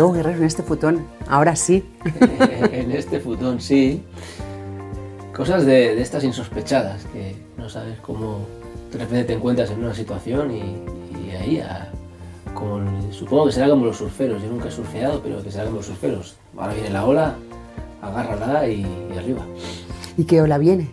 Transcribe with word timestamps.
Diego 0.00 0.14
Guerrero 0.14 0.38
en 0.38 0.44
este 0.44 0.62
futón, 0.62 1.06
ahora 1.28 1.54
sí. 1.54 1.84
en 2.72 2.90
este 2.90 3.20
futón, 3.20 3.60
sí. 3.60 4.02
Cosas 5.36 5.66
de, 5.66 6.00
estas 6.00 6.24
insospechadas, 6.24 7.04
que 7.12 7.36
no 7.58 7.68
sabes 7.68 7.98
cómo 8.00 8.46
de 8.90 8.98
repente 8.98 9.24
te 9.24 9.32
encuentras 9.34 9.70
en 9.70 9.84
una 9.84 9.92
situación 9.92 10.52
y, 10.52 11.36
ahí, 11.36 11.62
como, 12.54 13.12
supongo 13.12 13.44
que 13.44 13.52
será 13.52 13.68
como 13.68 13.84
los 13.84 13.98
surferos, 13.98 14.42
yo 14.42 14.48
nunca 14.48 14.68
he 14.68 14.70
surfeado, 14.70 15.20
pero 15.22 15.42
que 15.42 15.50
será 15.50 15.64
como 15.64 15.76
los 15.76 15.86
surferos. 15.86 16.36
Ahora 16.56 16.72
viene 16.72 16.88
la 16.88 17.04
ola, 17.04 17.34
agárrala 18.00 18.66
y, 18.68 18.86
arriba. 19.18 19.44
¿Y 20.16 20.24
qué 20.24 20.40
ola 20.40 20.56
viene? 20.56 20.88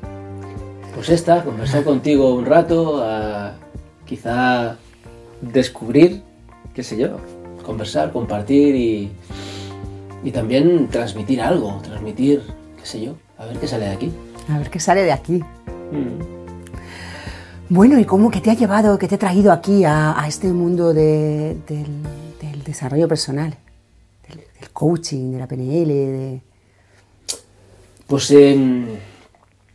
Pues 0.94 1.08
esta, 1.08 1.46
conversar 1.46 1.86
contigo 1.86 2.34
un 2.34 2.46
rato, 2.46 3.02
quizá 4.06 4.76
descubrir, 5.40 6.24
qué 6.74 6.84
sé 6.84 6.98
yo, 6.98 7.20
conversar, 7.68 8.12
compartir 8.12 8.76
y, 8.76 9.12
y 10.24 10.32
también 10.32 10.88
transmitir 10.88 11.42
algo, 11.42 11.80
transmitir, 11.84 12.42
qué 12.80 12.86
sé 12.86 13.02
yo, 13.02 13.16
a 13.38 13.46
ver 13.46 13.60
qué 13.60 13.68
sale 13.68 13.86
de 13.86 13.92
aquí. 13.92 14.12
A 14.50 14.58
ver 14.58 14.70
qué 14.72 14.80
sale 14.80 15.04
de 15.04 15.12
aquí. 15.12 15.44
Mm. 15.92 16.38
Bueno, 17.70 18.00
¿y 18.00 18.06
cómo 18.06 18.32
que 18.32 18.40
te 18.40 18.50
ha 18.50 18.54
llevado, 18.54 18.98
que 18.98 19.10
te 19.10 19.16
ha 19.16 19.20
traído 19.20 19.52
aquí 19.52 19.84
a, 19.84 20.24
este 20.28 20.48
mundo 20.48 20.94
del, 20.94 21.62
desarrollo 22.66 23.10
personal, 23.10 23.56
del, 24.28 24.70
coaching, 24.72 25.34
de 25.34 25.38
la 25.38 25.48
PNL? 25.48 25.88
De... 25.88 26.42
Pues 28.08 28.32
em, 28.32 28.88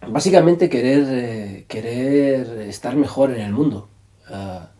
básicamente 0.08 0.70
querer, 0.70 1.06
eh, 1.10 1.64
querer 1.68 2.62
estar 2.62 2.96
mejor 2.96 3.30
en 3.32 3.42
el 3.42 3.52
mundo. 3.52 3.88
Ah, 4.26 4.70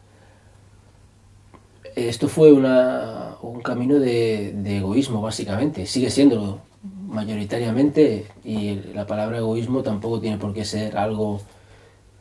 esto 1.97 2.29
fue 2.29 2.53
un 2.53 3.61
camino 3.63 3.99
de, 3.99 4.77
egoísmo, 4.77 5.21
básicamente. 5.21 5.87
Sigue 5.87 6.11
siendo 6.11 6.61
mayoritariamente, 7.07 8.27
y 8.45 8.75
la 8.95 9.07
palabra 9.07 9.39
egoísmo 9.39 9.83
tampoco 9.83 10.21
tiene 10.21 10.39
por 10.39 10.55
qué 10.55 10.65
ser 10.65 10.97
algo 10.97 11.41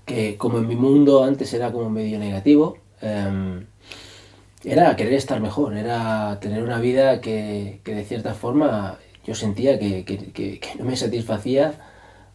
que, 0.05 0.37
como 0.37 0.57
en 0.57 0.67
mi 0.67 0.75
mundo 0.75 1.23
antes 1.23 1.53
era 1.53 1.71
como 1.71 1.89
medio 1.89 2.19
negativo, 2.19 2.77
em, 3.01 3.65
era 4.63 4.95
querer 4.95 5.13
estar 5.13 5.39
mejor, 5.39 5.75
era 5.75 6.39
tener 6.39 6.63
una 6.63 6.79
vida 6.79 7.21
que, 7.21 7.81
de 7.83 8.03
cierta 8.05 8.33
forma 8.33 8.99
yo 9.25 9.35
sentía 9.35 9.79
que, 9.79 10.59
no 10.77 10.85
me 10.85 10.95
satisfacía 10.95 11.73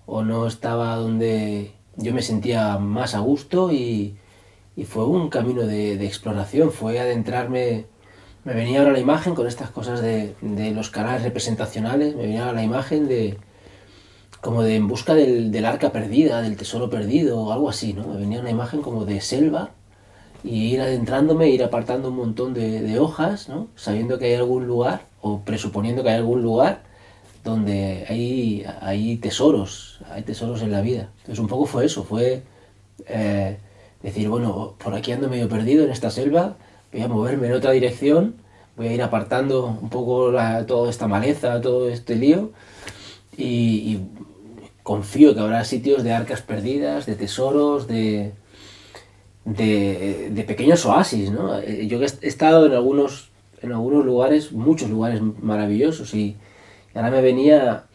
o 0.07 0.23
no 0.23 0.47
estaba 0.47 0.97
donde 0.97 1.73
yo 1.97 2.15
me 2.15 2.23
sentía 2.23 2.79
más 2.79 3.15
a 3.15 3.21
gusto 3.21 3.73
y, 3.73 4.17
y 4.77 4.85
fue 4.85 5.07
un 5.07 5.31
camino 5.31 5.67
de, 5.67 6.05
exploración, 6.05 6.71
fue 6.71 7.01
adentrarme, 7.01 7.87
me 8.45 8.55
venía 8.55 8.81
ahora 8.81 8.93
la 8.93 9.01
imagen 9.01 9.35
con 9.35 9.47
estas 9.47 9.71
cosas 9.71 10.03
de, 10.03 10.35
los 10.75 10.91
canales 10.91 11.23
representacionales, 11.23 12.15
me 12.15 12.23
venía 12.23 12.43
ahora 12.43 12.53
la 12.53 12.63
imagen 12.63 13.09
de 13.09 13.39
como 14.43 14.63
de 14.63 14.77
en 14.77 14.87
busca 14.87 15.15
del, 15.15 15.65
arca 15.65 15.91
perdida, 15.91 16.43
del 16.43 16.57
tesoro 16.57 16.91
perdido 16.91 17.41
o 17.41 17.53
algo 17.53 17.69
así, 17.69 17.95
¿no? 17.95 18.07
Me 18.07 18.19
venía 18.19 18.39
una 18.39 18.51
imagen 18.51 18.81
como 18.83 19.05
de 19.05 19.21
selva 19.21 19.71
y 20.45 20.75
ir 20.75 20.81
adentrándome, 20.81 21.49
ir 21.49 21.65
apartando 21.65 22.11
un 22.11 22.17
montón 22.17 22.55
de, 22.55 22.99
hojas, 23.01 23.49
¿no? 23.49 23.69
Sabiendo 23.75 24.19
que 24.19 24.27
hay 24.27 24.35
algún 24.35 24.67
lugar 24.67 25.07
o 25.21 25.41
presuponiendo 25.41 26.05
que 26.05 26.11
hay 26.11 26.17
algún 26.17 26.43
lugar 26.43 26.83
donde 27.43 28.05
hay, 28.09 28.65
hay 28.81 29.17
tesoros, 29.17 30.01
hay 30.11 30.23
tesoros 30.23 30.63
en 30.63 30.71
la 30.71 30.81
vida. 30.83 31.11
Entonces 31.19 31.39
un 31.41 31.49
poco 31.49 31.67
fue 31.67 31.87
eso, 31.87 32.05
fue... 32.05 32.43
Eh, 33.09 33.57
decir, 34.03 34.29
bueno, 34.29 34.75
por 34.83 34.95
aquí 34.95 35.13
ando 35.13 35.29
medio 35.29 35.49
perdido 35.49 35.85
en 35.85 35.91
esta 35.91 36.11
selva, 36.11 36.57
voy 36.93 37.03
a 37.03 37.09
moverme 37.09 37.49
en 37.49 37.55
otra 37.55 37.73
dirección, 37.73 38.37
voy 38.77 38.89
a 38.89 38.93
ir 38.93 39.03
apartando 39.03 39.67
un 39.67 39.89
poco 39.89 40.33
toda 40.67 40.91
esta 40.91 41.09
maleza, 41.09 41.61
todo 41.61 41.89
este 41.89 42.17
lío, 42.17 42.51
y, 43.37 44.01
confío 44.83 45.35
que 45.35 45.41
habrá 45.41 45.65
sitios 45.65 46.05
de 46.05 46.13
arcas 46.13 46.43
perdidas, 46.43 47.07
de 47.07 47.17
tesoros, 47.17 47.89
de, 47.89 48.35
de, 49.45 50.45
pequeños 50.47 50.87
oasis, 50.87 51.33
¿no? 51.33 51.59
Eh, 51.59 51.89
yo 51.89 52.01
he 52.01 52.05
estado 52.05 52.67
en 52.67 52.73
algunos, 52.73 53.31
en 53.63 53.73
algunos 53.73 54.05
lugares, 54.05 54.53
muchos 54.53 54.89
lugares 54.89 55.21
maravillosos, 55.43 56.15
y 56.15 56.37
ahora 56.95 57.11
me 57.11 57.21
venía 57.21 57.87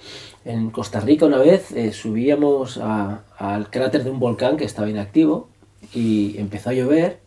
en 0.44 0.70
Costa 0.70 1.00
Rica 1.00 1.26
una 1.26 1.38
vez, 1.38 1.72
eh, 1.72 1.94
subíamos 1.94 2.78
al 2.78 3.70
cráter 3.70 4.04
de 4.04 4.12
un 4.12 4.20
volcán 4.20 4.58
que 4.58 4.66
estaba 4.66 4.90
inactivo, 4.90 5.48
y 5.94 6.38
empezó 6.38 6.70
a 6.70 6.74
llover, 6.74 7.20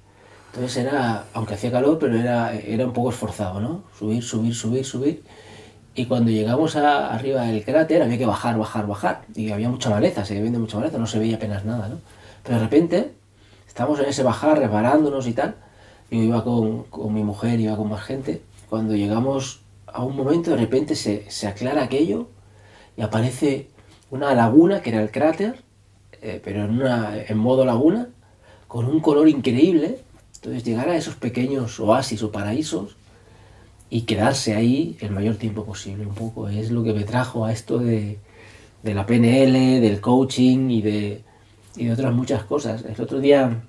entonces 0.54 0.84
era, 0.84 1.24
aunque 1.34 1.54
hacía 1.54 1.72
calor, 1.72 1.98
pero 1.98 2.18
era, 2.18 2.54
era 2.54 2.86
un 2.86 2.92
poco 2.92 3.10
esforzado, 3.10 3.60
¿no? 3.60 3.82
Subir, 3.98 4.22
subir, 4.22 4.54
subir, 4.54 4.84
subir. 4.84 5.24
Y 5.96 6.06
cuando 6.06 6.30
llegamos 6.30 6.76
a, 6.76 7.12
arriba 7.12 7.42
del 7.42 7.64
cráter 7.64 8.02
había 8.02 8.18
que 8.18 8.26
bajar, 8.26 8.58
bajar, 8.58 8.86
bajar. 8.86 9.22
Y 9.34 9.50
había 9.50 9.68
mucha 9.68 9.90
maleza, 9.90 10.24
se 10.24 10.40
viendo 10.40 10.60
mucha 10.60 10.78
maleza, 10.78 10.98
no 10.98 11.06
se 11.06 11.18
veía 11.18 11.36
apenas 11.36 11.64
nada, 11.64 11.88
¿no? 11.88 11.98
Pero 12.42 12.58
de 12.58 12.62
repente, 12.64 13.12
estábamos 13.66 13.98
en 14.00 14.06
ese 14.06 14.22
bajar, 14.22 14.58
reparándonos 14.58 15.26
y 15.26 15.32
tal. 15.32 15.56
Yo 16.10 16.18
iba 16.18 16.44
con, 16.44 16.84
con 16.84 17.12
mi 17.12 17.24
mujer, 17.24 17.58
iba 17.60 17.76
con 17.76 17.88
más 17.88 18.02
gente. 18.04 18.42
Cuando 18.70 18.94
llegamos 18.94 19.62
a 19.86 20.04
un 20.04 20.16
momento, 20.16 20.50
de 20.50 20.56
repente 20.56 20.94
se, 20.94 21.30
se 21.30 21.48
aclara 21.48 21.82
aquello 21.82 22.28
y 22.96 23.02
aparece 23.02 23.70
una 24.10 24.34
laguna, 24.34 24.82
que 24.82 24.90
era 24.90 25.02
el 25.02 25.10
cráter, 25.10 25.62
eh, 26.22 26.40
pero 26.44 26.64
en, 26.64 26.70
una, 26.70 27.16
en 27.16 27.38
modo 27.38 27.64
laguna, 27.64 28.08
con 28.74 28.86
un 28.86 28.98
color 28.98 29.28
increíble. 29.28 30.00
Entonces 30.34 30.64
llegar 30.64 30.88
a 30.88 30.96
esos 30.96 31.14
pequeños 31.14 31.78
oasis 31.78 32.24
o 32.24 32.32
paraísos 32.32 32.96
y 33.88 34.00
quedarse 34.00 34.56
ahí 34.56 34.96
el 34.98 35.12
mayor 35.12 35.36
tiempo 35.36 35.64
posible. 35.64 36.04
Un 36.04 36.16
poco 36.16 36.48
es 36.48 36.72
lo 36.72 36.82
que 36.82 36.92
me 36.92 37.04
trajo 37.04 37.44
a 37.44 37.52
esto 37.52 37.78
de, 37.78 38.18
la 38.82 39.06
PNL, 39.06 39.80
del 39.80 40.00
coaching 40.00 40.70
y 40.70 40.82
de, 40.82 41.22
otras 41.92 42.12
muchas 42.12 42.42
cosas. 42.42 42.84
El 42.84 43.00
otro 43.00 43.20
día 43.20 43.62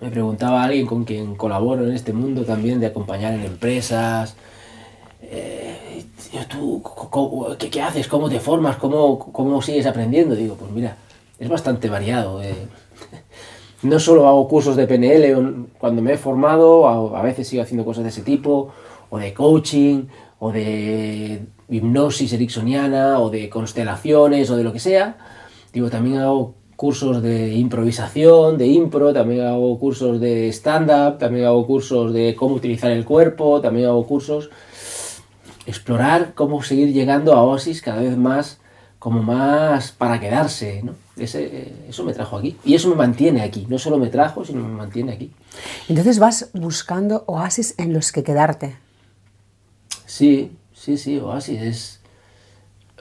me 0.00 0.10
preguntaba 0.10 0.62
a 0.62 0.64
alguien 0.64 0.86
con 0.86 1.04
quien 1.04 1.36
colaboro 1.36 1.84
en 1.84 1.94
este 1.94 2.12
mundo 2.12 2.44
también 2.44 2.80
de 2.80 2.86
acompañar 2.86 3.32
en 3.32 3.44
empresas. 3.44 4.34
Eh, 5.22 6.04
¿Tú 6.50 6.82
qué, 7.70 7.80
haces? 7.80 8.08
¿Cómo 8.08 8.28
te 8.28 8.40
formas? 8.40 8.74
¿Cómo, 8.74 9.20
¿Cómo 9.20 9.62
sigues 9.62 9.86
aprendiendo? 9.86 10.34
Digo, 10.34 10.56
pues 10.56 10.72
mira, 10.72 10.96
es 11.38 11.48
bastante 11.48 11.88
variado. 11.88 12.42
Eh. 12.42 12.66
No 13.82 13.98
solo 14.00 14.26
hago 14.26 14.48
cursos 14.48 14.74
de 14.74 14.86
PNL 14.86 15.66
cuando 15.78 16.02
me 16.02 16.14
he 16.14 16.16
formado, 16.16 16.88
a 16.88 17.22
veces 17.22 17.46
sigo 17.48 17.62
haciendo 17.62 17.84
cosas 17.84 18.04
de 18.04 18.10
ese 18.10 18.22
tipo, 18.22 18.70
o 19.10 19.18
de 19.18 19.34
coaching, 19.34 20.06
o 20.38 20.50
de 20.50 21.42
hipnosis 21.68 22.32
ericksoniana, 22.32 23.20
o 23.20 23.30
de 23.30 23.48
constelaciones, 23.50 24.50
o 24.50 24.56
de 24.56 24.64
lo 24.64 24.72
que 24.72 24.80
sea. 24.80 25.18
Digo, 25.72 25.90
también 25.90 26.18
hago 26.18 26.54
cursos 26.74 27.22
de 27.22 27.54
improvisación, 27.54 28.58
de 28.58 28.66
impro, 28.66 29.12
también 29.12 29.46
hago 29.46 29.78
cursos 29.78 30.20
de 30.20 30.48
stand-up, 30.48 31.18
también 31.18 31.46
hago 31.46 31.66
cursos 31.66 32.12
de 32.12 32.34
cómo 32.34 32.54
utilizar 32.54 32.90
el 32.90 33.04
cuerpo, 33.04 33.60
también 33.60 33.88
hago 33.88 34.06
cursos... 34.06 34.50
Explorar 35.66 36.34
cómo 36.34 36.62
seguir 36.62 36.92
llegando 36.92 37.32
a 37.32 37.42
Oasis 37.42 37.82
cada 37.82 38.00
vez 38.00 38.16
más, 38.16 38.60
como 39.00 39.24
más 39.24 39.90
para 39.90 40.20
quedarse, 40.20 40.82
¿no? 40.84 40.92
Ese, 41.16 41.72
eso 41.88 42.04
me 42.04 42.12
trajo 42.12 42.36
aquí. 42.36 42.56
Y 42.64 42.74
eso 42.74 42.88
me 42.90 42.94
mantiene 42.94 43.42
aquí. 43.42 43.66
No 43.68 43.78
solo 43.78 43.98
me 43.98 44.08
trajo, 44.08 44.44
sino 44.44 44.62
me 44.62 44.74
mantiene 44.74 45.12
aquí. 45.12 45.32
Entonces 45.88 46.18
vas 46.18 46.50
buscando 46.52 47.24
oasis 47.26 47.74
en 47.78 47.92
los 47.92 48.12
que 48.12 48.22
quedarte. 48.22 48.76
Sí, 50.04 50.52
sí, 50.74 50.98
sí, 50.98 51.18
oasis. 51.18 51.62
Es, 51.62 52.00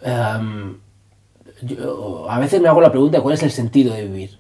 em, 0.02 0.78
a 2.30 2.40
veces 2.40 2.62
me 2.62 2.70
hago 2.70 2.82
la 2.82 2.92
pregunta 2.92 3.22
cuál 3.22 3.36
es 3.36 3.44
el 3.44 3.52
sentido 3.52 3.94
de 3.94 4.08
vivir. 4.08 4.40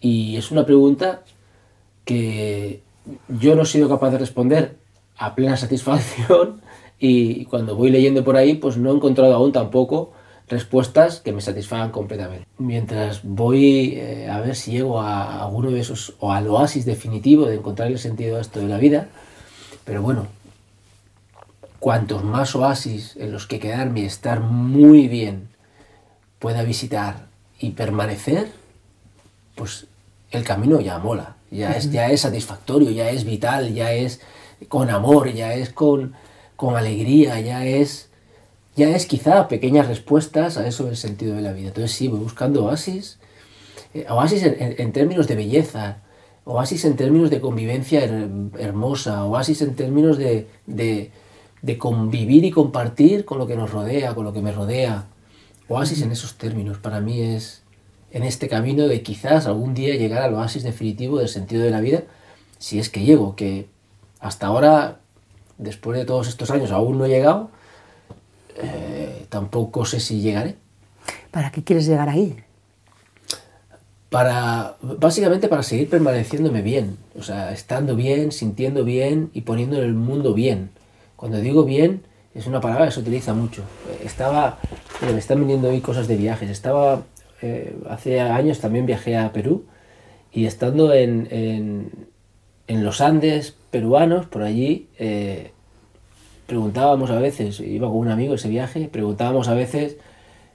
Y 0.00 0.36
es 0.36 0.50
una 0.50 0.64
pregunta 0.64 1.22
que 2.04 2.82
yo 3.28 3.54
no 3.54 3.62
he 3.62 3.66
sido 3.66 3.88
capaz 3.88 4.10
de 4.10 4.18
responder 4.18 4.76
a 5.16 5.34
plena 5.34 5.56
satisfacción 5.56 6.60
y 6.98 7.44
cuando 7.46 7.76
voy 7.76 7.90
leyendo 7.90 8.24
por 8.24 8.36
ahí 8.36 8.54
pues 8.54 8.76
no 8.76 8.90
he 8.90 8.94
encontrado 8.94 9.34
aún 9.34 9.52
tampoco 9.52 10.12
respuestas 10.50 11.20
que 11.20 11.32
me 11.32 11.40
satisfagan 11.40 11.92
completamente. 11.92 12.46
Mientras 12.58 13.20
voy 13.22 13.94
eh, 13.94 14.28
a 14.28 14.40
ver 14.40 14.56
si 14.56 14.72
llego 14.72 15.00
a, 15.00 15.44
alguno 15.44 15.70
de 15.70 15.80
esos, 15.80 16.14
o 16.18 16.32
al 16.32 16.48
oasis 16.48 16.84
definitivo 16.84 17.46
de 17.46 17.54
encontrar 17.54 17.88
el 17.88 17.98
sentido 17.98 18.36
a 18.36 18.40
esto 18.40 18.58
de 18.58 18.66
la 18.66 18.76
vida, 18.76 19.08
pero 19.84 20.02
bueno, 20.02 20.26
cuantos 21.78 22.24
más 22.24 22.54
oasis 22.56 23.16
en 23.16 23.30
los 23.32 23.46
que 23.46 23.60
quedarme 23.60 24.00
y 24.00 24.04
estar 24.06 24.40
muy 24.40 25.06
bien 25.06 25.48
pueda 26.40 26.64
visitar 26.64 27.28
y 27.60 27.70
permanecer, 27.70 28.50
pues 29.54 29.86
el 30.32 30.42
camino 30.42 30.80
ya 30.80 30.98
mola, 30.98 31.36
ya 31.50 31.72
es, 31.72 31.92
ya 31.92 32.10
es 32.10 32.22
satisfactorio, 32.22 32.90
ya 32.90 33.10
es 33.10 33.24
vital, 33.24 33.72
ya 33.72 33.92
es 33.92 34.20
con 34.68 34.90
amor, 34.90 35.32
ya 35.32 35.54
es 35.54 35.70
con, 35.70 36.14
con 36.56 36.76
alegría, 36.76 37.40
ya 37.40 37.64
es 37.64 38.09
ya 38.80 38.96
es 38.96 39.04
quizá 39.04 39.46
pequeñas 39.46 39.88
respuestas 39.88 40.56
a 40.56 40.66
eso 40.66 40.86
del 40.86 40.96
sentido 40.96 41.36
de 41.36 41.42
la 41.42 41.52
vida. 41.52 41.68
Entonces 41.68 41.92
sí, 41.92 42.08
voy 42.08 42.20
buscando 42.20 42.64
oasis, 42.64 43.18
eh, 43.92 44.06
oasis 44.08 44.42
en, 44.42 44.92
términos 44.92 45.28
de 45.28 45.36
belleza, 45.36 45.98
oasis 46.44 46.86
en 46.86 46.96
términos 46.96 47.28
de 47.28 47.40
convivencia 47.40 48.02
hermosa, 48.58 49.24
oasis 49.26 49.60
en 49.60 49.76
términos 49.76 50.16
de, 50.16 50.48
de 50.66 51.78
convivir 51.78 52.44
y 52.46 52.50
compartir 52.50 53.26
con 53.26 53.38
lo 53.38 53.46
que 53.46 53.56
nos 53.56 53.70
rodea, 53.70 54.14
con 54.14 54.24
lo 54.24 54.32
que 54.32 54.40
me 54.40 54.50
rodea. 54.50 55.08
Oasis 55.68 56.00
en 56.00 56.10
esos 56.10 56.38
términos, 56.38 56.78
para 56.78 57.00
mí 57.00 57.20
es 57.20 57.62
en 58.12 58.22
este 58.22 58.48
camino 58.48 58.88
de 58.88 59.02
quizás 59.02 59.46
algún 59.46 59.74
día 59.74 59.94
llegar 59.94 60.22
al 60.22 60.34
oasis 60.34 60.62
definitivo 60.62 61.18
del 61.18 61.28
sentido 61.28 61.62
de 61.62 61.70
la 61.70 61.80
vida, 61.80 62.04
si 62.58 62.78
es 62.78 62.88
que 62.88 63.02
llego, 63.02 63.36
que 63.36 63.68
hasta 64.20 64.46
ahora, 64.46 65.00
después 65.58 65.98
de 65.98 66.06
todos 66.06 66.28
estos 66.28 66.50
años, 66.50 66.72
aún 66.72 66.98
no 66.98 67.04
he 67.04 67.08
llegado, 67.08 67.50
eh, 68.56 69.26
tampoco 69.28 69.84
sé 69.84 70.00
si 70.00 70.20
llegaré. 70.20 70.56
¿Para 71.30 71.50
qué 71.50 71.62
quieres 71.62 71.86
llegar 71.86 72.08
ahí? 72.08 72.36
Para, 74.08 74.76
básicamente 74.82 75.48
para 75.48 75.62
seguir 75.62 75.88
permaneciéndome 75.88 76.62
bien, 76.62 76.98
o 77.16 77.22
sea, 77.22 77.52
estando 77.52 77.94
bien, 77.94 78.32
sintiendo 78.32 78.84
bien 78.84 79.30
y 79.32 79.42
poniendo 79.42 79.80
el 79.80 79.94
mundo 79.94 80.34
bien. 80.34 80.70
Cuando 81.14 81.38
digo 81.38 81.64
bien, 81.64 82.02
es 82.34 82.46
una 82.46 82.60
palabra 82.60 82.86
que 82.86 82.92
se 82.92 83.00
utiliza 83.00 83.34
mucho. 83.34 83.62
Estaba, 84.04 84.58
me 85.02 85.18
están 85.18 85.40
viniendo 85.40 85.68
hoy 85.68 85.80
cosas 85.80 86.08
de 86.08 86.16
viajes. 86.16 86.50
Estaba, 86.50 87.02
eh, 87.42 87.76
hace 87.88 88.20
años 88.20 88.60
también 88.60 88.86
viajé 88.86 89.16
a 89.16 89.32
Perú 89.32 89.64
y 90.32 90.46
estando 90.46 90.92
en, 90.92 91.28
en, 91.30 92.84
los 92.84 93.00
Andes 93.00 93.56
peruanos, 93.70 94.26
por 94.26 94.42
allí, 94.42 94.88
eh, 94.98 95.52
preguntábamos 96.50 97.10
a 97.10 97.20
veces, 97.20 97.60
iba 97.60 97.86
con 97.86 97.98
un 97.98 98.08
amigo 98.08 98.34
ese 98.34 98.48
viaje, 98.48 98.88
preguntábamos 98.90 99.46
a 99.46 99.54
veces 99.54 99.98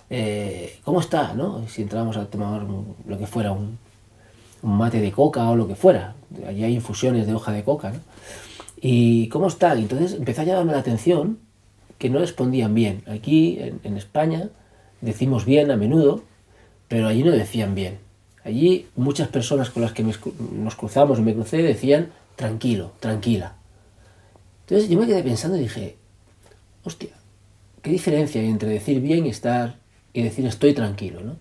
eh, 0.09 0.77
¿cómo 0.83 0.99
está? 0.99 1.33
¿no? 1.33 1.65
Si 1.69 1.81
entrábamos 1.81 2.17
a 2.17 2.25
tomar 2.25 2.63
lo 3.07 3.17
que 3.17 3.25
fuera, 3.27 3.53
un, 3.53 3.77
mate 4.61 4.99
de 4.99 5.13
coca 5.13 5.49
o 5.49 5.55
lo 5.55 5.69
que 5.69 5.75
fuera. 5.75 6.15
Allí 6.45 6.65
hay 6.65 6.73
infusiones 6.73 7.27
de 7.27 7.33
hoja 7.33 7.53
de 7.53 7.63
coca. 7.63 7.93
¿Y 8.81 9.29
cómo 9.29 9.47
está? 9.47 9.73
Y 9.75 9.83
entonces 9.83 10.13
empezó 10.13 10.41
a 10.41 10.43
llamarme 10.43 10.73
la 10.73 10.79
atención 10.79 11.39
que 11.97 12.09
no 12.09 12.19
respondían 12.19 12.73
bien. 12.75 13.03
Aquí 13.07 13.57
en, 13.61 13.95
España 13.95 14.49
decimos 14.99 15.45
bien 15.45 15.71
a 15.71 15.77
menudo, 15.77 16.23
pero 16.89 17.07
allí 17.07 17.23
no 17.23 17.31
decían 17.31 17.73
bien. 17.73 17.99
Allí 18.43 18.87
muchas 18.97 19.29
personas 19.29 19.69
con 19.69 19.81
las 19.81 19.93
que 19.93 20.03
nos 20.03 20.75
cruzamos 20.75 21.21
me 21.21 21.33
crucé 21.33 21.63
decían 21.63 22.11
tranquilo, 22.35 22.91
tranquila. 22.99 23.55
Entonces 24.67 24.89
yo 24.89 24.99
me 24.99 25.05
quedé 25.05 25.21
pensando 25.21 25.57
y 25.57 25.61
dije, 25.61 25.97
hostia, 26.83 27.09
¿qué 27.83 27.91
diferencia 27.91 28.41
hay 28.41 28.47
entre 28.47 28.69
decir 28.69 28.99
bien 28.99 29.27
y 29.27 29.29
estar 29.29 29.77
y 30.11 30.23
decir 30.23 30.45
estoy 30.47 30.73
tranquilo, 30.73 31.21
¿no? 31.21 31.37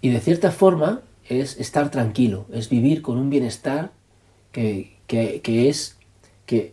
Y 0.00 0.10
de 0.10 0.20
cierta 0.20 0.50
forma 0.50 1.02
es 1.28 1.58
estar 1.58 1.90
tranquilo, 1.90 2.46
es 2.52 2.70
vivir 2.70 3.02
con 3.02 3.18
un 3.18 3.28
bienestar 3.28 3.90
que, 4.52 4.96
es, 5.44 5.96
que 6.46 6.72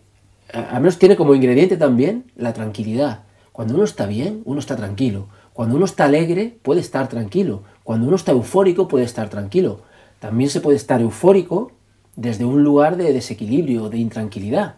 al 0.53 0.81
menos 0.81 0.99
tiene 0.99 1.15
como 1.15 1.35
ingrediente 1.35 1.75
también 1.75 2.31
la 2.35 2.53
tranquilidad. 2.53 3.23
Cuando 3.51 3.75
uno 3.75 3.83
está 3.83 4.05
bien, 4.05 4.41
uno 4.45 4.59
está 4.59 4.75
tranquilo. 4.75 5.27
Cuando 5.53 5.75
uno 5.75 5.85
está 5.85 6.05
alegre, 6.05 6.57
puede 6.61 6.81
estar 6.81 7.09
tranquilo. 7.09 7.63
Cuando 7.83 8.07
uno 8.07 8.15
está 8.15 8.31
eufórico, 8.31 8.87
puede 8.87 9.05
estar 9.05 9.29
tranquilo. 9.29 9.81
También 10.19 10.49
se 10.49 10.61
puede 10.61 10.77
estar 10.77 11.01
eufórico 11.01 11.71
desde 12.15 12.45
un 12.45 12.63
lugar 12.63 12.95
de 12.95 13.11
desequilibrio, 13.11 13.89
de 13.89 13.97
intranquilidad. 13.97 14.75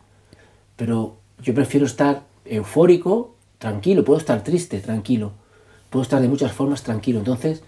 Pero 0.78 1.18
yo 1.42 1.54
prefiero 1.54 1.86
estar 1.86 2.24
eufórico, 2.46 3.36
tranquilo. 3.58 4.06
Puedo 4.06 4.20
estar 4.20 4.44
triste, 4.44 4.80
tranquilo 4.80 5.34
puedo 5.90 6.04
estar 6.04 6.22
de 6.22 6.28
muchas 6.28 6.52
formas 6.52 6.84
tranquilo. 6.84 7.20
Entonces, 7.20 7.64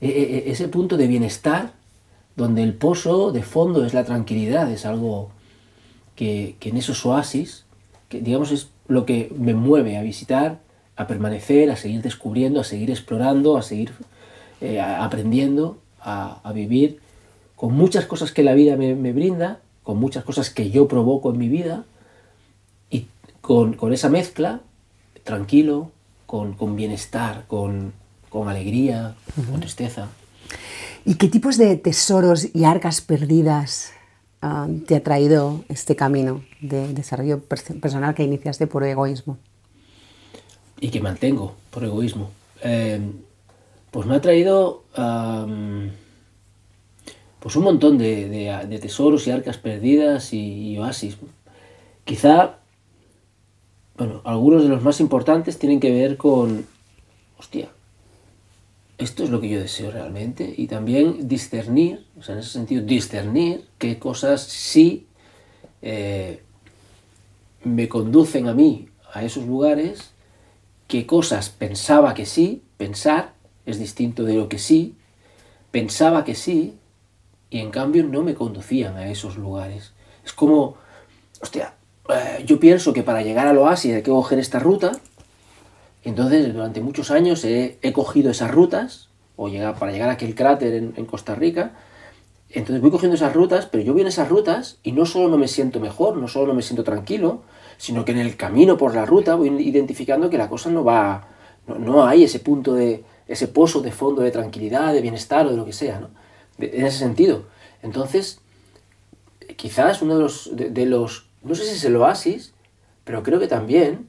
e, 0.00 0.08
e, 0.08 0.38
e, 0.38 0.50
ese 0.50 0.68
punto 0.68 0.96
de 0.96 1.06
bienestar, 1.06 1.72
donde 2.36 2.62
el 2.62 2.74
pozo 2.74 3.32
de 3.32 3.42
fondo 3.42 3.84
es 3.84 3.94
la 3.94 4.04
tranquilidad, 4.04 4.70
es 4.70 4.86
algo 4.86 5.30
que, 6.16 6.56
en 6.60 6.76
esos 6.76 7.04
oasis, 7.06 7.64
que 8.08 8.20
digamos 8.20 8.50
es 8.50 8.68
lo 8.88 9.06
que 9.06 9.32
me 9.36 9.54
mueve 9.54 9.96
a 9.96 10.02
visitar, 10.02 10.60
a 10.96 11.06
permanecer, 11.06 11.70
a 11.70 11.76
seguir 11.76 12.02
descubriendo, 12.02 12.60
a 12.60 12.64
seguir 12.64 12.90
explorando, 12.90 13.56
a 13.56 13.62
seguir 13.62 13.92
eh, 14.60 14.80
aprendiendo, 14.80 15.78
a, 16.00 16.50
vivir 16.54 16.98
con 17.56 17.74
muchas 17.74 18.06
cosas 18.06 18.32
que 18.32 18.42
la 18.42 18.54
vida 18.54 18.76
me, 18.76 19.12
brinda, 19.12 19.60
con 19.82 19.98
muchas 19.98 20.24
cosas 20.24 20.50
que 20.50 20.70
yo 20.70 20.88
provoco 20.88 21.30
en 21.30 21.38
mi 21.38 21.48
vida, 21.48 21.84
con, 23.40 23.74
con 23.74 23.92
esa 23.92 24.08
mezcla, 24.08 24.60
tranquilo, 25.24 25.90
con, 26.30 26.76
bienestar, 26.76 27.44
con, 27.48 27.92
alegría, 28.46 29.16
con 29.34 29.58
tristeza. 29.60 30.08
¿Y 31.04 31.16
qué 31.16 31.28
tipos 31.28 31.58
de 31.58 31.76
tesoros 31.76 32.54
y 32.54 32.64
arcas 32.64 33.00
perdidas 33.00 33.92
ah, 34.40 34.68
te 34.86 34.94
ha 34.94 35.02
traído 35.02 35.64
este 35.68 35.96
camino 35.96 36.44
de 36.60 36.92
desarrollo 36.92 37.40
personal 37.40 38.14
que 38.14 38.22
iniciaste 38.22 38.68
por 38.68 38.84
egoísmo? 38.84 39.38
Y 40.78 40.90
que 40.90 41.00
mantengo 41.00 41.56
por 41.70 41.82
egoísmo. 41.82 42.30
Em, 42.62 43.12
pues 43.90 44.06
me 44.06 44.14
ha 44.14 44.20
traído 44.20 44.84
pues 47.40 47.56
un 47.56 47.64
montón 47.64 47.98
de, 47.98 48.78
tesoros 48.80 49.26
y 49.26 49.32
arcas 49.32 49.58
perdidas 49.58 50.32
y, 50.32 50.74
y 50.74 50.78
oasis. 50.78 51.16
Quizá 52.04 52.59
bueno, 54.00 54.22
algunos 54.24 54.62
de 54.62 54.70
los 54.70 54.82
más 54.82 54.98
importantes 55.00 55.58
tienen 55.58 55.78
que 55.78 55.90
ver 55.90 56.16
con, 56.16 56.66
hostia, 57.36 57.68
esto 58.96 59.24
es 59.24 59.28
lo 59.28 59.42
que 59.42 59.50
yo 59.50 59.60
deseo 59.60 59.90
realmente 59.90 60.54
y 60.56 60.68
también 60.68 61.28
discernir, 61.28 62.06
o 62.18 62.22
sea, 62.22 62.32
en 62.32 62.40
ese 62.40 62.48
sentido, 62.48 62.82
discernir 62.82 63.68
qué 63.76 63.98
cosas 63.98 64.40
sí 64.40 65.06
eh, 65.82 66.42
me 67.62 67.90
conducen 67.90 68.48
a 68.48 68.54
mí 68.54 68.88
a 69.12 69.22
esos 69.22 69.44
lugares, 69.44 70.12
qué 70.88 71.04
cosas 71.04 71.50
pensaba 71.50 72.14
que 72.14 72.24
sí, 72.24 72.62
pensar 72.78 73.34
es 73.66 73.78
distinto 73.78 74.24
de 74.24 74.32
lo 74.32 74.48
que 74.48 74.58
sí, 74.58 74.94
pensaba 75.70 76.24
que 76.24 76.34
sí 76.34 76.78
y 77.50 77.58
en 77.58 77.70
cambio 77.70 78.02
no 78.04 78.22
me 78.22 78.34
conducían 78.34 78.96
a 78.96 79.10
esos 79.10 79.36
lugares. 79.36 79.92
Es 80.24 80.32
como, 80.32 80.76
hostia, 81.42 81.74
eh, 82.12 82.44
yo 82.46 82.60
pienso 82.60 82.92
que 82.92 83.02
para 83.02 83.22
llegar 83.22 83.46
al 83.46 83.58
oasis 83.58 83.94
hay 83.94 84.02
que 84.02 84.10
coger 84.10 84.38
esta 84.38 84.58
ruta. 84.58 84.92
Entonces, 86.04 86.52
durante 86.52 86.80
muchos 86.80 87.10
años 87.10 87.44
he, 87.44 87.78
cogido 87.92 88.30
esas 88.30 88.50
rutas, 88.50 89.08
o 89.36 89.48
llegar, 89.48 89.78
para 89.78 89.92
llegar 89.92 90.08
a 90.08 90.12
aquel 90.12 90.34
cráter 90.34 90.74
en, 90.74 91.06
Costa 91.06 91.34
Rica. 91.34 91.72
Entonces 92.48 92.80
voy 92.80 92.90
cogiendo 92.90 93.14
esas 93.14 93.32
rutas, 93.32 93.66
pero 93.66 93.84
yo 93.84 93.92
voy 93.92 94.02
en 94.02 94.08
esas 94.08 94.28
rutas 94.28 94.78
y 94.82 94.92
no 94.92 95.06
solo 95.06 95.28
no 95.28 95.38
me 95.38 95.46
siento 95.46 95.78
mejor, 95.78 96.16
no 96.16 96.26
solo 96.26 96.48
no 96.48 96.54
me 96.54 96.62
siento 96.62 96.82
tranquilo, 96.82 97.42
sino 97.78 98.04
que 98.04 98.12
en 98.12 98.18
el 98.18 98.36
camino 98.36 98.76
por 98.76 98.94
la 98.94 99.06
ruta 99.06 99.36
voy 99.36 99.48
identificando 99.62 100.30
que 100.30 100.38
la 100.38 100.48
cosa 100.48 100.68
no 100.68 100.82
va, 100.82 101.28
no, 101.66 102.06
hay 102.06 102.24
ese 102.24 102.40
punto 102.40 102.74
de, 102.74 103.04
ese 103.28 103.46
pozo 103.46 103.80
de 103.82 103.92
fondo 103.92 104.22
de 104.22 104.32
tranquilidad, 104.32 104.92
de 104.92 105.00
bienestar 105.00 105.46
o 105.46 105.50
de 105.50 105.56
lo 105.56 105.64
que 105.64 105.72
sea, 105.72 106.00
¿no? 106.00 106.08
en 106.58 106.84
ese 106.84 106.98
sentido. 106.98 107.44
Entonces, 107.82 108.40
quizás 109.56 110.02
uno 110.02 110.16
de 110.16 110.22
los, 110.22 110.50
de 110.52 110.86
los 110.86 111.29
no 111.42 111.54
sé 111.54 111.64
si 111.64 111.72
es 111.72 111.84
el 111.84 111.96
oasis, 111.96 112.52
pero 113.04 113.22
creo 113.22 113.40
que 113.40 113.48
también, 113.48 114.08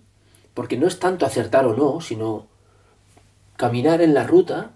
porque 0.53 0.77
no 0.77 0.87
es 0.87 0.99
tanto 0.99 1.25
acertar 1.25 1.65
o 1.65 1.75
no, 1.75 2.01
sino 2.01 2.47
caminar 3.55 4.01
en 4.01 4.13
la 4.13 4.25
ruta 4.25 4.71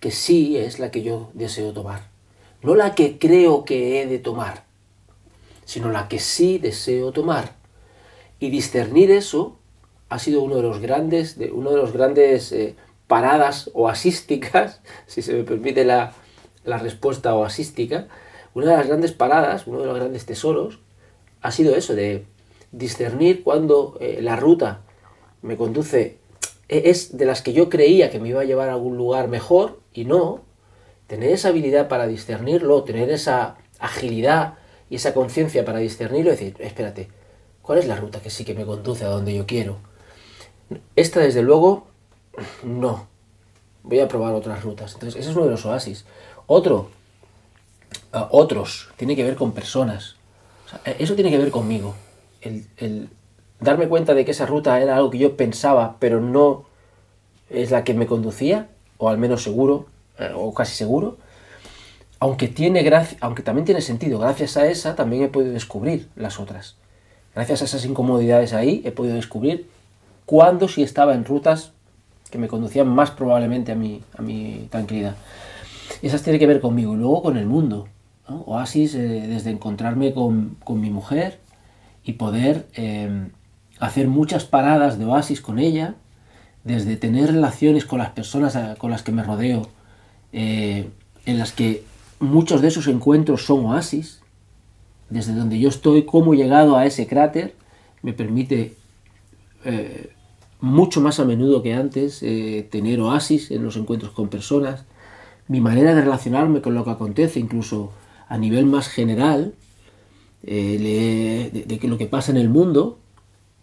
que 0.00 0.10
sí 0.10 0.56
es 0.56 0.78
la 0.78 0.90
que 0.90 1.02
yo 1.02 1.30
deseo 1.34 1.72
tomar. 1.72 2.08
No 2.62 2.74
la 2.74 2.94
que 2.94 3.18
creo 3.18 3.64
que 3.64 4.00
he 4.00 4.06
de 4.06 4.18
tomar, 4.18 4.64
sino 5.64 5.90
la 5.90 6.08
que 6.08 6.18
sí 6.18 6.58
deseo 6.58 7.12
tomar. 7.12 7.54
Y 8.40 8.50
discernir 8.50 9.10
eso 9.10 9.58
ha 10.08 10.18
sido 10.18 10.42
uno 10.42 10.56
de 10.56 10.62
los 10.62 10.80
grandes, 10.80 11.38
de, 11.38 11.50
uno 11.50 11.70
de 11.70 11.76
los 11.76 11.92
grandes 11.92 12.52
eh, 12.52 12.76
paradas 13.06 13.70
oasísticas, 13.74 14.80
si 15.06 15.22
se 15.22 15.34
me 15.34 15.44
permite 15.44 15.84
la, 15.84 16.14
la 16.64 16.78
respuesta 16.78 17.34
oasística, 17.34 18.08
una 18.54 18.70
de 18.70 18.76
las 18.78 18.86
grandes 18.86 19.12
paradas, 19.12 19.66
uno 19.66 19.80
de 19.80 19.86
los 19.86 19.96
grandes 19.96 20.24
tesoros 20.24 20.80
ha 21.42 21.50
sido 21.52 21.74
eso, 21.74 21.94
de 21.94 22.26
discernir 22.72 23.42
cuando 23.42 23.96
eh, 24.00 24.18
la 24.22 24.36
ruta 24.36 24.82
me 25.42 25.56
conduce, 25.56 26.18
e-, 26.68 26.90
es 26.90 27.16
de 27.16 27.24
las 27.24 27.42
que 27.42 27.52
yo 27.52 27.68
creía 27.68 28.10
que 28.10 28.20
me 28.20 28.28
iba 28.28 28.40
a 28.40 28.44
llevar 28.44 28.68
a 28.68 28.72
algún 28.72 28.96
lugar 28.96 29.28
mejor 29.28 29.80
y 29.92 30.04
no, 30.04 30.42
tener 31.06 31.30
esa 31.30 31.48
habilidad 31.48 31.88
para 31.88 32.06
discernirlo, 32.06 32.82
tener 32.82 33.10
esa 33.10 33.56
agilidad 33.78 34.54
y 34.90 34.96
esa 34.96 35.14
conciencia 35.14 35.64
para 35.64 35.78
discernirlo 35.78 36.30
y 36.30 36.32
decir, 36.32 36.56
espérate, 36.58 37.08
¿cuál 37.62 37.78
es 37.78 37.86
la 37.86 37.96
ruta 37.96 38.20
que 38.20 38.30
sí 38.30 38.44
que 38.44 38.54
me 38.54 38.64
conduce 38.64 39.04
a 39.04 39.08
donde 39.08 39.34
yo 39.34 39.46
quiero? 39.46 39.78
Esta 40.96 41.20
desde 41.20 41.42
luego, 41.42 41.86
no. 42.64 43.06
Voy 43.82 44.00
a 44.00 44.08
probar 44.08 44.34
otras 44.34 44.64
rutas. 44.64 44.94
Entonces, 44.94 45.20
ese 45.20 45.30
es 45.30 45.36
uno 45.36 45.44
de 45.44 45.52
los 45.52 45.64
oasis. 45.64 46.04
Otro, 46.46 46.90
otros, 48.30 48.88
tiene 48.96 49.14
que 49.14 49.22
ver 49.22 49.36
con 49.36 49.52
personas. 49.52 50.15
E-, 50.84 50.96
eso 50.98 51.14
tiene 51.14 51.30
que 51.30 51.38
ver 51.38 51.50
conmigo. 51.50 51.94
El, 52.40 53.08
darme 53.58 53.88
cuenta 53.88 54.14
de 54.14 54.24
que 54.24 54.30
esa 54.32 54.46
ruta 54.46 54.80
era 54.80 54.96
algo 54.96 55.10
que 55.10 55.18
yo 55.18 55.36
pensaba, 55.36 55.96
pero 55.98 56.20
no 56.20 56.64
es 57.50 57.70
la 57.70 57.84
que 57.84 57.94
me 57.94 58.06
conducía, 58.06 58.68
o 58.98 59.08
al 59.08 59.18
menos 59.18 59.42
seguro, 59.42 59.86
eh, 60.18 60.30
o 60.34 60.52
casi 60.54 60.74
seguro. 60.74 61.16
Aunque, 62.18 62.48
tiene 62.48 62.88
aunque 63.20 63.42
también 63.42 63.64
tiene 63.64 63.80
sentido, 63.80 64.18
gracias 64.18 64.56
a 64.56 64.66
esa 64.66 64.94
también 64.94 65.24
he 65.24 65.28
podido 65.28 65.52
descubrir 65.52 66.08
las 66.16 66.40
otras. 66.40 66.76
gracias 67.34 67.60
a 67.62 67.64
esas 67.66 67.84
incomodidades 67.84 68.54
ahí, 68.54 68.82
he 68.84 68.92
podido 68.92 69.16
descubrir 69.16 69.68
cuándo 70.24 70.68
sí 70.68 70.82
estaba 70.82 71.14
en 71.14 71.24
rutas 71.24 71.72
que 72.30 72.38
me 72.38 72.48
conducían 72.48 72.88
más 72.88 73.10
probablemente 73.10 73.72
a 73.72 73.74
mi, 73.74 74.02
a 74.16 74.22
mi 74.22 74.68
tranquilidad. 74.70 75.16
Esas 76.02 76.22
tienen 76.22 76.40
que 76.40 76.46
ver 76.46 76.60
conmigo 76.60 76.94
y 76.94 76.96
luego 76.96 77.22
con 77.22 77.36
el 77.36 77.46
mundo. 77.46 77.88
Oasis 78.28 78.94
eh, 78.94 79.26
desde 79.28 79.50
encontrarme 79.50 80.12
con, 80.12 80.56
con, 80.64 80.80
mi 80.80 80.90
mujer 80.90 81.40
y 82.02 82.14
poder 82.14 82.66
eh, 82.74 83.28
hacer 83.78 84.08
muchas 84.08 84.44
paradas 84.44 84.98
de 84.98 85.04
oasis 85.04 85.40
con 85.40 85.58
ella, 85.58 85.94
desde 86.64 86.96
tener 86.96 87.32
relaciones 87.32 87.84
con 87.84 87.98
las 87.98 88.10
personas 88.10 88.58
con 88.78 88.90
las 88.90 89.02
que 89.02 89.12
me 89.12 89.22
rodeo, 89.22 89.68
eh, 90.32 90.90
en 91.24 91.38
las 91.38 91.52
que 91.52 91.84
muchos 92.18 92.62
de 92.62 92.68
esos 92.68 92.88
encuentros 92.88 93.44
son 93.44 93.64
oasis, 93.66 94.20
desde 95.10 95.34
donde 95.34 95.58
yo 95.58 95.68
estoy, 95.68 96.04
cómo 96.04 96.34
he 96.34 96.36
llegado 96.36 96.76
a 96.76 96.86
ese 96.86 97.06
cráter, 97.06 97.54
me 98.02 98.12
permite 98.12 98.74
eh, 99.64 100.10
mucho 100.60 101.00
más 101.00 101.20
a 101.20 101.24
menudo 101.24 101.62
que 101.62 101.74
antes 101.74 102.22
eh, 102.22 102.66
tener 102.70 103.00
oasis 103.00 103.50
en 103.50 103.62
los 103.62 103.76
encuentros 103.76 104.12
con 104.12 104.28
personas, 104.28 104.84
mi 105.48 105.60
manera 105.60 105.94
de 105.94 106.02
relacionarme 106.02 106.60
con 106.60 106.74
lo 106.74 106.84
que 106.84 106.90
acontece, 106.90 107.38
incluso 107.38 107.92
a 108.28 108.38
nivel 108.38 108.66
más 108.66 108.88
general, 108.88 109.54
de, 110.42 111.64
de, 111.66 111.78
que 111.78 111.88
lo 111.88 111.98
que 111.98 112.06
pasa 112.06 112.30
en 112.30 112.36
el 112.36 112.48
mundo, 112.48 112.98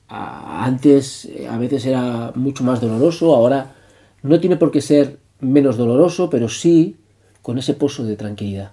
antes 0.08 1.26
eh, 1.26 1.48
a 1.48 1.58
veces 1.58 1.86
era 1.86 2.32
mucho 2.36 2.64
más 2.64 2.82
doloroso, 2.82 3.36
ahora 3.36 3.76
no 4.22 4.40
tiene 4.40 4.58
por 4.58 4.72
qué 4.72 4.82
ser 4.82 5.20
menos 5.40 5.78
doloroso, 5.78 6.30
pero 6.30 6.50
sí 6.50 6.98
con 7.42 7.58
ese 7.58 7.74
pozo 7.74 8.04
de 8.04 8.16
tranquilidad. 8.16 8.72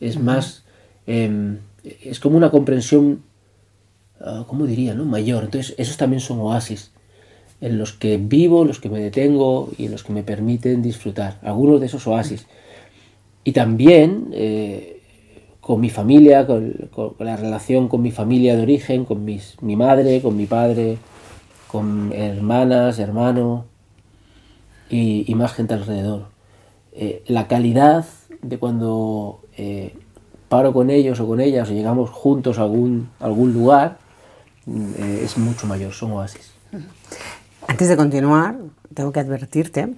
Es 0.00 0.18
más, 0.18 0.64
em, 1.06 1.58
es 1.84 2.20
como 2.20 2.36
una 2.36 2.50
comprensión, 2.50 3.22
uh, 4.20 4.44
¿cómo 4.44 4.66
diría? 4.66 4.94
No? 4.94 5.04
Mayor. 5.04 5.44
Entonces, 5.44 5.74
esos 5.78 5.96
también 5.96 6.20
son 6.20 6.38
oasis 6.40 6.92
en 7.60 7.78
los 7.78 7.92
que 7.92 8.16
vivo, 8.18 8.62
en 8.62 8.68
los 8.68 8.80
que 8.80 8.88
me 8.88 9.00
detengo 9.00 9.70
y 9.76 9.86
en 9.86 9.92
los 9.92 10.04
que 10.04 10.12
me 10.12 10.22
permiten 10.22 10.82
disfrutar. 10.82 11.38
Algunos 11.42 11.80
de 11.80 11.86
esos 11.86 12.06
oasis. 12.06 12.46
Y 13.44 13.52
también 13.52 14.28
eh, 14.32 15.01
con 15.62 15.80
mi 15.80 15.90
familia, 15.90 16.44
con, 16.44 16.74
la 17.20 17.36
relación 17.36 17.88
con 17.88 18.02
mi 18.02 18.10
familia 18.10 18.56
de 18.56 18.62
origen, 18.62 19.04
con 19.04 19.24
mis, 19.24 19.56
mi 19.62 19.76
madre, 19.76 20.20
con 20.20 20.36
mi 20.36 20.46
padre, 20.46 20.98
con 21.68 22.12
hermanas, 22.12 22.98
hermanos 22.98 23.64
y, 24.90 25.32
más 25.36 25.54
gente 25.54 25.72
alrededor. 25.72 26.26
Eh, 26.92 27.22
la 27.28 27.46
calidad 27.46 28.04
de 28.42 28.58
cuando 28.58 29.40
eh, 29.56 29.94
paro 30.48 30.72
con 30.72 30.90
ellos 30.90 31.20
o 31.20 31.28
con 31.28 31.40
ellas 31.40 31.70
o 31.70 31.72
llegamos 31.72 32.10
juntos 32.10 32.58
a 32.58 32.62
algún, 32.62 33.08
algún 33.20 33.52
lugar 33.52 33.98
eh, 34.66 35.20
es 35.24 35.38
mucho 35.38 35.68
mayor, 35.68 35.92
son 35.92 36.10
oasis. 36.10 36.50
Antes 37.68 37.88
de 37.88 37.96
continuar, 37.96 38.56
tengo 38.92 39.12
que 39.12 39.20
advertirte 39.20 39.94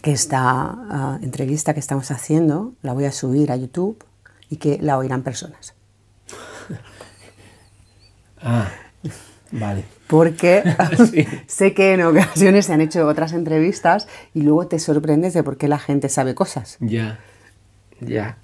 que 0.00 0.12
esta 0.12 0.40
ah, 0.40 1.18
entrevista 1.20 1.74
que 1.74 1.80
estamos 1.80 2.10
haciendo 2.10 2.72
la 2.80 2.94
voy 2.94 3.04
a 3.04 3.12
subir 3.12 3.52
a 3.52 3.56
YouTube 3.56 4.02
y 4.50 4.56
que 4.56 4.78
la 4.82 4.98
oirán 4.98 5.22
personas. 5.22 5.74
ah, 8.42 8.68
vale. 9.52 9.84
Porque 10.06 10.62
sé 11.46 11.72
que 11.72 11.94
en 11.94 12.02
ocasiones 12.02 12.66
se 12.66 12.74
han 12.74 12.80
hecho 12.82 13.06
otras 13.06 13.32
entrevistas 13.32 14.08
y 14.34 14.42
luego 14.42 14.66
te 14.66 14.78
sorprendes 14.78 15.32
de 15.32 15.42
por 15.42 15.56
qué 15.56 15.68
la 15.68 15.78
gente 15.78 16.08
sabe 16.08 16.34
cosas. 16.34 16.76
Ya, 16.80 17.20
ya. 18.00 18.36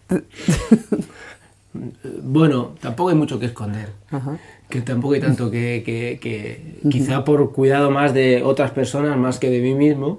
bueno, 2.23 2.75
tampoco 2.81 3.11
hay 3.11 3.17
mucho 3.17 3.39
que 3.39 3.47
esconder. 3.47 3.93
Que 4.69 4.81
tampoco 4.81 5.15
hay 5.15 5.21
tanto 5.21 5.51
que, 5.51 5.83
que, 5.85 6.91
quizá 6.91 7.25
por 7.25 7.53
cuidado 7.53 7.91
más 7.91 8.13
de 8.13 8.43
otras 8.43 8.73
personas 8.73 9.17
más 9.17 9.39
que 9.39 9.49
de 9.49 9.61
mí 9.61 9.75
mismo. 9.75 10.19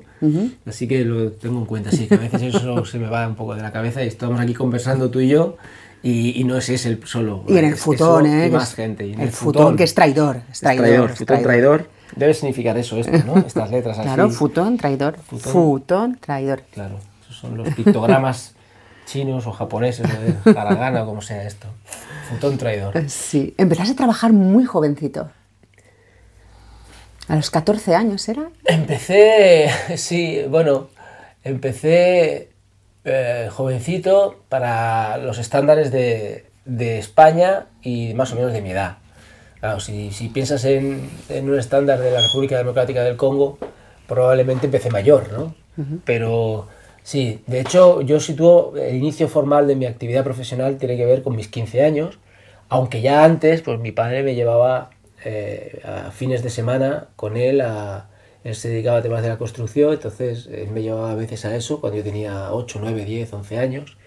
Así 0.66 0.88
que 0.88 1.04
lo 1.04 1.32
tengo 1.32 1.60
en 1.60 1.66
cuenta, 1.66 1.92
sí, 1.92 2.08
que 2.08 2.16
a 2.16 2.18
veces 2.18 2.56
eso 2.56 2.86
se 2.86 2.98
me 2.98 3.10
va 3.10 3.27
un 3.27 3.36
poco 3.36 3.56
de 3.56 3.62
la 3.62 3.72
cabeza 3.72 4.04
y 4.04 4.08
estamos 4.08 4.39
aquí 4.39 4.54
conversando 4.54 5.10
tú 5.10 5.20
y 5.20 5.27
yo 5.27 5.58
y, 6.04 6.44
no 6.46 6.58
es 6.58 6.70
ese 6.70 6.89
el 6.89 7.06
solo. 7.06 7.44
Y 7.48 7.58
en 7.58 7.66
el 7.66 7.75
futón, 7.75 8.25
¿eh? 8.25 8.50
más 8.50 8.74
gente. 8.74 9.12
el, 9.12 9.32
futón, 9.32 9.75
que 9.75 9.84
es 9.84 9.94
traidor. 9.94 10.42
Es 10.51 10.60
traidor, 10.60 11.10
futón, 11.16 11.42
traidor. 11.42 11.89
Debe 12.16 12.34
significar 12.34 12.77
eso, 12.77 12.98
esto, 12.98 13.18
¿no? 13.25 13.38
Estas 13.39 13.70
letras 13.70 14.00
así. 14.00 14.08
Claro, 14.08 14.30
futón, 14.30 14.77
traidor. 14.77 15.18
Futón, 15.18 16.18
traidor. 16.20 16.63
Claro, 16.72 17.00
esos 17.22 17.36
son 17.36 17.58
los 17.58 17.74
pictogramas 17.74 18.56
chinos 19.08 19.48
o 19.48 19.52
japoneses 19.52 20.06
o 20.06 20.52
de 20.52 20.52
Haragana 20.60 21.04
o 21.04 21.08
como 21.08 21.22
sea 21.24 21.44
esto. 21.44 21.68
Futón 22.30 22.58
traidor. 22.60 22.94
Sí. 23.10 23.56
Empezaste 23.58 23.94
a 23.94 23.96
trabajar 23.96 24.34
muy 24.34 24.66
jovencito. 24.66 25.32
¿A 27.28 27.36
los 27.36 27.50
14 27.50 27.96
años 27.96 28.28
era? 28.30 28.50
Empecé, 28.66 29.70
sí, 29.98 30.44
bueno, 30.48 30.90
empecé 31.44 32.52
eh, 33.04 33.50
jovencito 33.52 34.44
para 34.48 35.18
los 35.18 35.38
estándares 35.38 35.92
de, 35.92 36.46
España 37.00 37.66
y 37.82 38.14
más 38.14 38.32
o 38.34 38.36
menos 38.36 38.54
de 38.54 38.62
mi 38.62 38.72
edad. 38.72 38.98
Claro, 39.60 39.80
si, 39.80 40.32
piensas 40.34 40.64
en, 40.66 41.10
un 41.30 41.58
estándar 41.58 42.00
de 42.00 42.12
la 42.12 42.22
República 42.22 42.58
Democrática 42.58 43.04
del 43.04 43.18
Congo, 43.18 43.58
probablemente 44.08 44.68
empecé 44.68 44.90
mayor, 44.90 45.32
¿no? 45.32 45.56
Pero 46.06 46.68
sí, 47.08 47.42
de 47.48 47.62
hecho 47.62 48.02
yo 48.02 48.20
sitúo 48.20 48.74
el 48.76 48.98
inicio 48.98 49.30
formal 49.30 49.66
de 49.66 49.78
mi 49.78 49.86
actividad 49.86 50.26
profesional 50.26 50.78
tiene 50.78 50.98
que 50.98 51.06
ver 51.06 51.24
con 51.24 51.38
mis 51.38 51.48
15 51.48 51.82
años, 51.84 52.20
aunque 52.68 53.00
ya 53.00 53.24
antes, 53.24 53.62
pues 53.62 53.80
mi 53.80 53.94
padre 53.94 54.24
me 54.24 54.36
llevaba 54.36 54.90
eh, 55.24 55.82
a 55.86 56.12
fines 56.12 56.44
de 56.44 56.50
semana 56.50 57.08
con 57.16 57.38
él 57.38 57.62
a, 57.62 58.10
él 58.44 58.56
se 58.56 58.68
dedicaba 58.68 58.98
a 58.98 59.02
temas 59.02 59.24
de 59.24 59.30
la 59.30 59.38
construcción, 59.38 59.94
entonces 59.94 60.48
él 60.52 60.70
me 60.72 60.82
llevaba 60.82 61.12
a 61.12 61.16
veces 61.16 61.46
a 61.46 61.56
eso 61.56 61.80
cuando 61.80 61.98
yo 61.98 62.04
tenía 62.04 62.52
8, 62.52 62.80
9, 62.82 63.06
10, 63.06 63.34
11 63.34 63.58
años 63.58 63.98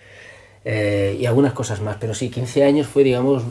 eh, 0.66 1.16
y 1.18 1.24
algunas 1.24 1.54
cosas 1.54 1.80
más. 1.80 1.96
Pero 1.98 2.12
sí, 2.12 2.28
15 2.28 2.64
años 2.64 2.86
fue, 2.86 3.02
digamos, 3.02 3.44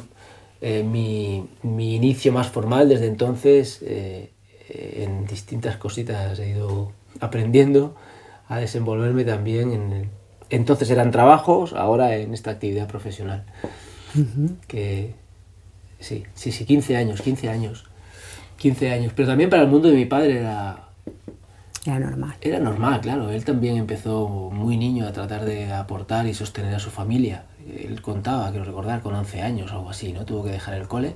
eh, 0.61 0.83
mi, 0.83 1.49
mi, 1.63 1.95
inicio 1.95 2.31
más 2.31 2.49
formal. 2.49 2.87
Desde 2.89 3.07
entonces, 3.07 3.83
en 4.69 5.25
distintas 5.25 5.77
cositas 5.77 6.37
he 6.37 6.49
ido 6.49 6.91
aprendiendo 7.19 7.95
a 8.49 8.57
desenvolverme 8.57 9.23
también 9.23 9.71
en... 9.71 10.09
entonces 10.49 10.89
eran 10.89 11.11
trabajos, 11.11 11.73
ahora 11.73 12.15
en 12.17 12.33
esta 12.33 12.51
actividad 12.51 12.87
profesional. 12.87 13.45
Que 14.67 15.13
sí, 15.99 16.25
sí, 16.33 16.51
sí, 16.51 16.65
15 16.65 16.97
años, 16.97 17.21
15 17.21 17.49
años. 17.49 17.85
15 18.57 18.91
años. 18.91 19.13
Pero 19.15 19.29
también 19.29 19.49
para 19.49 19.61
el 19.61 19.69
mundo 19.69 19.89
de 19.89 19.95
mi 19.95 20.05
padre 20.05 20.39
era... 20.39 20.89
Era 21.85 21.99
normal. 21.99 22.35
Era 22.41 22.59
normal, 22.59 23.01
claro. 23.01 23.29
Él 23.29 23.45
también 23.45 23.77
empezó 23.77 24.27
muy 24.27 24.77
niño 24.77 25.07
a 25.07 25.13
tratar 25.13 25.45
de 25.45 25.71
aportar 25.71 26.27
y 26.27 26.33
sostener 26.33 26.73
a 26.75 26.79
su 26.79 26.89
familia. 26.89 27.45
Él 27.67 28.01
contaba, 28.01 28.49
quiero 28.49 28.65
recordar, 28.65 29.01
con 29.01 29.13
11 29.15 29.41
años 29.41 29.71
o 29.71 29.75
algo 29.75 29.89
así, 29.91 30.11
¿no? 30.11 30.25
Tuvo 30.25 30.43
que 30.43 30.51
dejar 30.51 30.73
el 30.73 30.87
cole. 30.87 31.15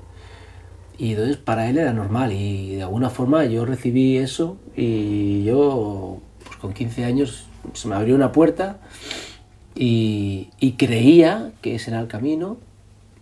Y 0.98 1.12
entonces 1.12 1.38
para 1.38 1.68
él 1.68 1.80
era 1.80 1.92
normal 1.92 2.32
y 2.32 2.76
de 2.76 2.84
alguna 2.84 3.10
forma 3.10 3.44
yo 3.46 3.66
recibí 3.66 4.18
eso 4.18 4.58
y 4.76 5.44
yo 5.44 6.22
con 6.64 6.74
15 6.74 7.04
años 7.04 7.48
se 7.74 7.90
me 7.90 7.96
abrió 7.96 8.16
una 8.16 8.32
puerta 8.32 8.78
y, 9.76 10.48
creía 10.78 11.52
que 11.62 11.76
ese 11.76 11.92
era 11.92 12.00
el 12.00 12.08
camino 12.08 12.56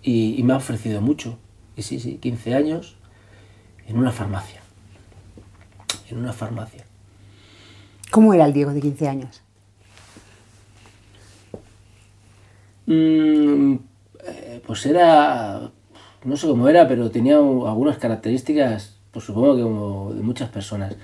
y, 0.04 0.36
y 0.38 0.44
me 0.44 0.54
ha 0.54 0.58
ofrecido 0.58 1.02
mucho. 1.02 1.40
Y 1.76 1.82
sí, 1.82 2.00
sí, 2.00 2.20
15 2.22 2.54
años 2.54 2.98
en 3.88 3.98
una 3.98 4.12
farmacia. 4.12 4.62
En 6.12 6.20
una 6.20 6.34
farmacia. 6.34 6.86
¿Cómo 8.12 8.32
era 8.36 8.46
el 8.46 8.54
Diego 8.54 8.74
de 8.74 8.82
15 8.82 9.08
años? 9.08 9.42
Mm, 12.86 13.74
eh, 14.24 14.62
pues 14.68 14.86
era, 14.86 15.72
no 16.26 16.38
sé 16.38 16.46
cómo 16.46 16.70
era, 16.70 16.88
pero 16.88 17.10
tenía 17.10 17.38
algunas 17.38 17.98
características, 17.98 18.98
pues 19.12 19.26
supongo 19.26 19.56
que 19.56 19.64
como 19.64 20.14
de 20.14 20.22
muchas 20.22 20.50
personas. 20.50 20.96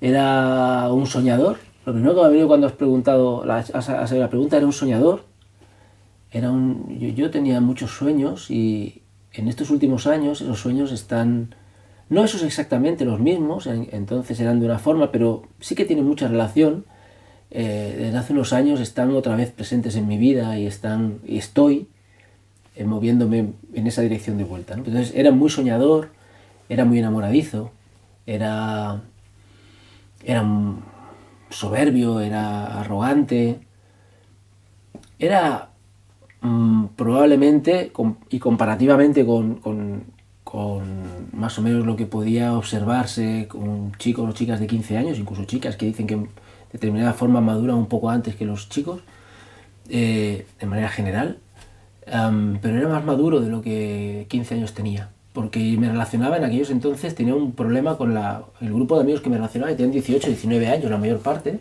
Era 0.00 0.92
un 0.92 1.06
soñador. 1.06 1.67
Lo 1.88 1.94
primero 1.94 2.14
que 2.14 2.20
me 2.20 2.26
ha 2.26 2.28
venido 2.28 2.48
cuando 2.48 2.66
has 2.66 2.74
preguntado, 2.74 3.46
la, 3.46 3.56
has, 3.56 4.12
la 4.12 4.28
pregunta, 4.28 4.58
era 4.58 4.66
un 4.66 4.74
soñador. 4.74 5.24
Era 6.30 6.50
un, 6.50 6.98
yo, 6.98 7.08
yo 7.08 7.30
tenía 7.30 7.62
muchos 7.62 7.92
sueños 7.92 8.50
y 8.50 9.00
en 9.32 9.48
estos 9.48 9.70
últimos 9.70 10.06
años 10.06 10.42
esos 10.42 10.60
sueños 10.60 10.92
están 10.92 11.54
no 12.10 12.22
esos 12.22 12.42
exactamente 12.42 13.06
los 13.06 13.20
mismos, 13.20 13.66
entonces 13.66 14.38
eran 14.38 14.60
de 14.60 14.66
una 14.66 14.78
forma, 14.78 15.10
pero 15.10 15.44
sí 15.60 15.74
que 15.74 15.86
tienen 15.86 16.04
mucha 16.04 16.28
relación. 16.28 16.84
Eh, 17.50 17.94
desde 17.96 18.18
hace 18.18 18.34
unos 18.34 18.52
años 18.52 18.80
están 18.80 19.10
otra 19.16 19.34
vez 19.34 19.50
presentes 19.50 19.96
en 19.96 20.06
mi 20.06 20.18
vida 20.18 20.58
y, 20.58 20.66
están, 20.66 21.20
y 21.26 21.38
estoy 21.38 21.88
eh, 22.76 22.84
moviéndome 22.84 23.54
en 23.72 23.86
esa 23.86 24.02
dirección 24.02 24.36
de 24.36 24.44
vuelta. 24.44 24.74
Entonces 24.74 25.14
era 25.14 25.30
muy 25.30 25.48
soñador, 25.48 26.10
era 26.68 26.84
muy 26.84 26.98
enamoradizo, 26.98 27.70
era, 28.26 29.00
era 30.22 30.44
soberbio, 31.50 32.20
era 32.20 32.80
arrogante, 32.80 33.60
era 35.18 35.70
mm, 36.40 36.86
probablemente 36.96 37.92
y 38.30 38.38
comparativamente 38.38 39.24
con 39.24 39.60
con 40.48 41.28
más 41.34 41.58
o 41.58 41.62
menos 41.62 41.84
lo 41.84 41.94
que 41.94 42.06
podía 42.06 42.56
observarse 42.56 43.48
con 43.48 43.92
chicos 43.98 44.26
o 44.26 44.32
chicas 44.32 44.58
de 44.58 44.66
15 44.66 44.96
años, 44.96 45.18
incluso 45.18 45.44
chicas 45.44 45.76
que 45.76 45.84
dicen 45.84 46.06
que 46.06 46.16
de 46.16 46.26
determinada 46.72 47.12
forma 47.12 47.42
maduran 47.42 47.76
un 47.76 47.84
poco 47.84 48.08
antes 48.08 48.34
que 48.34 48.46
los 48.46 48.70
chicos, 48.70 49.02
eh, 49.90 50.46
de 50.58 50.66
manera 50.66 50.88
general, 50.88 51.36
pero 52.06 52.78
era 52.78 52.88
más 52.88 53.04
maduro 53.04 53.40
de 53.40 53.50
lo 53.50 53.60
que 53.60 54.24
15 54.30 54.54
años 54.54 54.72
tenía, 54.72 55.10
porque 55.38 55.60
me 55.78 55.88
relacionaba 55.88 56.36
en 56.36 56.42
aquellos 56.42 56.68
entonces, 56.70 57.14
tenía 57.14 57.32
un 57.32 57.52
problema 57.52 57.96
con 57.96 58.12
la, 58.12 58.42
el 58.60 58.72
grupo 58.72 58.96
de 58.96 59.02
amigos 59.02 59.20
que 59.20 59.30
me 59.30 59.36
relacionaba, 59.36 59.70
que 59.70 59.76
tenían 59.76 59.92
18, 59.92 60.26
19 60.26 60.66
años 60.66 60.90
la 60.90 60.98
mayor 60.98 61.20
parte, 61.20 61.60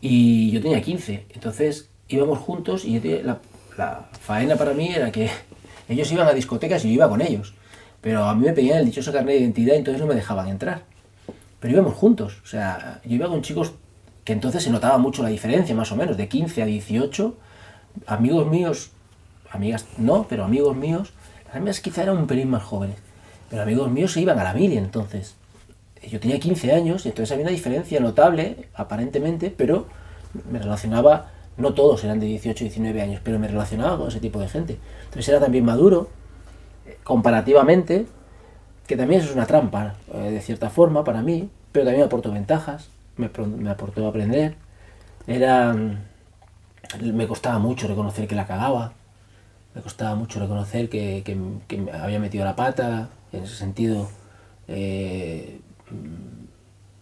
y 0.00 0.50
yo 0.50 0.60
tenía 0.60 0.82
15, 0.82 1.26
entonces 1.32 1.88
íbamos 2.08 2.40
juntos 2.40 2.84
y 2.84 2.98
la, 3.22 3.38
la 3.78 4.08
faena 4.20 4.56
para 4.56 4.74
mí 4.74 4.88
era 4.88 5.12
que 5.12 5.30
ellos 5.88 6.10
iban 6.10 6.26
a 6.26 6.32
discotecas 6.32 6.84
y 6.84 6.88
yo 6.88 6.94
iba 6.94 7.08
con 7.08 7.22
ellos. 7.22 7.54
Pero 8.00 8.24
a 8.24 8.34
mí 8.34 8.44
me 8.44 8.52
pedían 8.52 8.78
el 8.78 8.86
dichoso 8.86 9.12
carnet 9.12 9.36
de 9.36 9.42
identidad 9.42 9.74
y 9.74 9.78
entonces 9.78 10.00
no 10.00 10.08
me 10.08 10.16
dejaban 10.16 10.48
entrar. 10.48 10.82
Pero 11.60 11.72
íbamos 11.72 11.94
juntos. 11.94 12.40
O 12.42 12.48
sea, 12.48 13.00
yo 13.04 13.14
iba 13.14 13.28
con 13.28 13.42
chicos 13.42 13.74
que 14.24 14.32
entonces 14.32 14.64
se 14.64 14.70
notaba 14.70 14.98
mucho 14.98 15.22
la 15.22 15.28
diferencia, 15.28 15.72
más 15.76 15.92
o 15.92 15.96
menos, 15.96 16.16
de 16.16 16.26
15 16.26 16.62
a 16.62 16.66
18. 16.66 17.32
Amigos 18.08 18.48
míos, 18.48 18.90
amigas 19.52 19.86
no, 19.98 20.26
pero 20.28 20.42
amigos 20.42 20.76
míos, 20.76 21.12
amigas 21.56 21.80
quizá 21.80 22.02
eran 22.02 22.16
un 22.18 22.26
pelín 22.26 22.50
más 22.50 22.62
jóvenes. 22.62 22.96
Pero 23.50 23.62
amigos 23.62 23.90
míos 23.90 24.12
se 24.12 24.20
iban 24.20 24.38
a 24.38 24.44
la 24.44 24.54
mili 24.54 24.76
entonces. 24.76 25.34
Yo 26.08 26.20
tenía 26.20 26.38
15 26.38 26.72
años 26.72 27.04
y 27.04 27.08
entonces 27.08 27.32
había 27.32 27.44
una 27.44 27.52
diferencia 27.52 27.98
notable, 28.00 28.68
aparentemente, 28.74 29.52
pero 29.56 29.86
me 30.50 30.58
relacionaba, 30.58 31.30
no 31.56 31.74
todos 31.74 32.04
eran 32.04 32.20
de 32.20 32.26
18 32.26 32.64
19 32.64 33.02
años, 33.02 33.20
pero 33.24 33.38
me 33.38 33.48
relacionaba 33.48 33.96
con 33.98 34.08
ese 34.08 34.20
tipo 34.20 34.38
de 34.38 34.48
gente. 34.48 34.78
Entonces 35.04 35.28
era 35.28 35.40
también 35.40 35.64
maduro, 35.64 36.10
comparativamente, 37.02 38.06
que 38.86 38.96
también 38.96 39.20
es 39.20 39.32
una 39.32 39.46
trampa, 39.46 39.94
eh, 40.14 40.30
de 40.30 40.40
cierta 40.40 40.70
forma, 40.70 41.02
para 41.02 41.22
mí, 41.22 41.50
pero 41.72 41.84
también 41.84 42.02
me 42.02 42.06
aportó 42.06 42.30
ventajas, 42.30 42.88
me, 43.16 43.30
me 43.58 43.70
aportó 43.70 44.06
aprender. 44.06 44.54
Era, 45.26 45.74
me 47.02 47.26
costaba 47.26 47.58
mucho 47.58 47.88
reconocer 47.88 48.28
que 48.28 48.34
la 48.34 48.46
cagaba, 48.46 48.92
me 49.76 49.82
costaba 49.82 50.14
mucho 50.14 50.40
reconocer 50.40 50.88
que, 50.88 51.22
había 51.92 52.18
metido 52.18 52.44
la 52.46 52.56
pata, 52.56 53.10
en 53.30 53.44
ese 53.44 53.54
sentido, 53.54 54.08
eh, 54.68 55.60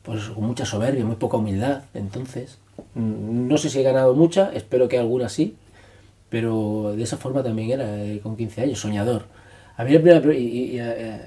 pues 0.02 0.24
con 0.24 0.44
mucha 0.44 0.66
soberbia, 0.66 1.04
muy 1.04 1.14
poca 1.14 1.36
humildad. 1.36 1.84
Entonces, 1.94 2.58
mm, 2.94 3.46
no 3.46 3.56
sé 3.58 3.70
si 3.70 3.78
he 3.78 3.82
ganado 3.84 4.14
mucha, 4.14 4.52
espero 4.52 4.88
que 4.88 4.98
alguna 4.98 5.28
sí, 5.28 5.56
pero 6.28 6.94
de 6.96 7.02
esa 7.04 7.16
forma 7.16 7.44
también 7.44 7.70
era, 7.70 8.04
eh, 8.04 8.18
con 8.20 8.36
15 8.36 8.62
años, 8.62 8.80
soñador 8.80 9.26
a 9.76 9.84
mí 9.84 9.92
y, 9.92 10.80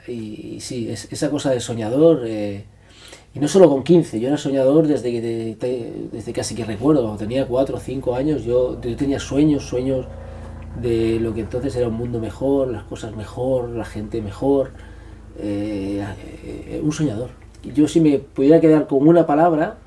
y, 0.08 0.60
sí, 0.62 0.90
es, 0.90 1.12
esa 1.12 1.30
cosa 1.30 1.52
de 1.52 1.60
soñador, 1.60 2.24
eh, 2.26 2.64
y 3.34 3.40
no 3.40 3.48
solo 3.48 3.70
con 3.70 3.84
15, 3.84 4.20
yo 4.20 4.30
era 4.30 4.38
soñador 4.38 4.88
desde 4.88 5.56
desde 6.12 6.34
casi 6.34 6.56
que 6.56 6.64
recuerdo, 6.64 7.16
tenía 7.18 7.46
4 7.46 7.76
o 7.76 7.80
5 7.80 8.16
años, 8.16 8.44
yo, 8.46 8.78
tenía 8.78 9.20
sueños, 9.20 9.66
sueños 9.66 10.06
de 10.82 11.20
lo 11.20 11.34
que 11.34 11.42
entonces 11.42 11.76
era 11.76 11.88
un 11.88 11.96
mundo 11.96 12.20
mejor, 12.20 12.68
las 12.70 12.84
cosas 12.84 13.16
mejor, 13.16 13.70
la 13.70 13.86
gente 13.86 14.22
mejor, 14.22 14.72
eh, 15.38 16.06
eh, 16.44 16.82
un 16.84 16.92
soñador. 16.92 17.30
Yo 17.64 17.88
si 17.88 18.00
me 18.00 18.20
pudiera 18.20 18.60
quedar 18.60 18.88
con 18.88 19.08
una 19.08 19.26
palabra, 19.26 19.78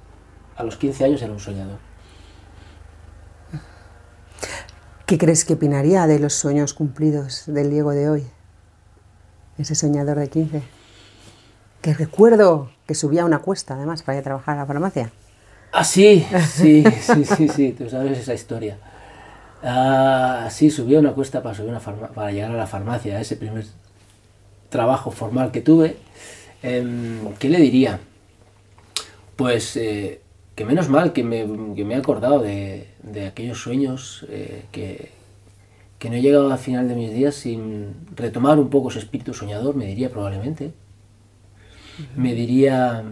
a 0.56 0.64
los 0.64 0.76
15 0.76 1.04
años 1.04 1.23
era 1.23 1.32
un 1.32 1.40
soñador. 1.40 1.78
¿Qué 5.06 5.18
crees 5.18 5.44
que 5.44 5.54
opinaría 5.54 6.06
de 6.06 6.19
los 6.19 6.34
sueños 6.34 6.75
cumplidos 6.75 7.45
del 7.47 7.71
Diego 7.71 7.93
de 7.93 8.08
hoy? 8.08 8.26
ese 9.60 9.75
soñador 9.75 10.19
de 10.19 10.28
15. 10.28 10.62
Que 11.82 11.95
recuerdo 11.95 12.71
que 12.86 12.95
subía 12.95 13.25
una 13.25 13.38
cuesta, 13.38 13.75
además, 13.75 14.02
para 14.02 14.17
ir 14.17 14.21
a 14.21 14.25
trabajar 14.25 14.56
a 14.56 14.60
la 14.60 14.67
farmacia. 14.67 15.10
Ah, 15.73 15.84
sí, 15.84 16.26
sí, 16.52 16.84
sí, 17.00 17.25
sí, 17.25 17.49
sí, 17.49 17.73
tú 17.73 17.88
sabes 17.88 18.19
esa 18.19 18.34
historia. 18.34 18.78
Ah, 19.62 20.49
sí, 20.50 20.70
subía 20.70 20.99
una 20.99 21.12
cuesta 21.12 21.42
para, 21.42 21.54
subir 21.54 21.70
una 21.70 21.80
para 21.80 22.32
llegar 22.32 22.50
a 22.50 22.56
la 22.56 22.66
farmacia, 22.66 23.20
ese 23.20 23.36
primer 23.36 23.64
trabajo 24.70 25.10
formal 25.10 25.50
que 25.52 25.60
tuve. 25.60 25.96
Em, 26.62 27.34
¿Qué 27.38 27.49
le 27.49 27.58
diría? 27.60 28.00
Pues 29.36 29.76
eh, 29.76 30.20
que 30.54 30.64
menos 30.64 30.88
mal 30.88 31.12
que 31.12 31.25
me, 31.25 31.46
que 31.75 31.84
me 31.84 31.94
he 31.94 31.96
acordado 31.96 32.40
de, 32.40 32.88
de 33.02 33.26
aquellos 33.26 33.60
sueños 33.60 34.26
eh, 34.28 34.64
que, 34.73 35.10
que 35.99 36.10
no 36.10 36.16
he 36.16 36.23
llegado 36.23 36.50
al 36.50 36.58
final 36.58 36.88
de 36.88 36.94
mis 36.94 37.12
días 37.12 37.34
sin 37.34 37.94
retomar 38.16 38.58
un 38.58 38.70
poco 38.70 38.88
ese 38.90 38.99
espíritu 39.00 39.34
soñador, 39.34 39.76
me 39.76 39.86
diría 39.86 40.10
probablemente. 40.10 40.73
Me 42.16 42.34
diría... 42.34 43.04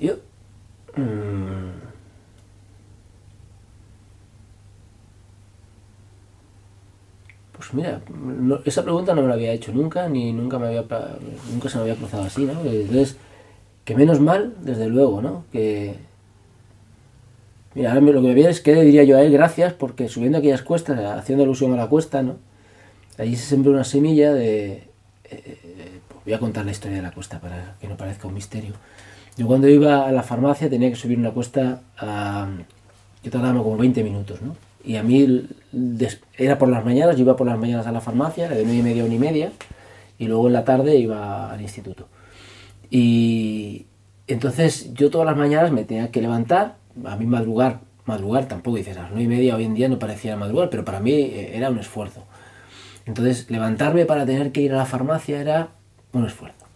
Yo... 0.00 0.14
Mm, 0.96 1.85
pues 7.70 7.74
mira, 7.74 8.00
esa 8.64 8.82
pregunta 8.82 9.14
no 9.14 9.22
me 9.22 9.28
la 9.28 9.34
había 9.34 9.52
hecho 9.52 9.72
nunca, 9.72 10.08
ni 10.08 10.32
nunca, 10.32 10.58
me 10.58 10.66
había, 10.66 10.84
nunca 11.52 11.68
se 11.68 11.76
me 11.76 11.82
había 11.82 11.96
cruzado 11.96 12.24
así, 12.24 12.44
¿no? 12.44 12.60
Entonces, 12.64 13.16
que 13.84 13.94
menos 13.94 14.20
mal, 14.20 14.54
desde 14.62 14.88
luego, 14.88 15.22
¿no? 15.22 15.44
Que, 15.52 15.96
Mira, 17.76 17.92
ahora 17.92 18.00
lo 18.00 18.22
que 18.22 18.28
me 18.28 18.34
viene 18.34 18.48
es 18.48 18.62
que 18.62 18.74
diría 18.82 19.04
yo 19.04 19.18
a 19.18 19.22
él 19.22 19.30
gracias 19.30 19.74
porque 19.74 20.08
subiendo 20.08 20.38
aquellas 20.38 20.62
cuestas, 20.62 20.98
haciendo 20.98 21.44
alusión 21.44 21.74
a 21.74 21.76
la 21.76 21.88
cuesta, 21.88 22.22
¿no? 22.22 22.36
Allí 23.18 23.36
se 23.36 23.44
sembró 23.44 23.72
una 23.72 23.84
semilla 23.84 24.32
de... 24.32 24.72
Eh, 24.72 24.88
eh, 25.30 26.00
voy 26.24 26.32
a 26.32 26.38
contar 26.38 26.64
la 26.64 26.70
historia 26.70 26.96
de 26.96 27.02
la 27.02 27.10
cuesta 27.10 27.38
para 27.38 27.76
que 27.78 27.86
no 27.86 27.98
parezca 27.98 28.28
un 28.28 28.32
misterio. 28.32 28.72
Yo 29.36 29.46
cuando 29.46 29.68
iba 29.68 30.08
a 30.08 30.12
la 30.12 30.22
farmacia 30.22 30.70
tenía 30.70 30.88
que 30.88 30.96
subir 30.96 31.18
una 31.18 31.32
cuesta 31.32 31.82
a... 31.98 32.48
Yo 33.22 33.30
tardaba 33.30 33.62
como 33.62 33.76
20 33.76 34.02
minutos, 34.02 34.40
¿no? 34.40 34.56
Y 34.86 34.96
a 34.96 35.02
mí 35.02 35.48
era 36.38 36.58
por 36.58 36.68
las 36.68 36.84
mañanas, 36.84 37.16
yo 37.16 37.22
iba 37.22 37.36
por 37.36 37.46
las 37.46 37.58
mañanas 37.58 37.86
a 37.86 37.92
la 37.92 38.00
farmacia, 38.00 38.48
de 38.48 38.62
9 38.62 38.78
y 38.78 38.82
media 38.82 39.02
a 39.02 39.06
1 39.06 39.14
y 39.14 39.18
media, 39.18 39.52
y 40.16 40.26
luego 40.26 40.46
en 40.46 40.52
la 40.52 40.64
tarde 40.64 40.96
iba 40.96 41.52
al 41.52 41.60
instituto. 41.60 42.08
Y 42.88 43.86
entonces 44.28 44.94
yo 44.94 45.10
todas 45.10 45.26
las 45.26 45.36
mañanas 45.36 45.72
me 45.72 45.84
tenía 45.84 46.10
que 46.10 46.22
levantar, 46.22 46.76
a 47.04 47.16
mí 47.16 47.26
madrugar, 47.26 47.80
madrugar 48.04 48.46
tampoco 48.46 48.76
dices, 48.76 48.96
a 48.96 49.02
las 49.02 49.10
nueve 49.10 49.24
y 49.24 49.28
media 49.28 49.56
hoy 49.56 49.64
en 49.64 49.74
día 49.74 49.88
no 49.88 49.98
parecía 49.98 50.36
madrugar, 50.36 50.70
pero 50.70 50.84
para 50.84 51.00
mí 51.00 51.12
eh, 51.12 51.56
era 51.56 51.68
un 51.70 51.78
esfuerzo. 51.78 52.22
Entonces, 53.04 53.50
levantarme 53.50 54.04
para 54.04 54.24
tener 54.24 54.52
que 54.52 54.60
ir 54.60 54.72
a 54.72 54.76
la 54.76 54.86
farmacia 54.86 55.40
era 55.40 55.68
un 56.12 56.24
esfuerzo. 56.24 56.66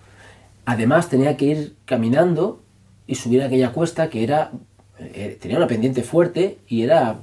Además, 0.64 1.08
tenía 1.08 1.36
que 1.36 1.46
ir 1.46 1.76
caminando 1.84 2.62
y 3.06 3.16
subir 3.16 3.42
aquella 3.42 3.72
cuesta 3.72 4.10
que 4.10 4.22
era, 4.22 4.52
eh, 4.98 5.36
tenía 5.40 5.56
una 5.56 5.66
pendiente 5.66 6.02
fuerte 6.02 6.58
y 6.68 6.82
era, 6.82 7.20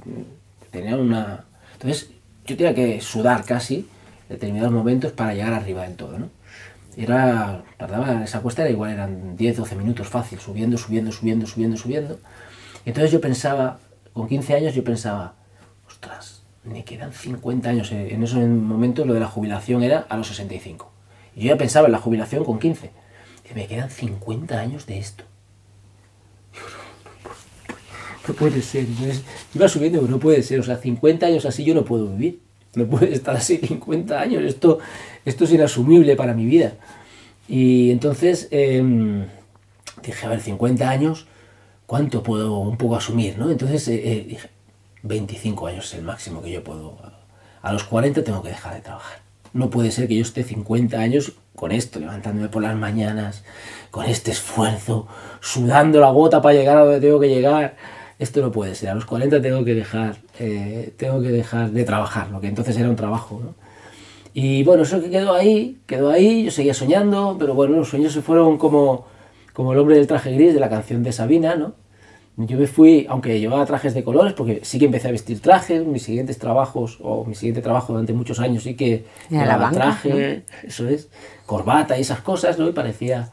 tenía 0.70 0.96
una... 0.96 1.44
Entonces, 1.74 2.10
yo 2.46 2.56
tenía 2.56 2.74
que 2.74 3.00
sudar 3.00 3.44
casi 3.44 3.88
determinados 4.28 4.72
momentos 4.72 5.12
para 5.12 5.34
llegar 5.34 5.52
arriba 5.52 5.82
del 5.82 5.96
todo, 5.96 6.18
¿no? 6.18 6.30
Era, 6.96 7.62
tardaba, 7.76 8.24
esa 8.24 8.40
cuesta 8.40 8.62
era 8.62 8.70
igual, 8.72 8.90
eran 8.90 9.36
10, 9.36 9.58
12 9.58 9.76
minutos 9.76 10.08
fácil, 10.08 10.40
subiendo, 10.40 10.76
subiendo, 10.76 11.12
subiendo, 11.12 11.46
subiendo, 11.46 11.76
subiendo. 11.76 12.18
Entonces 12.84 13.12
yo 13.12 13.20
pensaba, 13.20 13.78
con 14.12 14.26
15 14.26 14.54
años 14.54 14.74
yo 14.74 14.82
pensaba, 14.82 15.34
ostras, 15.86 16.42
me 16.64 16.84
quedan 16.84 17.12
50 17.12 17.68
años. 17.68 17.92
En 17.92 18.22
esos 18.22 18.38
momentos 18.38 19.06
lo 19.06 19.14
de 19.14 19.20
la 19.20 19.28
jubilación 19.28 19.82
era 19.82 20.06
a 20.08 20.16
los 20.16 20.26
65. 20.28 20.90
Y 21.36 21.42
yo 21.42 21.54
ya 21.54 21.58
pensaba 21.58 21.86
en 21.86 21.92
la 21.92 21.98
jubilación 21.98 22.44
con 22.44 22.58
15. 22.58 22.90
Y 23.50 23.54
me 23.54 23.66
quedan 23.66 23.90
50 23.90 24.58
años 24.58 24.86
de 24.86 24.98
esto. 24.98 25.24
No 28.28 28.34
puede 28.34 28.62
ser. 28.62 28.86
iba 29.54 29.68
subiendo, 29.68 30.00
pero 30.00 30.10
no 30.10 30.20
puede 30.20 30.42
ser. 30.42 30.60
O 30.60 30.62
sea, 30.62 30.76
50 30.76 31.26
años 31.26 31.44
así 31.46 31.64
yo 31.64 31.74
no 31.74 31.84
puedo 31.84 32.08
vivir. 32.08 32.40
No 32.74 32.86
puede 32.86 33.12
estar 33.14 33.34
así 33.36 33.56
50 33.58 34.20
años. 34.20 34.44
Esto, 34.44 34.78
esto 35.24 35.44
es 35.44 35.52
inasumible 35.52 36.14
para 36.16 36.34
mi 36.34 36.44
vida. 36.44 36.74
Y 37.48 37.90
entonces 37.90 38.48
em, 38.50 39.24
dije, 40.02 40.26
a 40.26 40.28
ver, 40.28 40.40
50 40.40 40.88
años 40.88 41.26
¿cuánto 41.88 42.22
puedo 42.22 42.58
un 42.58 42.76
poco 42.76 42.96
asumir? 42.96 43.38
¿no? 43.38 43.50
Entonces 43.50 43.88
eh, 43.88 44.00
eh, 44.04 44.24
dije, 44.28 44.50
25 45.02 45.66
años 45.66 45.86
es 45.86 45.94
el 45.94 46.04
máximo 46.04 46.42
que 46.42 46.52
yo 46.52 46.62
puedo. 46.62 46.96
A 47.62 47.72
los 47.72 47.82
40 47.84 48.22
tengo 48.22 48.42
que 48.42 48.50
dejar 48.50 48.74
de 48.74 48.82
trabajar. 48.82 49.20
No 49.54 49.70
puede 49.70 49.90
ser 49.90 50.06
que 50.06 50.14
yo 50.14 50.22
esté 50.22 50.44
50 50.44 51.00
años 51.00 51.32
con 51.56 51.72
esto, 51.72 51.98
levantándome 51.98 52.50
por 52.50 52.62
las 52.62 52.76
mañanas, 52.76 53.42
con 53.90 54.04
este 54.04 54.30
esfuerzo, 54.30 55.08
sudando 55.40 55.98
la 55.98 56.10
gota 56.10 56.42
para 56.42 56.54
llegar 56.54 56.76
a 56.76 56.84
donde 56.84 57.00
tengo 57.00 57.18
que 57.18 57.30
llegar. 57.30 57.76
Esto 58.18 58.40
no 58.40 58.50
puede 58.50 58.74
ser. 58.74 58.90
A 58.90 58.94
los 58.94 59.04
40 59.04 59.40
tengo 59.40 59.64
que 59.64 59.74
dejar, 59.74 60.16
eh, 60.38 60.92
tengo 60.96 61.22
que 61.22 61.28
dejar 61.28 61.70
de 61.70 61.84
trabajar, 61.84 62.30
lo 62.30 62.40
que 62.40 62.48
entonces 62.48 62.76
era 62.76 62.88
un 62.88 62.96
trabajo. 62.96 63.40
¿no? 63.44 63.54
Y 64.34 64.64
bueno, 64.64 64.82
eso 64.82 65.00
que 65.00 65.10
quedó 65.10 65.34
ahí, 65.34 65.78
quedó 65.86 66.10
ahí, 66.10 66.44
yo 66.44 66.50
seguía 66.50 66.74
soñando, 66.74 67.36
pero 67.38 67.54
bueno, 67.54 67.76
los 67.76 67.88
sueños 67.88 68.12
se 68.12 68.22
fueron 68.22 68.58
como 68.58 69.06
como 69.58 69.72
el 69.72 69.78
hombre 69.80 69.96
del 69.96 70.06
traje 70.06 70.32
gris 70.32 70.54
de 70.54 70.60
la 70.60 70.68
canción 70.68 71.02
de 71.02 71.10
Sabina, 71.10 71.56
¿no? 71.56 71.74
yo 72.36 72.56
me 72.56 72.68
fui, 72.68 73.06
aunque 73.08 73.40
llevaba 73.40 73.66
trajes 73.66 73.92
de 73.92 74.04
colores, 74.04 74.32
porque 74.32 74.60
sí 74.62 74.78
que 74.78 74.84
empecé 74.84 75.08
a 75.08 75.10
vestir 75.10 75.40
trajes, 75.40 75.84
mis 75.84 76.04
siguientes 76.04 76.38
trabajos, 76.38 76.98
o 77.02 77.24
mi 77.24 77.34
siguiente 77.34 77.60
trabajo 77.60 77.92
durante 77.92 78.12
muchos 78.12 78.38
años 78.38 78.62
sí 78.62 78.76
que 78.76 79.06
llevaba 79.28 79.72
traje, 79.72 80.44
eso 80.62 80.88
es, 80.88 81.08
corbata 81.44 81.98
y 81.98 82.02
esas 82.02 82.20
cosas, 82.20 82.56
¿no? 82.56 82.68
Y 82.68 82.72
parecía... 82.72 83.30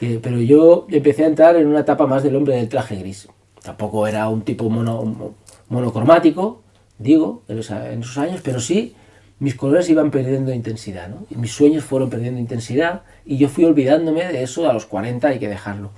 Que, 0.00 0.18
pero 0.22 0.40
yo 0.40 0.86
empecé 0.88 1.24
a 1.24 1.26
entrar 1.26 1.54
en 1.56 1.66
una 1.66 1.80
etapa 1.80 2.06
más 2.06 2.22
del 2.22 2.36
hombre 2.36 2.56
del 2.56 2.70
traje 2.70 2.96
gris. 2.96 3.28
Tampoco 3.68 4.06
era 4.06 4.30
un 4.30 4.40
tipo 4.40 4.70
mono, 4.70 5.34
monocromático, 5.68 6.62
digo, 6.96 7.42
en, 7.48 7.58
esos 7.58 8.16
años, 8.16 8.40
pero 8.42 8.60
sí 8.60 8.94
mis 9.40 9.56
colores 9.56 9.90
iban 9.90 10.10
perdiendo 10.10 10.54
intensidad, 10.54 11.10
mis 11.28 11.52
sueños 11.52 11.84
fueron 11.84 12.08
perdiendo 12.08 12.40
intensidad 12.40 13.02
y 13.26 13.36
yo 13.36 13.50
fui 13.50 13.66
olvidándome 13.66 14.24
de 14.32 14.42
eso 14.42 14.70
a 14.70 14.72
los 14.72 14.86
40 14.86 15.28
hay 15.28 15.38
que 15.38 15.48
dejarlo, 15.48 15.90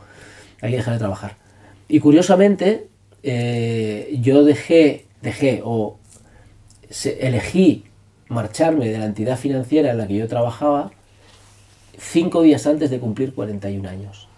hay 0.61 0.73
que 0.73 0.79
dejar 0.79 0.95
de 0.95 0.99
trabajar. 0.99 1.37
Y 1.87 2.01
curiosamente, 2.01 2.89
eh, 3.23 4.19
yo 4.21 4.43
dejé, 4.43 5.07
dejé 5.23 5.63
o 5.65 5.97
elegí 7.21 7.85
marcharme 8.27 8.89
de 8.89 8.99
la 8.99 9.05
entidad 9.05 9.39
financiera 9.39 9.93
en 9.93 9.99
la 9.99 10.09
que 10.09 10.17
yo 10.17 10.27
trabajaba 10.27 10.91
cinco 11.97 12.43
días 12.43 12.67
antes 12.67 12.91
de 12.91 12.99
cumplir 12.99 13.33
41 13.33 13.89
años. 13.89 14.30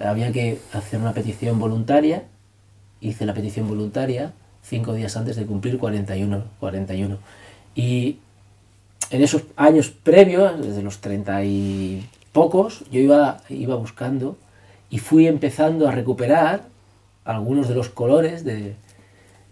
Había 0.00 0.32
que 0.32 0.58
hacer 0.72 1.00
una 1.00 1.12
petición 1.12 1.58
voluntaria, 1.58 2.24
hice 3.00 3.26
la 3.26 3.34
petición 3.34 3.68
voluntaria 3.68 4.32
cinco 4.62 4.94
días 4.94 5.16
antes 5.16 5.36
de 5.36 5.46
cumplir 5.46 5.78
41. 5.78 6.44
41. 6.60 7.18
Y 7.74 8.18
en 9.10 9.22
esos 9.22 9.42
años 9.56 9.90
previos, 9.90 10.64
desde 10.64 10.82
los 10.82 11.00
30 11.00 11.44
y 11.44 12.06
pocos, 12.32 12.84
yo 12.90 13.00
iba, 13.00 13.42
iba 13.48 13.76
buscando 13.76 14.36
y 14.88 14.98
fui 14.98 15.26
empezando 15.26 15.88
a 15.88 15.92
recuperar 15.92 16.68
algunos 17.24 17.68
de 17.68 17.74
los 17.74 17.88
colores 17.88 18.44
de, 18.44 18.74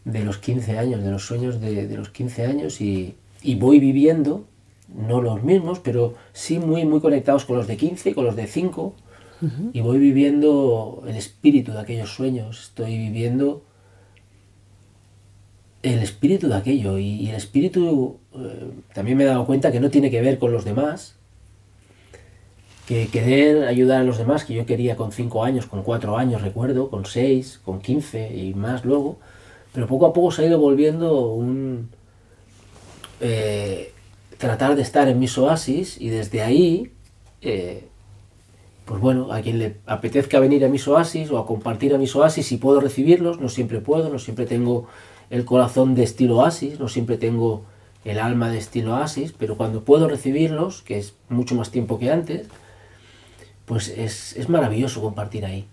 los 0.04 0.38
15 0.38 0.78
años, 0.78 1.02
de 1.02 1.10
los 1.10 1.24
sueños 1.24 1.60
de, 1.60 1.96
los 1.96 2.10
15 2.10 2.46
años 2.46 2.80
y, 2.80 3.16
voy 3.58 3.78
viviendo, 3.78 4.44
no 4.94 5.20
los 5.20 5.42
mismos, 5.42 5.80
pero 5.80 6.14
sí 6.32 6.58
muy, 6.58 6.84
muy 6.84 7.00
conectados 7.00 7.44
con 7.44 7.56
los 7.56 7.66
de 7.66 7.76
15 7.76 8.10
y 8.10 8.14
con 8.14 8.24
los 8.24 8.36
de 8.36 8.46
5 8.46 8.94
y 9.72 9.80
voy 9.80 9.98
viviendo 9.98 11.02
el 11.06 11.16
espíritu 11.16 11.72
de 11.72 11.80
aquellos 11.80 12.14
sueños, 12.14 12.60
estoy 12.60 12.96
viviendo 12.98 13.62
el 15.82 16.00
espíritu 16.00 16.48
de 16.48 16.56
aquello 16.56 16.98
y, 16.98 17.28
el 17.28 17.36
espíritu 17.36 18.18
eh, 18.34 18.70
también 18.94 19.16
me 19.16 19.24
he 19.24 19.26
dado 19.26 19.46
cuenta 19.46 19.70
que 19.70 19.80
no 19.80 19.90
tiene 19.90 20.10
que 20.10 20.20
ver 20.20 20.38
con 20.38 20.52
los 20.52 20.64
demás, 20.64 21.14
que 22.86 23.08
querer 23.08 23.68
ayudar 23.68 24.00
a 24.00 24.04
los 24.04 24.18
demás, 24.18 24.44
que 24.44 24.54
yo 24.54 24.66
quería 24.66 24.96
con 24.96 25.12
5 25.12 25.44
años, 25.44 25.66
con 25.66 25.82
4 25.82 26.16
años, 26.16 26.42
recuerdo, 26.42 26.90
con 26.90 27.04
6, 27.04 27.60
con 27.64 27.80
15 27.80 28.34
y 28.34 28.54
más 28.54 28.84
luego, 28.84 29.18
pero 29.72 29.86
poco 29.86 30.06
a 30.06 30.12
poco 30.12 30.30
se 30.30 30.42
ha 30.42 30.46
ido 30.46 30.58
volviendo 30.58 31.30
un... 31.30 31.90
Eh, 33.20 33.92
tratar 34.38 34.76
de 34.76 34.82
estar 34.82 35.08
en 35.08 35.18
mis 35.18 35.36
oasis 35.36 36.00
y 36.00 36.08
desde 36.08 36.42
ahí, 36.42 36.92
eh, 37.42 37.87
pues 38.88 39.02
bueno, 39.02 39.34
a 39.34 39.42
quien 39.42 39.58
le 39.58 39.76
apetezca 39.84 40.40
venir 40.40 40.64
a 40.64 40.68
mis 40.70 40.88
oasis 40.88 41.30
o 41.30 41.36
a 41.36 41.44
compartir 41.44 41.94
a 41.94 41.98
mis 41.98 42.16
oasis, 42.16 42.46
si 42.46 42.56
puedo 42.56 42.80
recibirlos, 42.80 43.38
no 43.38 43.50
siempre 43.50 43.82
puedo, 43.82 44.08
no 44.08 44.18
siempre 44.18 44.46
tengo 44.46 44.88
el 45.28 45.44
corazón 45.44 45.94
de 45.94 46.04
estilo 46.04 46.38
oasis, 46.38 46.80
no 46.80 46.88
siempre 46.88 47.18
tengo 47.18 47.64
el 48.06 48.18
alma 48.18 48.48
de 48.48 48.56
estilo 48.56 48.94
oasis, 48.94 49.34
pero 49.36 49.58
cuando 49.58 49.84
puedo 49.84 50.08
recibirlos, 50.08 50.80
que 50.80 50.96
es 50.96 51.12
mucho 51.28 51.54
más 51.54 51.70
tiempo 51.70 51.98
que 51.98 52.10
antes, 52.10 52.46
pues 53.66 53.88
es, 53.88 54.48
maravilloso 54.48 55.02
compartir 55.02 55.44
ahí. 55.44 55.66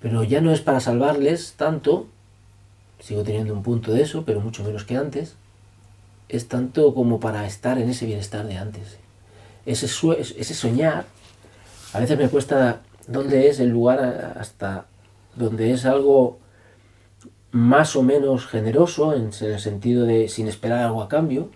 Pero 0.00 0.24
ya 0.24 0.40
no 0.40 0.50
es 0.50 0.60
para 0.60 0.80
salvarles 0.80 1.54
tanto, 1.56 2.08
sigo 2.98 3.22
teniendo 3.22 3.54
un 3.54 3.62
punto 3.62 3.92
de 3.92 4.02
eso, 4.02 4.24
pero 4.24 4.40
mucho 4.40 4.64
menos 4.64 4.82
que 4.82 4.96
antes, 4.96 5.36
es 6.28 6.48
tanto 6.48 6.94
como 6.94 7.20
para 7.20 7.46
estar 7.46 7.78
en 7.78 7.90
ese 7.90 8.06
bienestar 8.06 8.44
de 8.44 8.56
antes. 8.56 8.98
Ese, 9.66 9.86
ese 9.86 10.54
soñar, 10.54 11.06
a 11.94 12.00
veces 12.00 12.18
me 12.18 12.28
cuesta 12.28 12.80
dónde 13.06 13.48
es 13.48 13.60
el 13.60 13.70
lugar 13.70 14.34
hasta 14.36 14.86
donde 15.36 15.72
es 15.72 15.86
algo 15.86 16.38
más 17.52 17.94
o 17.94 18.02
menos 18.02 18.46
generoso, 18.46 19.14
en 19.14 19.30
el 19.40 19.60
sentido 19.60 20.04
de 20.04 20.28
sin 20.28 20.48
esperar 20.48 20.80
algo 20.80 21.02
a 21.02 21.08
cambio, 21.08 21.50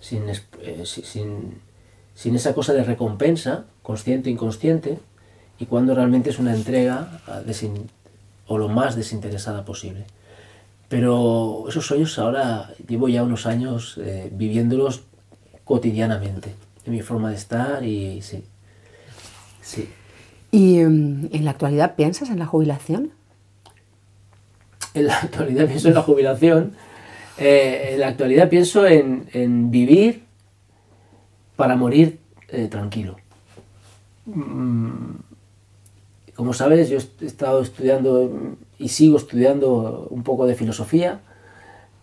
sin, 0.00 0.30
eh, 0.30 0.84
sin, 0.86 1.60
esa 2.34 2.54
cosa 2.54 2.72
de 2.72 2.84
recompensa, 2.84 3.66
consciente 3.82 4.30
e 4.30 4.32
inconsciente, 4.32 4.98
y 5.58 5.66
cuando 5.66 5.94
realmente 5.94 6.30
es 6.30 6.38
una 6.38 6.54
entrega 6.54 7.20
o 8.46 8.56
lo 8.56 8.68
más 8.68 8.96
desinteresada 8.96 9.66
posible. 9.66 10.06
Pero 10.88 11.66
esos 11.68 11.86
sueños 11.86 12.18
ahora 12.18 12.72
llevo 12.88 13.10
ya 13.10 13.22
unos 13.22 13.44
años 13.44 13.98
eh, 13.98 14.30
viviéndolos 14.32 15.02
cotidianamente, 15.64 16.54
en 16.86 16.92
mi 16.92 17.02
forma 17.02 17.28
de 17.28 17.36
estar 17.36 17.84
y 17.84 18.22
sí. 18.22 18.42
Sí. 19.68 19.88
¿Y 20.50 20.78
em, 20.78 21.28
en 21.32 21.44
la 21.44 21.50
actualidad 21.50 21.94
piensas 21.94 22.30
en 22.30 22.38
la 22.38 22.46
jubilación? 22.46 23.10
En 24.94 25.06
la 25.06 25.18
actualidad 25.18 25.66
pienso 25.66 25.88
en 25.88 25.94
la 25.94 26.02
jubilación. 26.02 26.72
Eh, 27.38 27.90
en 27.92 28.00
la 28.00 28.08
actualidad 28.08 28.48
pienso 28.48 28.86
en, 28.86 29.28
en 29.32 29.70
vivir 29.70 30.24
para 31.56 31.76
morir 31.76 32.18
eh, 32.48 32.68
tranquilo. 32.68 33.16
Mm, 34.26 35.16
como 36.34 36.52
sabes, 36.52 36.88
yo 36.88 36.98
he 36.98 37.26
estado 37.26 37.62
estudiando 37.62 38.56
y 38.78 38.88
sigo 38.88 39.16
estudiando 39.16 40.06
un 40.10 40.22
poco 40.22 40.46
de 40.46 40.54
filosofía 40.54 41.20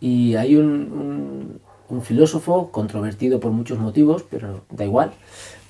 y 0.02 0.36
hay 0.36 0.58
un, 0.58 1.62
filósofo 2.04 2.72
controvertido 2.72 3.40
por 3.40 3.52
muchos 3.52 3.80
motivos, 3.80 4.26
pero 4.30 4.66
da 4.70 4.84
igual. 4.84 5.14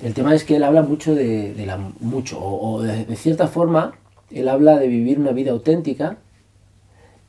El 0.04 0.14
tema 0.14 0.36
es 0.36 0.44
que 0.44 0.58
él 0.58 0.64
habla 0.64 0.82
mucho 0.82 1.16
de, 1.16 1.54
la 1.66 1.78
mucho 1.78 2.40
o, 2.40 2.82
de, 2.82 3.16
cierta 3.16 3.48
forma 3.48 3.94
él 4.32 4.50
habla 4.50 4.78
de 4.78 4.88
vivir 4.88 5.20
una 5.20 5.32
vida 5.32 5.52
auténtica 5.52 6.18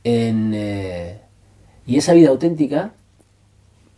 eh, 0.02 1.20
y 1.86 1.96
esa 1.96 2.12
vida 2.14 2.30
auténtica 2.30 2.92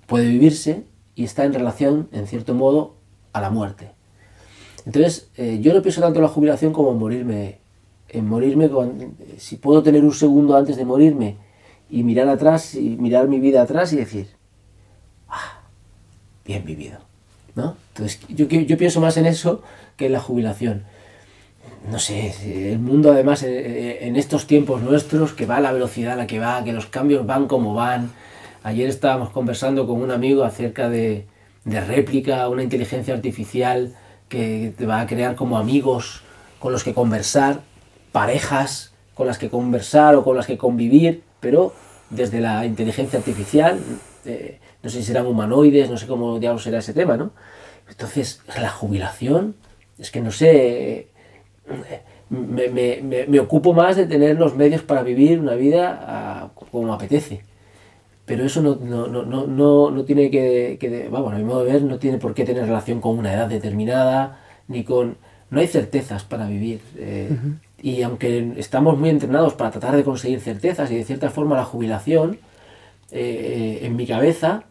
puede 0.07 0.27
vivirse 0.29 0.85
y 1.15 1.25
está 1.25 1.45
en 1.45 1.55
relación, 1.55 2.09
en 2.13 2.27
cierto 2.27 2.55
modo, 2.55 2.95
a 3.33 3.41
la 3.41 3.51
muerte. 3.51 3.91
Entonces, 4.87 5.29
eh, 5.37 5.59
yo 5.61 5.75
no 5.75 5.83
pienso 5.83 6.01
tanto 6.01 6.19
en 6.19 6.23
la 6.23 6.29
jubilación 6.29 6.73
como 6.73 6.93
en 6.93 6.99
morirme. 6.99 7.59
En 8.09 8.27
morirme, 8.27 8.71
si 9.37 9.57
puedo 9.57 9.83
tener 9.83 10.03
un 10.03 10.15
segundo 10.15 10.57
antes 10.57 10.77
de 10.77 10.85
morirme 10.87 11.37
y 11.91 12.03
mirar 12.05 12.29
atrás, 12.29 12.75
y 12.75 12.97
mirar 12.97 13.29
mi 13.29 13.39
vida 13.39 13.61
atrás 13.61 13.93
y 13.93 13.97
decir, 13.97 14.29
ah, 15.29 15.61
bien 16.45 16.65
vivido. 16.65 17.01
¿No? 17.59 17.77
Entonces, 17.89 18.21
yo, 18.29 18.49
pienso 18.79 19.01
más 19.01 19.19
en 19.19 19.27
eso 19.27 19.63
que 19.97 20.07
en 20.07 20.13
la 20.13 20.21
jubilación. 20.21 20.85
No 21.91 21.99
sé, 21.99 22.73
el 22.73 22.79
mundo 22.79 23.13
además 23.13 23.43
eh, 23.43 23.51
eh, 23.51 23.99
en 24.03 24.17
estos 24.17 24.47
tiempos 24.47 24.81
nuestros, 24.81 25.33
que 25.35 25.45
va 25.45 25.59
a 25.59 25.61
la 25.61 25.73
velocidad 25.73 26.15
a 26.15 26.17
la 26.17 26.27
que 26.27 26.39
va, 26.39 26.65
que 26.65 26.73
los 26.73 26.87
cambios 26.87 27.27
van 27.27 27.47
como 27.47 27.75
van, 27.75 28.11
Ayer 28.65 28.89
estábamos 28.89 29.31
conversando 29.31 29.87
con 29.87 30.03
un 30.03 30.11
amigo 30.11 30.43
acerca 30.43 30.91
de, 30.91 31.27
de 31.65 31.81
réplica, 31.81 32.49
una 32.49 32.63
inteligencia 32.63 33.15
artificial 33.15 33.95
que 34.29 34.75
te 34.77 34.85
va 34.85 35.01
a 35.01 35.07
crear 35.07 35.37
como 35.37 35.59
amigos 35.59 36.23
con 36.59 36.73
los 36.73 36.83
que 36.83 36.93
conversar, 36.93 37.61
parejas 38.11 38.93
con 39.15 39.27
las 39.27 39.39
que 39.39 39.49
conversar 39.49 40.17
o 40.17 40.25
con 40.25 40.37
las 40.37 40.47
que 40.47 40.59
convivir, 40.59 41.23
pero 41.41 41.73
desde 42.11 42.41
la 42.41 42.67
inteligencia 42.67 43.19
artificial, 43.19 43.79
eh, 44.25 44.59
no 44.83 44.91
sé 44.91 44.99
si 44.99 45.05
serán 45.05 45.27
humanoides, 45.27 45.89
no 45.89 45.97
sé 45.97 46.07
cómo 46.07 46.39
diablos 46.39 46.63
será 46.63 46.79
ese 46.79 46.93
tema, 46.93 47.17
¿no? 47.17 47.31
Entonces, 47.89 48.43
la 48.61 48.71
jubilación, 48.71 49.55
es 49.99 50.11
que 50.11 50.21
no 50.21 50.31
sé, 50.31 51.09
me, 52.31 52.69
me, 52.69 53.27
me, 53.27 53.41
ocupo 53.41 53.73
más 53.73 53.97
de 53.97 54.07
tener 54.07 54.39
los 54.39 54.55
medios 54.55 54.83
para 54.83 55.03
vivir 55.03 55.41
una 55.41 55.55
vida 55.55 56.05
ah, 56.07 56.51
como 56.71 56.93
apetece 56.93 57.43
pero 58.29 58.45
eso 58.45 58.61
no, 58.61 58.77
no, 58.77 60.05
tiene 60.05 60.31
que, 60.31 61.09
vamos, 61.11 61.33
a 61.33 61.39
mi 61.39 61.45
modo 61.45 61.65
de 61.65 61.73
ver, 61.73 61.83
no 61.83 61.99
tiene 61.99 62.19
por 62.19 62.35
qué 62.35 62.45
tener 62.45 62.67
relación 62.67 63.01
con 63.01 63.19
una 63.19 63.33
edad 63.33 63.49
determinada, 63.49 64.39
ni 64.69 64.85
con... 64.85 65.17
No 65.51 65.61
hay 65.61 65.67
certezas 65.67 66.25
para 66.25 66.47
vivir. 66.47 66.83
Eh, 66.99 67.31
y 67.83 68.03
aunque 68.03 68.53
estamos 68.59 68.99
muy 68.99 69.09
entrenados 69.09 69.55
para 69.55 69.71
tratar 69.71 69.97
de 69.97 70.05
conseguir 70.05 70.41
certezas, 70.41 70.91
y 70.91 70.97
de 70.97 71.05
cierta 71.05 71.31
forma 71.31 71.57
la 71.57 71.65
jubilación, 71.65 72.39
eh, 73.13 73.79
en 73.83 73.97
mi 73.97 74.07
cabeza, 74.07 74.65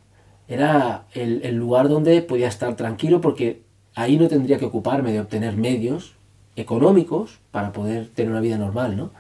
era 0.48 1.06
el, 1.14 1.56
lugar 1.56 1.90
donde 1.90 2.22
podía 2.22 2.48
estar 2.48 2.76
tranquilo 2.76 3.22
porque 3.22 3.62
ahí 3.96 4.18
no 4.18 4.28
tendría 4.28 4.58
que 4.58 4.66
ocuparme 4.66 5.12
de 5.12 5.20
obtener 5.20 5.58
medios 5.58 6.14
económicos 6.56 7.40
para 7.52 7.74
poder 7.74 8.10
tener 8.10 8.32
una 8.32 8.42
vida 8.42 8.58
normal, 8.58 8.96
¿no? 8.96 9.12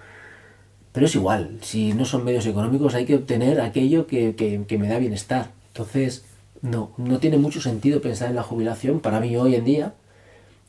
Pero 0.94 1.06
es 1.06 1.16
igual, 1.16 1.60
si 1.62 1.94
no 1.94 2.06
son 2.06 2.24
medios 2.24 2.46
económicos 2.48 2.96
hay 2.96 3.06
que 3.06 3.16
obtener 3.16 3.62
aquello 3.62 4.08
que, 4.08 4.66
me 4.80 4.88
da 4.88 4.98
bienestar. 4.98 5.52
Entonces, 5.68 6.26
no, 6.62 6.92
no 6.98 7.20
tiene 7.20 7.38
mucho 7.38 7.62
sentido 7.62 8.02
pensar 8.02 8.30
en 8.30 8.36
la 8.36 8.42
jubilación. 8.42 9.00
Para 9.00 9.20
mí 9.20 9.36
hoy 9.38 9.56
en 9.56 9.66
día 9.66 9.94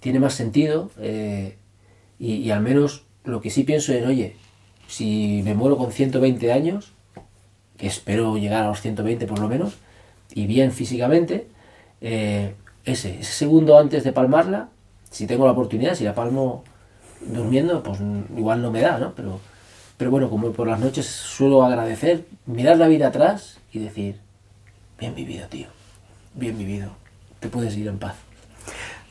tiene 0.00 0.20
más 0.20 0.34
sentido 0.34 0.90
eh, 0.98 1.56
y, 2.18 2.50
al 2.50 2.60
menos 2.60 3.04
lo 3.24 3.40
que 3.40 3.50
sí 3.50 3.64
pienso 3.64 3.92
es, 3.92 4.06
oye, 4.06 4.36
si 4.86 5.40
me 5.44 5.54
muero 5.54 5.76
con 5.76 5.92
120 5.92 6.52
años, 6.52 6.92
que 7.76 7.86
espero 7.86 8.36
llegar 8.36 8.64
a 8.64 8.68
los 8.68 8.80
120 8.80 9.26
por 9.26 9.38
lo 9.38 9.48
menos, 9.48 9.76
y 10.34 10.46
bien 10.46 10.72
físicamente, 10.72 11.48
eh, 12.00 12.54
ese, 12.84 13.22
segundo 13.22 13.78
antes 13.78 14.04
de 14.04 14.12
palmarla, 14.12 14.68
si 15.10 15.26
tengo 15.26 15.46
la 15.46 15.52
oportunidad, 15.52 15.94
si 15.94 16.04
la 16.04 16.14
palmo 16.14 16.64
durmiendo, 17.20 17.82
pues 17.82 17.98
igual 18.36 18.62
no 18.62 18.70
me 18.70 18.80
da, 18.80 18.98
¿no? 18.98 19.14
Pero, 19.14 19.40
pero 19.96 20.10
bueno, 20.10 20.30
como 20.30 20.52
por 20.52 20.68
las 20.68 20.80
noches 20.80 21.06
suelo 21.06 21.64
agradecer, 21.64 22.24
mirar 22.46 22.76
la 22.76 22.88
vida 22.88 23.08
atrás 23.08 23.58
y 23.72 23.78
decir, 23.78 24.20
bien 24.98 25.14
vivido, 25.14 25.48
tío, 25.48 25.68
bien 26.34 26.56
vivido, 26.56 26.90
te 27.40 27.48
puedes 27.48 27.76
ir 27.76 27.88
en 27.88 27.98
paz. 27.98 28.14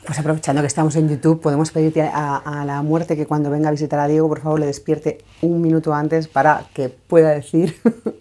Pues 0.05 0.17
aprovechando 0.19 0.61
que 0.61 0.67
estamos 0.67 0.95
en 0.95 1.09
YouTube, 1.09 1.41
podemos 1.41 1.71
pedirte 1.71 2.01
a, 2.01 2.37
a, 2.37 2.63
la 2.63 2.81
muerte 2.81 3.17
que 3.17 3.25
cuando 3.25 3.49
venga 3.49 3.67
a 3.67 3.71
visitar 3.71 3.99
a 3.99 4.07
Diego, 4.07 4.29
por 4.29 4.39
favor, 4.39 4.59
le 4.59 4.67
despierte 4.67 5.17
un 5.41 5.61
minuto 5.61 5.93
antes 5.93 6.29
para 6.29 6.63
que 6.73 6.87
pueda 6.87 7.31
decir 7.31 7.75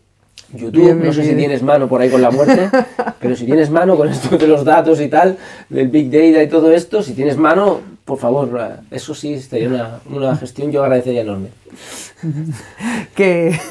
YouTube, 0.57 0.95
no 0.95 1.12
sé 1.12 1.25
si 1.25 1.35
tienes 1.35 1.62
mano 1.62 1.88
por 1.88 2.01
ahí 2.01 2.11
con 2.11 2.23
la 2.23 2.31
muerte, 2.31 2.71
pero 3.21 3.37
si 3.37 3.45
tienes 3.45 3.71
mano 3.71 3.97
con 3.97 4.09
esto 4.09 4.37
de 4.37 4.47
los 4.47 4.64
datos 4.64 5.01
y 5.01 5.09
tal, 5.09 5.38
del 5.69 5.88
Big 5.88 6.11
Data 6.11 6.42
y 6.42 6.49
todo 6.49 6.73
esto, 6.73 7.03
si 7.03 7.14
tienes 7.14 7.37
mano, 7.37 7.81
por 8.05 8.19
favor, 8.19 8.81
eso 8.90 9.14
sí 9.14 9.40
sería 9.40 9.69
una, 9.69 10.01
una 10.11 10.37
gestión 10.37 10.71
yo 10.73 10.83
agradecería 10.83 11.23
enorme. 11.23 11.49
que... 13.14 13.59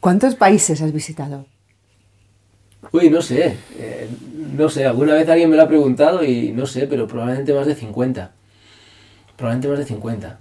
¿Cuántos 0.00 0.34
países 0.34 0.80
has 0.80 0.92
visitado? 0.92 1.44
Uy, 2.92 3.10
no 3.10 3.20
sé, 3.20 3.56
eh, 3.78 4.08
no 4.56 4.68
sé, 4.70 4.86
alguna 4.86 5.14
vez 5.14 5.28
alguien 5.28 5.50
me 5.50 5.56
lo 5.56 5.62
ha 5.62 5.68
preguntado 5.68 6.24
y 6.24 6.52
no 6.52 6.66
sé, 6.66 6.86
pero 6.86 7.06
probablemente 7.06 7.52
más 7.52 7.66
de 7.66 7.74
50. 7.74 8.32
Probablemente 9.36 9.68
más 9.68 9.78
de 9.78 9.84
50. 9.84 10.40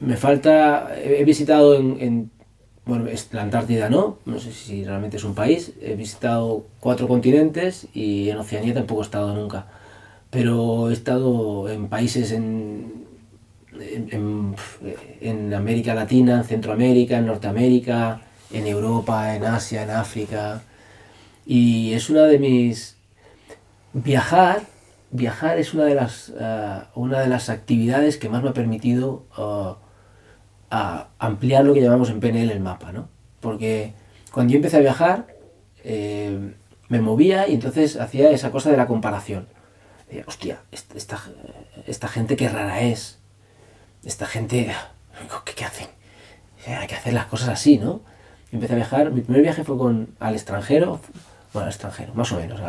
Me 0.00 0.16
falta, 0.16 0.96
he 0.96 1.24
visitado 1.24 1.76
en, 1.76 2.30
bueno, 2.86 3.04
la 3.32 3.42
Antártida 3.42 3.90
no, 3.90 4.16
no 4.24 4.38
sé 4.40 4.50
si 4.50 4.82
realmente 4.82 5.18
es 5.18 5.24
un 5.24 5.34
país, 5.34 5.74
he 5.82 5.94
visitado 5.94 6.64
cuatro 6.80 7.06
continentes 7.06 7.86
y 7.92 8.30
en 8.30 8.38
Oceanía 8.38 8.72
tampoco 8.72 9.02
he 9.02 9.04
estado 9.04 9.34
nunca, 9.34 9.66
pero 10.30 10.88
he 10.88 10.94
estado 10.94 11.68
en 11.68 11.88
países 11.88 12.32
en, 12.32 13.04
en, 13.78 14.56
en 15.20 15.52
América 15.52 15.94
Latina, 15.94 16.38
en 16.38 16.44
Centroamérica, 16.44 17.18
en 17.18 17.26
Norteamérica, 17.26 18.22
en 18.50 18.66
Europa, 18.66 19.36
en 19.36 19.44
Asia, 19.44 19.82
en 19.82 19.90
África, 19.90 20.62
y 21.44 21.92
es 21.92 22.08
una 22.08 22.22
de 22.22 22.38
mis... 22.38 22.96
Viajar, 23.92 24.62
viajar 25.10 25.58
es 25.58 25.74
una 25.74 25.84
de 25.84 25.94
las, 25.94 26.30
uh, 26.30 26.84
una 26.98 27.20
de 27.20 27.26
las 27.26 27.50
actividades 27.50 28.16
que 28.16 28.30
más 28.30 28.42
me 28.42 28.48
ha 28.48 28.54
permitido... 28.54 29.24
Uh, 29.36 29.89
a 30.70 31.08
ampliar 31.18 31.64
lo 31.64 31.74
que 31.74 31.80
llamamos 31.80 32.10
en 32.10 32.20
PNL 32.20 32.50
el 32.50 32.60
mapa, 32.60 32.92
¿no? 32.92 33.08
Porque 33.40 33.92
cuando 34.32 34.52
yo 34.52 34.56
empecé 34.56 34.76
a 34.76 34.80
viajar, 34.80 35.26
eh, 35.84 36.54
me 36.88 37.00
movía 37.00 37.48
y 37.48 37.54
entonces 37.54 37.96
hacía 37.96 38.30
esa 38.30 38.50
cosa 38.50 38.70
de 38.70 38.76
la 38.76 38.86
comparación. 38.86 39.48
Decía, 40.06 40.24
hostia, 40.26 40.60
esta, 40.70 41.20
esta, 41.86 42.08
gente 42.08 42.36
qué 42.36 42.48
rara 42.48 42.82
es. 42.82 43.18
Esta 44.04 44.26
gente, 44.26 44.72
¿qué, 45.44 45.54
qué 45.54 45.64
hacen? 45.64 45.88
hay 46.66 46.86
que 46.86 46.94
hacer 46.94 47.14
las 47.14 47.26
cosas 47.26 47.48
así, 47.48 47.78
¿no? 47.78 48.02
empecé 48.52 48.72
a 48.72 48.76
viajar, 48.76 49.12
mi 49.12 49.20
primer 49.20 49.42
viaje 49.42 49.64
fue 49.64 49.78
con, 49.78 50.14
al 50.18 50.34
extranjero, 50.34 51.00
bueno, 51.52 51.66
al 51.66 51.72
extranjero, 51.72 52.14
más 52.14 52.32
o 52.32 52.40
menos, 52.40 52.60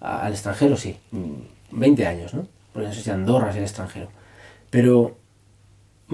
al 0.00 0.32
extranjero 0.32 0.76
sí, 0.76 0.98
20 1.70 2.06
años, 2.06 2.34
¿no? 2.34 2.46
Porque 2.72 2.88
no 2.88 2.94
sé 2.94 3.02
si 3.02 3.10
Andorra 3.10 3.50
es 3.50 3.56
el 3.56 3.62
extranjero. 3.62 4.08
Pero 4.70 5.16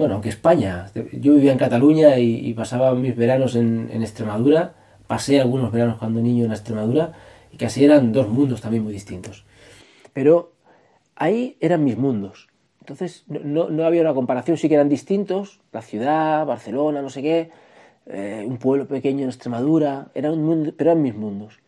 bueno, 0.01 0.15
aunque 0.15 0.29
España, 0.29 0.87
yo 1.13 1.35
vivía 1.35 1.51
en 1.51 1.57
Cataluña 1.57 2.17
y, 2.17 2.53
pasaba 2.53 2.95
mis 2.95 3.15
veranos 3.15 3.55
en, 3.55 4.01
Extremadura, 4.01 4.73
pasé 5.05 5.39
algunos 5.39 5.71
veranos 5.71 5.99
cuando 5.99 6.21
niño 6.21 6.45
en 6.45 6.51
Extremadura 6.51 7.13
y 7.51 7.57
casi 7.57 7.85
eran 7.85 8.11
dos 8.11 8.27
mundos 8.27 8.61
también 8.61 8.83
muy 8.83 8.93
distintos. 8.93 9.45
Pero 10.11 10.53
ahí 11.15 11.55
eran 11.59 11.83
mis 11.83 11.97
mundos. 11.97 12.47
Entonces 12.79 13.25
no, 13.27 13.85
había 13.85 14.01
una 14.01 14.15
comparación, 14.15 14.57
sí 14.57 14.67
que 14.67 14.73
eran 14.73 14.89
distintos, 14.89 15.61
la 15.71 15.83
ciudad, 15.83 16.47
Barcelona, 16.47 17.03
no 17.03 17.11
sé 17.11 17.21
qué, 17.21 17.51
eh, 18.07 18.43
un 18.47 18.57
pueblo 18.57 18.87
pequeño 18.87 19.21
en 19.21 19.29
Extremadura, 19.29 20.07
eran 20.15 20.33
un 20.33 20.43
mundo, 20.43 20.73
pero 20.75 20.89
eran 20.89 21.03
mis 21.03 21.13
mundos. 21.13 21.59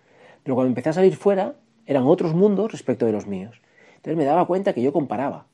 Pero 0.41 0.55
cuando 0.55 0.69
empecé 0.69 0.89
a 0.89 0.93
salir 0.93 1.15
fuera, 1.15 1.53
eran 1.85 2.03
otros 2.03 2.33
mundos 2.33 2.71
respecto 2.71 3.05
de 3.05 3.11
los 3.11 3.27
míos. 3.27 3.61
Entonces 3.97 4.17
me 4.17 4.25
daba 4.25 4.47
cuenta 4.47 4.73
que 4.73 4.81
yo 4.81 4.91
comparaba 4.91 5.45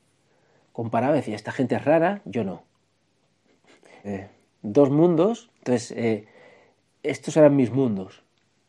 comparaba 0.72 1.14
y 1.14 1.18
decía, 1.18 1.36
esta 1.36 1.52
gente 1.52 1.74
es 1.74 1.84
rara, 1.84 2.22
yo 2.24 2.44
no. 2.44 2.62
Eh, 4.04 4.28
dos 4.62 4.90
mundos, 4.90 5.50
entonces 5.58 5.92
eh, 5.96 6.26
estos 7.02 7.36
eran 7.36 7.56
mis 7.56 7.70
mundos. 7.70 8.22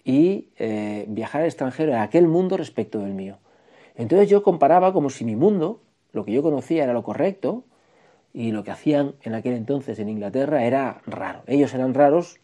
Y 0.03 0.49
eh, 0.57 1.05
viajar 1.07 1.41
al 1.41 1.47
extranjero 1.47 1.91
era 1.91 2.03
aquel 2.03 2.27
mundo 2.27 2.57
respecto 2.57 2.99
del 2.99 3.13
mío. 3.13 3.37
Entonces 3.95 4.29
yo 4.29 4.41
comparaba 4.41 4.93
como 4.93 5.09
si 5.09 5.25
mi 5.25 5.35
mundo, 5.35 5.81
lo 6.11 6.25
que 6.25 6.31
yo 6.31 6.41
conocía 6.41 6.83
era 6.83 6.93
lo 6.93 7.03
correcto, 7.03 7.63
y 8.33 8.51
lo 8.51 8.63
que 8.63 8.71
hacían 8.71 9.15
en 9.23 9.35
aquel 9.35 9.53
entonces 9.53 9.99
en 9.99 10.09
Inglaterra 10.09 10.63
era 10.65 11.01
raro. 11.05 11.41
Ellos 11.47 11.73
eran 11.73 11.93
raros, 11.93 12.39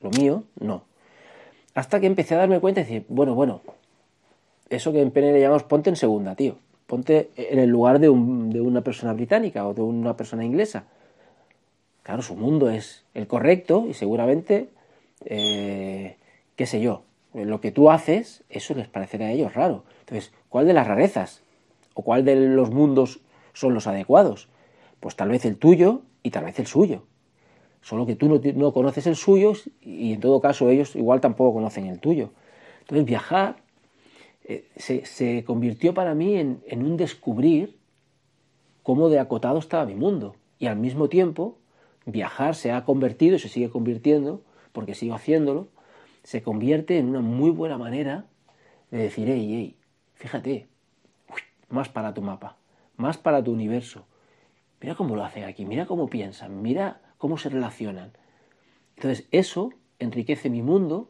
lo 0.00 0.10
mío 0.10 0.44
no. 0.60 0.84
Hasta 1.74 1.98
que 1.98 2.06
empecé 2.06 2.34
a 2.34 2.38
darme 2.38 2.60
cuenta 2.60 2.82
y 2.82 2.84
decir, 2.84 3.06
bueno, 3.08 3.34
bueno, 3.34 3.62
eso 4.68 4.92
que 4.92 5.00
en 5.00 5.10
PNL 5.10 5.40
llamamos 5.40 5.64
ponte 5.64 5.90
en 5.90 5.96
segunda, 5.96 6.34
tío 6.34 6.56
ponte 6.86 7.30
en 7.36 7.58
el 7.58 7.70
lugar 7.70 7.98
de, 7.98 8.08
una 8.08 8.80
persona 8.82 9.12
británica 9.12 9.66
o 9.66 9.74
de 9.74 9.82
una 9.82 10.16
persona 10.16 10.44
inglesa. 10.44 10.84
Claro, 12.04 12.22
su 12.22 12.36
mundo 12.36 12.70
es 12.70 13.04
el 13.14 13.26
correcto 13.26 13.86
y 13.88 13.94
seguramente, 13.94 14.70
eh, 15.24 16.16
qué 16.54 16.66
sé 16.66 16.80
yo, 16.80 17.02
lo 17.32 17.60
que 17.60 17.72
tú 17.72 17.90
haces, 17.90 18.44
eso 18.48 18.74
les 18.74 18.86
parecerá 18.86 19.26
a 19.26 19.32
ellos 19.32 19.54
raro. 19.54 19.82
Entonces, 20.00 20.32
¿cuál 20.48 20.68
de 20.68 20.74
las 20.74 20.86
rarezas 20.86 21.42
o 21.94 22.02
cuál 22.02 22.24
de 22.24 22.36
los 22.36 22.70
mundos 22.70 23.20
son 23.52 23.74
los 23.74 23.88
adecuados? 23.88 24.48
Pues 25.00 25.16
tal 25.16 25.30
vez 25.30 25.44
el 25.44 25.56
tuyo 25.56 26.02
y 26.22 26.30
tal 26.30 26.44
vez 26.44 26.60
el 26.60 26.68
suyo. 26.68 27.02
Solo 27.80 28.06
que 28.06 28.14
tú 28.14 28.28
no, 28.28 28.40
no 28.54 28.72
conoces 28.72 29.08
el 29.08 29.16
suyo 29.16 29.52
y 29.80 30.12
en 30.12 30.20
todo 30.20 30.40
caso 30.40 30.70
ellos 30.70 30.94
igual 30.94 31.20
tampoco 31.20 31.54
conocen 31.54 31.86
el 31.86 31.98
tuyo. 31.98 32.30
Entonces, 32.82 33.04
viajar 33.04 33.56
eh, 34.44 34.68
se, 34.76 35.42
convirtió 35.44 35.94
para 35.94 36.14
mí 36.14 36.36
en, 36.36 36.60
un 36.70 36.98
descubrir 36.98 37.78
cómo 38.82 39.08
de 39.08 39.18
acotado 39.18 39.58
estaba 39.58 39.86
mi 39.86 39.94
mundo. 39.94 40.36
Y 40.58 40.66
al 40.66 40.76
mismo 40.76 41.08
tiempo, 41.08 41.56
viajar 42.06 42.54
se 42.54 42.72
ha 42.72 42.84
convertido 42.84 43.36
y 43.36 43.38
se 43.38 43.48
sigue 43.48 43.70
convirtiendo, 43.70 44.42
porque 44.72 44.94
sigo 44.94 45.14
haciéndolo, 45.14 45.68
se 46.22 46.42
convierte 46.42 46.98
en 46.98 47.08
una 47.08 47.20
muy 47.20 47.50
buena 47.50 47.78
manera 47.78 48.26
de 48.90 48.98
decir, 48.98 49.28
hey, 49.28 49.48
hey, 49.50 49.76
fíjate, 50.14 50.68
más 51.68 51.88
para 51.88 52.14
tu 52.14 52.22
mapa, 52.22 52.56
más 52.96 53.18
para 53.18 53.42
tu 53.42 53.52
universo. 53.52 54.06
Mira 54.80 54.94
cómo 54.94 55.16
lo 55.16 55.24
hacen 55.24 55.44
aquí, 55.44 55.64
mira 55.64 55.86
cómo 55.86 56.08
piensan, 56.08 56.62
mira 56.62 57.00
cómo 57.18 57.38
se 57.38 57.48
relacionan. 57.48 58.12
Entonces, 58.96 59.26
eso 59.30 59.72
enriquece 59.98 60.50
mi 60.50 60.62
mundo, 60.62 61.08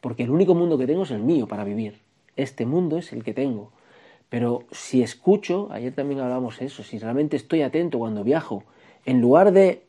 porque 0.00 0.22
el 0.22 0.30
único 0.30 0.54
mundo 0.54 0.78
que 0.78 0.86
tengo 0.86 1.02
es 1.02 1.10
el 1.10 1.22
mío 1.22 1.48
para 1.48 1.64
vivir 1.64 2.04
este 2.36 2.66
mundo 2.66 2.98
es 2.98 3.12
el 3.12 3.24
que 3.24 3.34
tengo. 3.34 3.72
Pero 4.28 4.64
si 4.70 5.02
escucho, 5.02 5.68
ayer 5.70 5.94
también 5.94 6.20
hablamos 6.20 6.60
eso, 6.60 6.82
si 6.82 6.98
realmente 6.98 7.36
estoy 7.36 7.62
atento 7.62 7.98
cuando 7.98 8.24
viajo, 8.24 8.64
en 9.04 9.20
lugar 9.20 9.52
de 9.52 9.83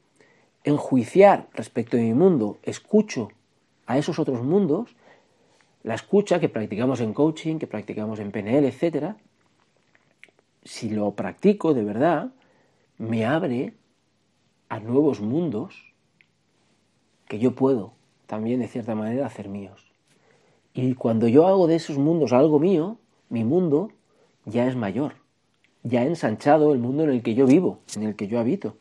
enjuiciar 0.65 1.47
respecto 1.53 1.95
de 1.95 2.03
mi 2.03 2.13
mundo, 2.13 2.57
escucho 2.63 3.29
a 3.85 3.97
esos 3.97 4.19
otros 4.19 4.43
mundos, 4.43 4.95
la 5.83 5.93
escucha 5.93 6.39
que 6.39 6.49
practicamos 6.49 6.99
en 6.99 7.13
coaching, 7.13 7.59
que 7.59 7.67
practicamos 7.67 8.19
en 8.19 8.31
PNL, 8.31 8.65
etc., 8.65 9.15
si 10.63 10.89
lo 10.89 11.11
practico 11.11 11.75
de 11.75 11.83
verdad, 11.83 12.31
me 12.97 13.25
abre 13.25 13.75
a 14.67 14.79
nuevos 14.79 15.21
mundos 15.21 15.93
que 17.27 17.37
yo 17.37 17.53
puedo 17.53 17.93
también 18.25 18.59
de 18.59 18.67
cierta 18.67 18.95
manera 18.95 19.27
hacer 19.27 19.47
míos. 19.47 19.91
Y 20.73 20.95
cuando 20.95 21.27
yo 21.27 21.45
hago 21.47 21.67
de 21.67 21.75
esos 21.75 21.99
mundos 21.99 22.33
algo 22.33 22.59
mío, 22.59 22.97
mi 23.29 23.43
mundo 23.43 23.91
ya 24.45 24.67
es 24.67 24.75
mayor, 24.75 25.13
ya 25.83 26.03
he 26.03 26.07
ensanchado 26.07 26.73
el 26.73 26.79
mundo 26.79 27.03
en 27.03 27.11
el 27.11 27.21
que 27.21 27.35
yo 27.35 27.45
vivo, 27.45 27.79
en 27.95 28.03
el 28.03 28.15
que 28.15 28.27
yo 28.27 28.39
habito. 28.39 28.75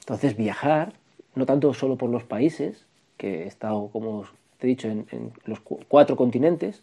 Entonces 0.00 0.36
viajar, 0.36 0.94
no 1.34 1.46
tanto 1.46 1.72
solo 1.74 1.96
por 1.96 2.10
los 2.10 2.24
países, 2.24 2.86
que 3.16 3.44
he 3.44 3.46
estado, 3.46 3.88
como 3.88 4.24
te 4.58 4.66
he 4.66 4.70
dicho, 4.70 4.88
en, 4.88 5.32
los 5.44 5.60
cuatro 5.60 6.16
continentes, 6.16 6.82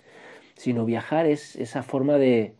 sino 0.55 0.85
viajar 0.85 1.25
es 1.25 1.55
esa 1.55 1.83
forma 1.83 2.17
de 2.17 2.53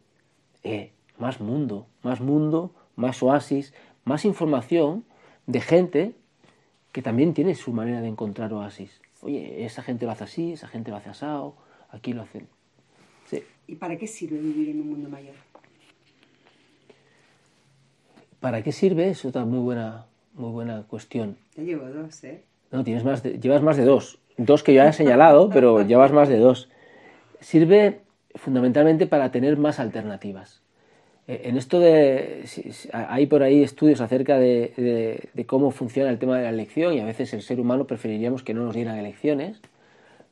eh, 0.64 0.92
más 1.18 1.42
mundo, 1.42 1.88
más 2.04 2.22
mundo, 2.22 2.72
más 2.96 3.22
oasis, 3.24 3.74
más 4.06 4.26
información 4.26 5.06
de 5.48 5.62
gente 5.62 6.14
que 6.92 7.02
también 7.02 7.34
tiene 7.34 7.56
su 7.56 7.72
manera 7.72 8.02
de 8.02 8.08
encontrar 8.08 8.54
oasis. 8.54 9.02
Oye, 9.22 9.66
esa 9.66 9.84
gente 9.84 10.06
lo 10.06 10.12
hace 10.12 10.24
así, 10.24 10.54
esa 10.54 10.68
gente 10.68 10.92
lo 10.92 10.98
hace 10.98 11.10
asado, 11.10 11.56
aquí 11.92 12.14
lo 12.14 12.22
hacen. 12.22 12.48
¿Y 13.68 13.76
para 13.76 13.98
qué 13.98 14.08
sirve 14.08 14.40
vivir 14.40 14.70
en 14.70 14.82
un 14.82 14.90
mundo 14.90 15.10
mayor? 15.10 15.36
¿Para 18.40 18.64
qué 18.64 18.72
sirve? 18.72 19.10
Es 19.10 19.24
otra 19.26 19.46
muy 19.46 19.60
buena, 19.60 20.08
muy 20.34 20.52
buena 20.52 20.84
cuestión. 20.84 21.38
Ya 21.56 21.64
llevo 21.64 21.88
dos, 21.90 22.24
¿eh? 22.24 22.44
No, 22.72 22.84
tienes 22.84 23.04
más 23.04 23.24
de- 23.24 23.40
llevas 23.40 23.62
más 23.62 23.78
de 23.78 23.86
dos. 23.86 24.20
Dos 24.38 24.64
que 24.64 24.74
yo 24.74 24.84
he 24.84 24.94
señalado, 24.94 25.50
pero 25.54 25.82
llevas 25.86 26.12
más 26.12 26.30
de 26.30 26.38
dos. 26.38 26.70
Sirve 27.40 28.02
fundamentalmente 28.36 29.08
para 29.08 29.32
tener 29.32 29.58
más 29.58 29.80
alternativas. 29.80 30.62
Eh, 31.28 31.42
En 31.46 31.58
esto 31.58 31.80
de... 31.80 32.44
Hay 32.94 33.26
por 33.28 33.44
ahí 33.44 33.64
estudios 33.64 34.02
acerca 34.02 34.38
de, 34.38 34.74
de- 34.78 35.30
de 35.34 35.46
cómo 35.46 35.72
funciona 35.72 36.10
el 36.10 36.20
tema 36.20 36.38
de 36.38 36.44
la 36.44 36.50
elección 36.50 36.94
y 36.94 37.00
a 37.00 37.06
veces 37.06 37.34
el 37.34 37.42
ser 37.42 37.60
humano 37.60 37.86
preferiríamos 37.88 38.44
que 38.44 38.54
no 38.54 38.64
nos 38.66 38.76
dieran 38.76 38.98
elecciones 38.98 39.60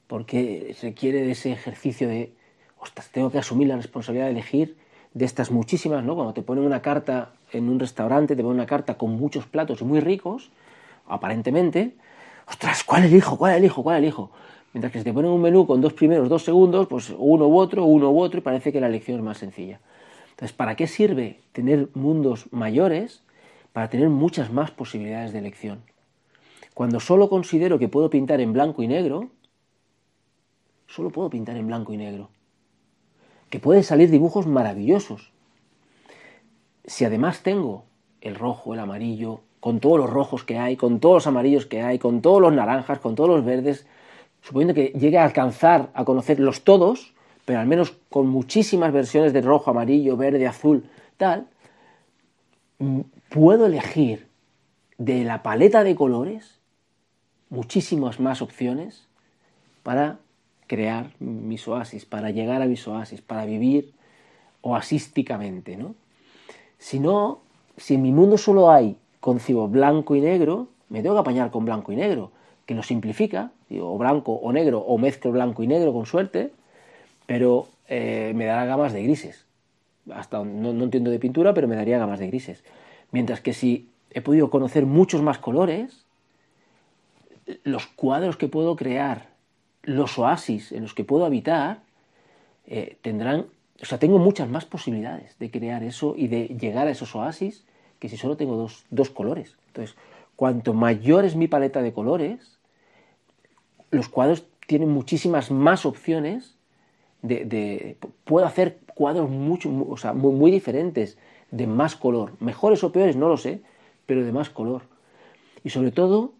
porque 0.07 0.75
requiere 0.81 1.21
de 1.23 1.31
ese 1.31 1.51
ejercicio 1.51 2.07
de, 2.07 2.31
ostras, 2.79 3.09
tengo 3.11 3.29
que 3.31 3.39
asumir 3.39 3.67
la 3.67 3.75
responsabilidad 3.75 4.25
de 4.27 4.31
elegir 4.31 4.77
de 5.13 5.25
estas 5.25 5.51
muchísimas, 5.51 6.03
¿no? 6.03 6.15
Cuando 6.15 6.33
te 6.33 6.41
ponen 6.43 6.63
una 6.63 6.81
carta 6.81 7.31
en 7.51 7.69
un 7.69 7.79
restaurante, 7.79 8.35
te 8.35 8.43
ponen 8.43 8.57
una 8.57 8.65
carta 8.65 8.97
con 8.97 9.11
muchos 9.11 9.45
platos 9.45 9.81
muy 9.81 9.99
ricos, 9.99 10.51
aparentemente, 11.07 11.95
ostras, 12.47 12.83
¿cuál 12.83 13.05
elijo? 13.05 13.37
¿Cuál 13.37 13.55
elijo? 13.55 13.83
¿Cuál 13.83 13.97
elijo? 14.03 14.31
Mientras 14.73 14.91
que 14.91 14.99
si 14.99 15.05
te 15.05 15.13
ponen 15.13 15.31
un 15.31 15.41
menú 15.41 15.65
con 15.65 15.81
dos 15.81 15.93
primeros, 15.93 16.29
dos 16.29 16.43
segundos, 16.43 16.87
pues 16.87 17.13
uno 17.17 17.47
u 17.47 17.57
otro, 17.57 17.85
uno 17.85 18.11
u 18.11 18.19
otro, 18.19 18.39
y 18.39 18.41
parece 18.41 18.71
que 18.71 18.81
la 18.81 18.87
elección 18.87 19.17
es 19.17 19.23
más 19.23 19.37
sencilla. 19.37 19.79
Entonces, 20.31 20.55
¿para 20.55 20.75
qué 20.75 20.87
sirve 20.87 21.41
tener 21.51 21.89
mundos 21.95 22.45
mayores? 22.51 23.23
Para 23.73 23.89
tener 23.89 24.09
muchas 24.09 24.51
más 24.51 24.71
posibilidades 24.71 25.33
de 25.33 25.39
elección. 25.39 25.81
Cuando 26.73 26.99
solo 26.99 27.27
considero 27.27 27.79
que 27.79 27.87
puedo 27.87 28.09
pintar 28.09 28.39
en 28.39 28.53
blanco 28.53 28.83
y 28.83 28.87
negro, 28.87 29.29
solo 30.85 31.09
puedo 31.09 31.29
pintar 31.29 31.57
en 31.57 31.65
blanco 31.65 31.93
y 31.93 31.97
negro. 31.97 32.29
Que 33.49 33.59
pueden 33.59 33.83
salir 33.83 34.11
dibujos 34.11 34.45
maravillosos. 34.45 35.31
Si 36.87 37.05
además 37.05 37.43
tengo 37.43 37.83
el 38.21 38.35
rojo, 38.35 38.73
el 38.73 38.79
amarillo, 38.79 39.41
con 39.59 39.79
todos 39.79 39.99
los 39.99 40.09
rojos 40.09 40.43
que 40.43 40.57
hay, 40.57 40.77
con 40.77 40.99
todos 40.99 41.15
los 41.15 41.27
amarillos 41.27 41.65
que 41.65 41.81
hay, 41.81 41.99
con 41.99 42.21
todos 42.21 42.41
los 42.41 42.53
naranjas, 42.53 42.99
con 42.99 43.15
todos 43.15 43.29
los 43.29 43.43
verdes, 43.45 43.85
suponiendo 44.41 44.73
que 44.73 44.93
llegue 44.97 45.17
a 45.17 45.25
alcanzar 45.25 45.89
a 45.93 46.05
conocerlos 46.05 46.63
todos, 46.63 47.13
pero 47.43 47.59
al 47.59 47.67
menos 47.67 47.91
con 48.09 48.27
muchísimas 48.27 48.93
versiones 48.93 49.33
de 49.33 49.41
rojo, 49.41 49.71
amarillo, 49.71 50.15
verde, 50.15 50.47
azul, 50.47 50.89
tal, 51.17 51.47
puedo 53.29 53.65
elegir 53.65 54.27
de 54.97 55.23
la 55.23 55.43
paleta 55.43 55.83
de 55.83 55.95
colores 55.95 56.59
muchísimas 57.49 58.19
más 58.19 58.41
opciones 58.41 59.07
para 59.83 60.19
crear 60.67 61.11
mis 61.19 61.67
oasis, 61.67 62.05
para 62.05 62.29
llegar 62.29 62.61
a 62.61 62.65
mis 62.65 62.87
oasis, 62.87 63.21
para 63.21 63.45
vivir 63.45 63.93
oasísticamente, 64.61 65.77
¿no? 65.77 65.95
Si 66.79 66.99
no, 66.99 67.39
si 67.77 67.95
en 67.95 68.01
mi 68.01 68.11
mundo 68.11 68.37
solo 68.37 68.71
hay, 68.71 68.97
concibo 69.19 69.67
blanco 69.67 70.15
y 70.15 70.21
negro, 70.21 70.67
me 70.89 71.01
tengo 71.01 71.15
que 71.15 71.21
apañar 71.21 71.51
con 71.51 71.65
blanco 71.65 71.91
y 71.91 71.95
negro, 71.95 72.31
que 72.65 72.75
lo 72.75 72.83
simplifica, 72.83 73.51
digo, 73.69 73.93
o 73.93 73.97
blanco 73.97 74.33
o 74.33 74.51
negro, 74.51 74.79
o 74.79 74.97
mezclo 74.97 75.31
blanco 75.31 75.63
y 75.63 75.67
negro 75.67 75.93
con 75.93 76.05
suerte, 76.05 76.51
pero 77.25 77.67
eh, 77.87 78.31
me 78.35 78.45
dará 78.45 78.65
gamas 78.65 78.93
de 78.93 79.03
grises. 79.03 79.45
Hasta 80.11 80.43
no, 80.43 80.73
no 80.73 80.83
entiendo 80.85 81.11
de 81.11 81.19
pintura, 81.19 81.53
pero 81.53 81.67
me 81.67 81.75
daría 81.75 81.97
gamas 81.97 82.19
de 82.19 82.27
grises. 82.27 82.63
Mientras 83.11 83.41
que 83.41 83.53
si 83.53 83.89
he 84.11 84.21
podido 84.21 84.49
conocer 84.49 84.85
muchos 84.85 85.21
más 85.21 85.37
colores, 85.37 86.05
los 87.63 87.87
cuadros 87.87 88.37
que 88.37 88.47
puedo 88.47 88.75
crear, 88.75 89.29
los 89.83 90.17
oasis 90.19 90.71
en 90.71 90.83
los 90.83 90.93
que 90.93 91.03
puedo 91.03 91.25
habitar, 91.25 91.79
eh, 92.65 92.97
tendrán, 93.01 93.45
o 93.81 93.85
sea, 93.85 93.99
tengo 93.99 94.17
muchas 94.17 94.49
más 94.49 94.65
posibilidades 94.65 95.37
de 95.39 95.51
crear 95.51 95.83
eso 95.83 96.15
y 96.17 96.27
de 96.27 96.47
llegar 96.47 96.87
a 96.87 96.91
esos 96.91 97.15
oasis 97.15 97.65
que 97.99 98.09
si 98.09 98.17
solo 98.17 98.37
tengo 98.37 98.55
dos, 98.55 98.85
dos 98.89 99.09
colores. 99.09 99.55
Entonces, 99.67 99.95
cuanto 100.35 100.73
mayor 100.73 101.25
es 101.25 101.35
mi 101.35 101.47
paleta 101.47 101.81
de 101.81 101.93
colores, 101.93 102.57
los 103.91 104.09
cuadros 104.09 104.45
tienen 104.67 104.89
muchísimas 104.89 105.51
más 105.51 105.85
opciones 105.85 106.55
de, 107.21 107.97
puedo 108.23 108.45
hacer 108.45 108.79
cuadros 108.95 109.29
mucho, 109.29 109.69
mu- 109.69 109.91
o 109.91 109.97
sea, 109.97 110.13
muy, 110.13 110.33
muy 110.33 110.51
diferentes, 110.51 111.17
de 111.51 111.67
más 111.67 111.95
color, 111.95 112.33
mejores 112.39 112.83
o 112.83 112.91
peores, 112.91 113.15
no 113.15 113.29
lo 113.29 113.37
sé, 113.37 113.61
pero 114.05 114.23
de 114.25 114.31
más 114.31 114.49
color. 114.49 114.83
Y 115.63 115.69
sobre 115.69 115.91
todo, 115.91 116.33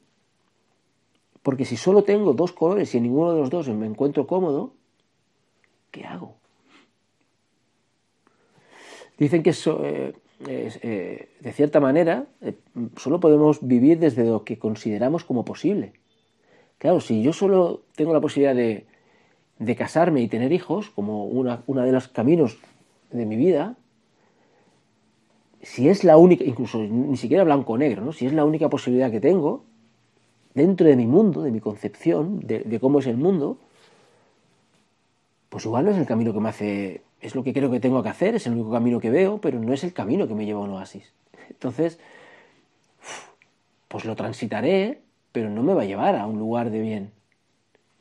porque 1.44 1.66
si 1.66 1.78
solo 1.78 2.04
tengo 2.04 2.34
dos 2.34 2.52
colores 2.52 2.94
y 2.94 2.98
en 2.98 3.04
ninguno 3.04 3.34
de 3.34 3.40
los 3.40 3.50
dos 3.50 3.68
me 3.70 3.86
encuentro 3.86 4.28
cómodo, 4.28 4.74
¿qué 5.92 6.06
hago? 6.06 6.36
Dicen 9.18 9.44
que 9.44 9.50
eh, 9.50 10.14
eh, 10.46 11.30
de 11.40 11.52
cierta 11.52 11.80
manera 11.80 12.28
eh, 12.42 12.54
solo 12.98 13.20
podemos 13.20 13.66
vivir 13.66 13.98
desde 14.00 14.24
lo 14.24 14.44
que 14.44 14.60
consideramos 14.60 15.24
como 15.24 15.44
posible. 15.44 15.94
Claro, 16.78 17.02
si 17.02 17.24
yo 17.24 17.34
solo 17.34 17.82
tengo 17.96 18.14
la 18.14 18.22
posibilidad 18.22 18.56
de, 18.56 18.86
casarme 19.76 20.22
y 20.22 20.28
tener 20.28 20.52
hijos, 20.52 20.92
como 20.92 21.26
una, 21.26 21.64
una 21.66 21.84
de 21.84 21.92
los 21.92 22.08
caminos 22.08 22.60
de 23.12 23.26
mi 23.26 23.36
vida, 23.36 23.76
si 25.64 25.90
es 25.90 26.04
la 26.04 26.18
única, 26.18 26.44
incluso 26.44 26.78
ni 26.80 27.18
siquiera 27.18 27.44
blanco 27.44 27.74
o 27.74 27.78
negro, 27.80 28.06
¿no? 28.06 28.14
si 28.14 28.28
es 28.28 28.34
la 28.34 28.46
única 28.46 28.70
posibilidad 28.70 29.10
que 29.10 29.20
tengo, 29.20 29.66
dentro 30.54 30.88
de 30.88 30.96
mi 30.96 31.08
mundo, 31.08 31.42
de 31.42 31.52
mi 31.52 31.60
concepción, 31.60 32.40
de, 32.42 32.60
de 32.60 32.80
cómo 32.80 33.00
es 33.00 33.08
el 33.08 33.18
mundo, 33.18 33.58
pues 35.50 35.66
igual 35.66 35.86
no 35.86 35.92
es 35.92 35.98
el 35.98 36.06
camino 36.06 36.34
que 36.34 36.40
me 36.40 36.50
hace, 36.50 37.02
es 37.22 37.36
lo 37.36 37.44
que 37.44 37.54
creo 37.54 37.72
que 37.72 37.80
tengo 37.80 38.04
que 38.04 38.10
hacer, 38.10 38.36
es 38.36 38.46
el 38.48 38.54
único 38.54 38.72
camino 38.72 39.00
que 39.00 39.10
veo, 39.10 39.40
pero 39.40 39.60
no 39.60 39.74
es 39.74 39.84
el 39.84 39.94
camino 39.94 40.28
que 40.28 40.36
me 40.36 40.46
lleva 40.46 40.60
a 40.60 40.64
un 40.64 40.72
oasis. 40.72 41.14
Entonces, 41.50 42.00
pues 43.88 44.06
lo 44.06 44.16
transitaré, 44.16 45.02
pero 45.32 45.50
no 45.50 45.64
me 45.64 45.74
va 45.74 45.84
a 45.84 45.86
llevar 45.86 46.16
a 46.16 46.28
un 46.28 46.38
lugar 46.38 46.70
de 46.70 46.82
bien, 46.82 47.12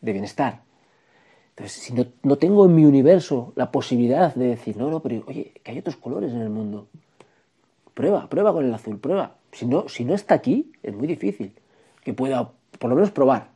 de 0.00 0.12
bienestar. 0.12 0.62
Entonces, 1.50 1.81
si 1.81 1.94
no, 1.94 2.07
no 2.22 2.37
tengo 2.37 2.66
en 2.66 2.74
mi 2.74 2.85
universo 2.85 3.52
la 3.57 3.70
posibilidad 3.70 4.35
de 4.35 4.48
decir, 4.48 4.76
no, 4.76 4.90
no, 4.90 5.00
pero 5.00 5.24
oye, 5.26 5.52
que 5.62 5.70
hay 5.70 5.79
otros 5.79 5.96
colores 5.96 6.33
en 6.33 6.42
el 6.42 6.50
mundo. 6.50 6.88
Prueba, 7.94 8.29
prueba 8.29 8.52
con 8.52 8.66
el 8.66 8.74
azul, 8.74 8.98
prueba. 8.98 9.37
Si 9.52 9.64
no, 9.64 9.88
si 9.88 10.05
no 10.05 10.14
está 10.14 10.35
aquí, 10.35 10.70
es 10.83 10.94
muy 10.94 11.07
difícil 11.07 11.55
que 12.05 12.12
pueda, 12.12 12.52
por 12.79 12.90
lo 12.90 12.96
menos, 12.96 13.11
probar. 13.11 13.48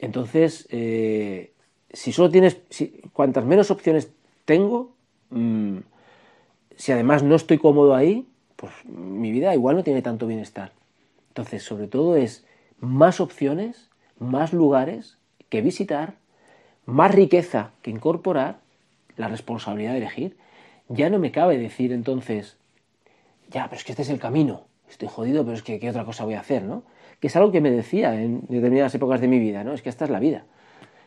Entonces, 0.00 0.66
eh, 0.70 1.52
si 1.92 2.12
solo 2.12 2.28
tienes, 2.30 2.58
si, 2.70 3.00
cuantas 3.12 3.44
menos 3.44 3.70
opciones 3.70 4.10
tengo, 4.44 4.92
mm, 5.30 5.78
si 6.76 6.92
además 6.92 7.22
no 7.22 7.34
estoy 7.34 7.58
cómodo 7.58 7.94
ahí, 7.94 8.26
pues 8.56 8.72
mi 8.84 9.30
vida 9.30 9.54
igual 9.54 9.76
no 9.76 9.84
tiene 9.84 10.02
tanto 10.02 10.26
bienestar. 10.26 10.72
Entonces, 11.28 11.62
sobre 11.62 11.86
todo 11.86 12.16
es 12.16 12.46
más 12.78 13.20
opciones, 13.20 13.90
más 14.18 14.52
lugares 14.52 15.18
que 15.48 15.60
visitar, 15.60 16.14
más 16.86 17.14
riqueza 17.14 17.72
que 17.82 17.90
incorporar, 17.90 18.58
la 19.16 19.28
responsabilidad 19.28 19.92
de 19.92 19.98
elegir. 19.98 20.36
Ya 20.88 21.10
no 21.10 21.18
me 21.18 21.32
cabe 21.32 21.58
decir 21.58 21.92
entonces, 21.92 22.56
ya, 23.50 23.64
pero 23.64 23.76
es 23.76 23.84
que 23.84 23.92
este 23.92 24.02
es 24.02 24.10
el 24.10 24.18
camino, 24.18 24.64
estoy 24.88 25.08
jodido, 25.08 25.44
pero 25.44 25.56
es 25.56 25.62
que 25.62 25.78
qué 25.78 25.90
otra 25.90 26.04
cosa 26.04 26.24
voy 26.24 26.34
a 26.34 26.40
hacer, 26.40 26.62
¿no? 26.62 26.82
Que 27.20 27.28
es 27.28 27.36
algo 27.36 27.52
que 27.52 27.60
me 27.60 27.70
decía 27.70 28.20
en 28.20 28.42
determinadas 28.48 28.94
épocas 28.94 29.20
de 29.20 29.28
mi 29.28 29.38
vida, 29.38 29.64
¿no? 29.64 29.72
Es 29.72 29.82
que 29.82 29.88
esta 29.88 30.04
es 30.04 30.10
la 30.10 30.18
vida. 30.18 30.44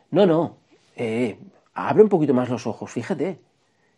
No, 0.10 0.26
no, 0.26 0.58
eh, 0.95 1.38
abre 1.77 2.01
un 2.01 2.09
poquito 2.09 2.33
más 2.33 2.49
los 2.49 2.65
ojos, 2.65 2.89
fíjate. 2.91 3.39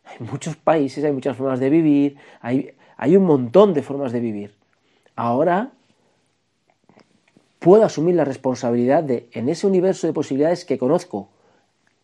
Hay 0.03 0.27
muchos 0.27 0.57
países, 0.57 1.03
hay 1.03 1.13
muchas 1.13 1.37
formas 1.37 1.59
de 1.59 1.69
vivir, 1.69 2.17
hay, 2.41 3.15
un 3.15 3.25
montón 3.25 3.73
de 3.73 3.81
formas 3.81 4.11
de 4.11 4.19
vivir. 4.19 4.53
Ahora 5.15 5.71
puedo 7.59 7.85
asumir 7.85 8.15
la 8.15 8.25
responsabilidad 8.25 9.03
de, 9.03 9.29
en 9.31 9.47
ese 9.47 9.65
universo 9.65 10.07
de 10.07 10.13
posibilidades 10.13 10.65
que 10.65 10.77
conozco, 10.77 11.29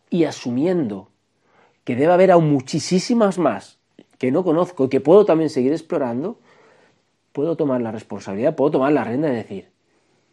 y 0.10 0.24
asumiendo 0.24 1.10
que 1.84 1.96
debe 1.96 2.14
haber 2.14 2.32
aún 2.32 2.52
muchísimas 2.52 3.38
más 3.38 3.80
que 4.18 4.32
no 4.32 4.44
conozco 4.46 4.86
y 4.86 4.90
que 4.90 5.02
puedo 5.02 5.26
también 5.26 5.50
seguir 5.50 5.74
explorando, 5.74 6.40
puedo 7.34 7.58
tomar 7.58 7.82
la 7.82 7.92
responsabilidad, 7.92 8.56
puedo 8.56 8.72
tomar 8.72 8.94
la 8.94 9.04
rienda 9.04 9.28
de 9.28 9.36
decir, 9.36 9.70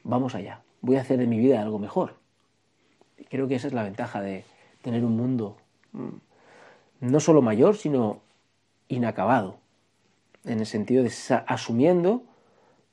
vamos 0.04 0.36
allá, 0.36 0.62
voy 0.82 0.96
a 0.96 1.00
hacer 1.00 1.18
de 1.18 1.26
mi 1.26 1.38
vida 1.38 1.60
algo 1.60 1.80
mejor. 1.80 2.14
Creo 3.28 3.48
que 3.48 3.56
esa 3.56 3.66
es 3.66 3.72
la 3.72 3.82
ventaja 3.82 4.20
de 4.20 4.44
tener 4.82 5.04
un 5.04 5.16
mundo 5.16 5.56
mm, 5.92 6.08
no 7.00 7.20
solo 7.20 7.42
mayor, 7.42 7.76
sino 7.76 8.20
inacabado, 8.88 9.58
en 10.44 10.60
el 10.60 10.66
sentido 10.66 11.02
de 11.02 11.12
asumiendo 11.46 12.24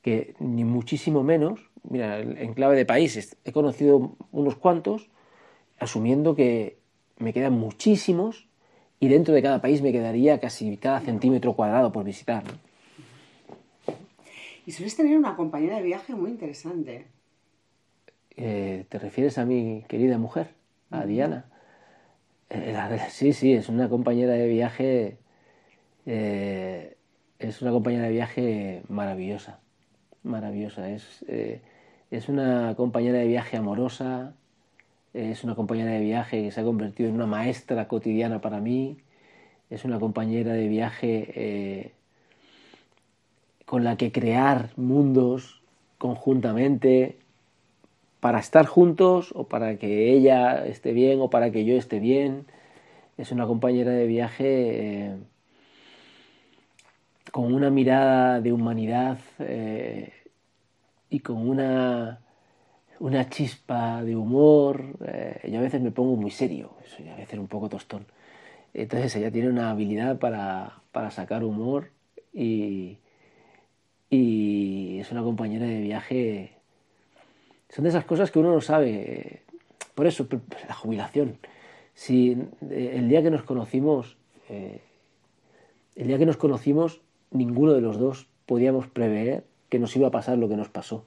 que 0.01 0.35
ni 0.39 0.63
muchísimo 0.63 1.23
menos, 1.23 1.69
mira, 1.83 2.19
en 2.19 2.53
clave 2.53 2.75
de 2.75 2.85
países, 2.85 3.37
he 3.43 3.51
conocido 3.51 4.15
unos 4.31 4.55
cuantos, 4.55 5.09
asumiendo 5.79 6.35
que 6.35 6.77
me 7.17 7.33
quedan 7.33 7.53
muchísimos 7.53 8.47
y 8.99 9.07
dentro 9.07 9.33
de 9.33 9.41
cada 9.41 9.61
país 9.61 9.81
me 9.81 9.91
quedaría 9.91 10.39
casi 10.39 10.77
cada 10.77 11.01
centímetro 11.01 11.53
cuadrado 11.53 11.91
por 11.91 12.03
visitar. 12.03 12.43
¿no? 12.43 12.51
Y 14.65 14.71
sueles 14.71 14.95
tener 14.95 15.17
una 15.17 15.35
compañera 15.35 15.77
de 15.77 15.83
viaje 15.83 16.13
muy 16.13 16.31
interesante. 16.31 17.07
Eh, 18.35 18.85
¿Te 18.87 18.99
refieres 18.99 19.37
a 19.37 19.45
mi 19.45 19.83
querida 19.87 20.17
mujer, 20.17 20.53
a 20.91 21.05
Diana? 21.05 21.49
Eh, 22.50 22.76
sí, 23.10 23.34
sí, 23.34 23.54
es 23.54 23.70
una 23.70 23.89
compañera 23.89 24.34
de 24.34 24.47
viaje 24.47 25.18
eh, 26.06 26.97
es 27.38 27.62
una 27.62 27.72
compañera 27.72 28.06
de 28.06 28.12
viaje 28.12 28.84
maravillosa, 28.89 29.60
maravillosa. 30.24 30.89
Es, 30.89 31.24
eh, 31.28 31.62
es 32.12 32.30
una 32.30 32.74
compañera 32.76 33.20
de 33.20 33.28
viaje 33.28 33.58
amorosa, 33.58 34.34
es 35.14 35.43
una 35.43 35.56
compañera 35.56 35.91
de 35.91 36.02
viaje 36.02 36.43
que 36.43 36.52
se 36.52 36.62
ha 36.62 36.64
convertido 36.64 37.10
en 37.10 37.16
una 37.16 37.28
maestra 37.28 37.88
cotidiana 37.88 38.41
para 38.41 38.60
mí, 38.60 38.97
es 39.70 39.86
una 39.86 40.00
compañera 40.00 40.54
de 40.54 40.68
viaje 40.68 41.93
con 43.66 43.84
la 43.84 43.97
que 43.97 44.12
crear 44.12 44.72
mundos 44.78 45.62
conjuntamente 46.00 47.20
para 48.20 48.39
estar 48.39 48.65
juntos 48.65 49.32
o 49.36 49.45
para 49.45 49.78
que 49.78 50.11
ella 50.13 50.65
esté 50.65 50.91
bien 50.91 51.22
o 51.22 51.30
para 51.30 51.51
que 51.51 51.65
yo 51.65 51.76
esté 51.76 51.99
bien. 51.99 52.45
Es 53.17 53.32
una 53.32 53.47
compañera 53.47 53.91
de 53.91 54.07
viaje 54.07 54.45
eh, 54.45 55.17
con 57.32 57.53
una 57.53 57.70
mirada 57.70 58.41
de 58.41 58.51
humanidad 58.51 59.20
eh, 59.39 60.13
y 61.09 61.20
con 61.20 61.49
una, 61.49 62.20
una 62.99 63.30
chispa 63.30 64.03
de 64.03 64.15
humor. 64.15 64.97
Eh, 65.05 65.49
yo 65.51 65.59
a 65.59 65.63
veces 65.63 65.82
me 65.82 65.91
pongo 65.91 66.15
muy 66.15 66.32
serio, 66.32 66.72
soy 66.86 67.09
a 67.09 67.15
veces 67.15 67.39
un 67.39 67.47
poco 67.47 67.70
tostón. 67.70 68.05
Entonces 68.74 69.15
ella 69.15 69.32
tiene 69.32 69.49
una 69.49 69.72
habilidad 69.72 70.20
para, 70.20 70.82
para 70.91 71.11
sacar 71.11 71.43
humor 71.43 71.91
y, 72.34 72.97
y 74.09 74.99
es 74.99 75.11
una 75.11 75.24
compañera 75.24 75.65
de 75.65 75.82
viaje. 75.82 76.59
Son 77.70 77.84
de 77.84 77.89
esas 77.89 78.05
cosas 78.05 78.32
que 78.32 78.39
uno 78.39 78.51
no 78.51 78.61
sabe. 78.61 79.41
Por 79.95 80.07
eso, 80.07 80.28
la 80.67 80.74
jubilación. 80.74 81.38
Si 81.93 82.38
eh, 82.70 82.93
el 82.95 83.09
día 83.09 83.22
que 83.22 83.30
nos 83.30 83.43
conocimos, 83.43 84.17
eh, 84.49 84.82
el 85.95 86.07
día 86.07 86.17
que 86.17 86.26
nos 86.26 86.38
conocimos, 86.38 87.01
ninguno 87.32 87.74
de 87.74 87.82
los 87.82 87.99
dos 87.99 88.28
podíamos 88.45 88.88
prever 88.88 89.43
que 89.70 89.80
nos 89.80 89.95
iba 89.95 90.07
a 90.07 90.11
pasar 90.11 90.38
lo 90.38 90.49
que 90.49 90.55
nos 90.55 90.70
pasó. 90.70 91.05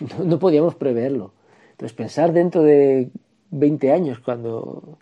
No, 0.22 0.38
podíamos 0.38 0.74
preverlo. 0.74 1.32
Entonces, 1.70 1.96
pensar 1.96 2.32
dentro 2.32 2.62
de 2.62 3.08
20 3.50 3.92
años, 3.92 4.18
cuando 4.18 4.98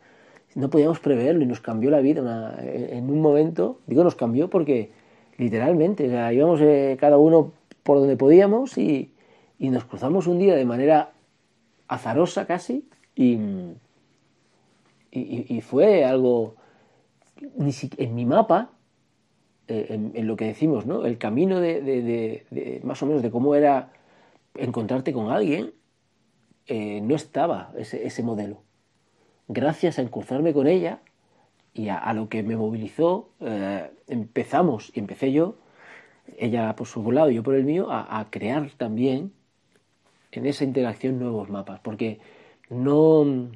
no 0.54 0.70
podíamos 0.70 1.00
preverlo 1.00 1.42
y 1.42 1.46
nos 1.46 1.60
cambió 1.60 1.90
la 1.90 2.00
vida 2.00 2.56
en 2.62 3.10
un 3.10 3.20
momento, 3.20 3.80
digo 3.86 4.04
nos 4.04 4.14
cambió 4.14 4.48
porque 4.48 4.90
literalmente, 5.38 6.04
o 6.06 6.32
íbamos 6.32 6.60
eh, 6.60 6.96
cada 7.00 7.18
uno 7.18 7.52
por 7.82 7.98
donde 7.98 8.16
podíamos 8.16 8.78
y, 8.78 9.10
y, 9.58 9.70
nos 9.70 9.84
cruzamos 9.84 10.26
un 10.26 10.38
día 10.38 10.54
de 10.54 10.64
manera 10.64 11.12
azarosa 11.88 12.46
casi 12.46 12.88
y, 13.14 13.38
y, 15.10 15.56
y 15.56 15.60
fue 15.60 16.04
algo, 16.04 16.56
en 17.38 18.14
mi 18.14 18.26
mapa 18.26 18.70
eh, 19.68 19.86
en, 20.14 20.26
lo 20.28 20.36
que 20.36 20.44
decimos, 20.44 20.86
¿no? 20.86 21.04
El 21.06 21.18
camino 21.18 21.58
de, 21.60 22.80
más 22.84 23.02
o 23.02 23.06
menos 23.06 23.22
de 23.22 23.32
cómo 23.32 23.56
era 23.56 23.90
encontrarte 24.54 25.12
con 25.12 25.30
alguien, 25.30 25.72
eh, 26.66 27.00
no 27.00 27.16
estaba 27.16 27.72
ese, 27.76 28.22
modelo. 28.22 28.62
Gracias 29.48 29.98
a 29.98 30.02
encruzarme 30.02 30.52
con 30.52 30.68
ella 30.68 31.00
y 31.74 31.88
a, 31.88 32.12
lo 32.12 32.28
que 32.28 32.44
me 32.44 32.56
movilizó, 32.56 33.30
eh, 33.40 33.90
empezamos, 34.06 34.92
y 34.94 35.00
empecé 35.00 35.32
yo, 35.32 35.56
ella 36.38 36.76
por 36.76 36.86
su 36.86 37.10
lado 37.10 37.30
y 37.30 37.34
yo 37.34 37.42
por 37.42 37.56
el 37.56 37.64
mío, 37.64 37.90
a, 37.90 38.20
a 38.20 38.30
crear 38.30 38.70
también 38.76 39.32
en 40.36 40.46
esa 40.46 40.64
interacción 40.64 41.18
nuevos 41.18 41.50
mapas, 41.50 41.80
porque 41.80 42.20
no 42.70 43.50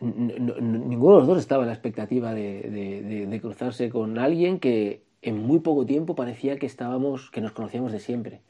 ninguno 0.00 1.14
de 1.14 1.20
los 1.20 1.28
dos 1.28 1.38
estaba 1.38 1.62
en 1.62 1.68
la 1.68 1.74
expectativa 1.74 2.32
de, 2.34 3.38
cruzarse 3.40 3.90
con 3.90 4.18
alguien 4.18 4.58
que 4.58 5.02
en 5.22 5.36
muy 5.36 5.60
poco 5.60 5.84
tiempo 5.84 6.14
parecía 6.14 6.58
que 6.58 6.66
estábamos, 6.66 7.30
que 7.30 7.40
nos 7.40 7.52
conocíamos 7.52 7.92
de 7.92 8.00
siempre. 8.00 8.40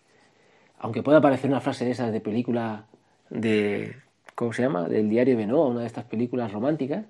Aunque 0.78 1.02
pueda 1.02 1.20
parecer 1.20 1.50
una 1.50 1.60
frase 1.60 1.84
de 1.84 1.90
esas 1.90 2.12
de 2.12 2.20
película 2.20 2.86
de, 3.28 3.96
¿cómo 4.34 4.52
se 4.52 4.62
llama? 4.62 4.88
Del 4.88 5.08
diario 5.10 5.36
de 5.36 5.46
Noah, 5.46 5.68
una 5.68 5.80
de 5.80 5.86
estas 5.86 6.04
películas 6.04 6.52
románticas, 6.52 7.06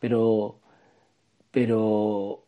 pero, 0.00 0.58
pero 1.52 2.42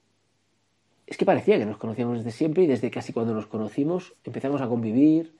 es 1.06 1.16
que 1.16 1.24
parecía 1.24 1.58
que 1.58 1.66
nos 1.66 1.78
conocíamos 1.78 2.18
desde 2.18 2.32
siempre 2.32 2.64
y 2.64 2.66
desde 2.66 2.90
casi 2.90 3.12
cuando 3.12 3.32
nos 3.32 3.46
conocimos 3.46 4.14
empezamos 4.24 4.60
a 4.60 4.68
convivir 4.68 5.37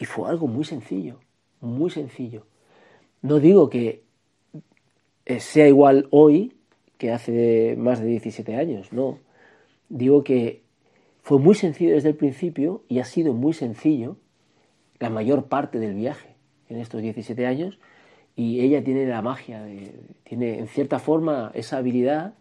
y 0.00 0.06
fue 0.06 0.30
algo 0.30 0.46
muy 0.46 0.64
sencillo, 0.64 1.20
muy 1.60 1.90
sencillo. 1.90 2.46
No 3.20 3.38
digo 3.38 3.68
que 3.68 4.02
eh, 5.26 5.40
sea 5.40 5.68
igual 5.68 6.08
hoy 6.10 6.56
que 6.96 7.12
hace 7.12 7.76
más 7.78 8.00
de 8.00 8.06
17 8.06 8.56
años, 8.56 8.94
no. 8.94 9.18
Digo 9.90 10.24
que 10.24 10.62
fue 11.22 11.38
muy 11.38 11.54
sencillo 11.54 11.94
desde 11.94 12.08
el 12.08 12.16
principio 12.16 12.82
y 12.88 12.98
ha 12.98 13.04
sido 13.04 13.34
muy 13.34 13.52
sencillo 13.52 14.16
la 14.98 15.10
mayor 15.10 15.48
parte 15.48 15.78
del 15.78 15.94
viaje 15.94 16.34
en 16.70 16.78
estos 16.78 17.02
17 17.02 17.46
años 17.46 17.78
y 18.36 18.60
ella 18.60 18.82
tiene 18.82 19.04
la 19.06 19.20
magia, 19.20 19.66
tiene 20.24 20.60
en 20.60 20.68
cierta 20.68 20.98
forma 20.98 21.50
esa 21.54 21.76
habilidad 21.76 22.34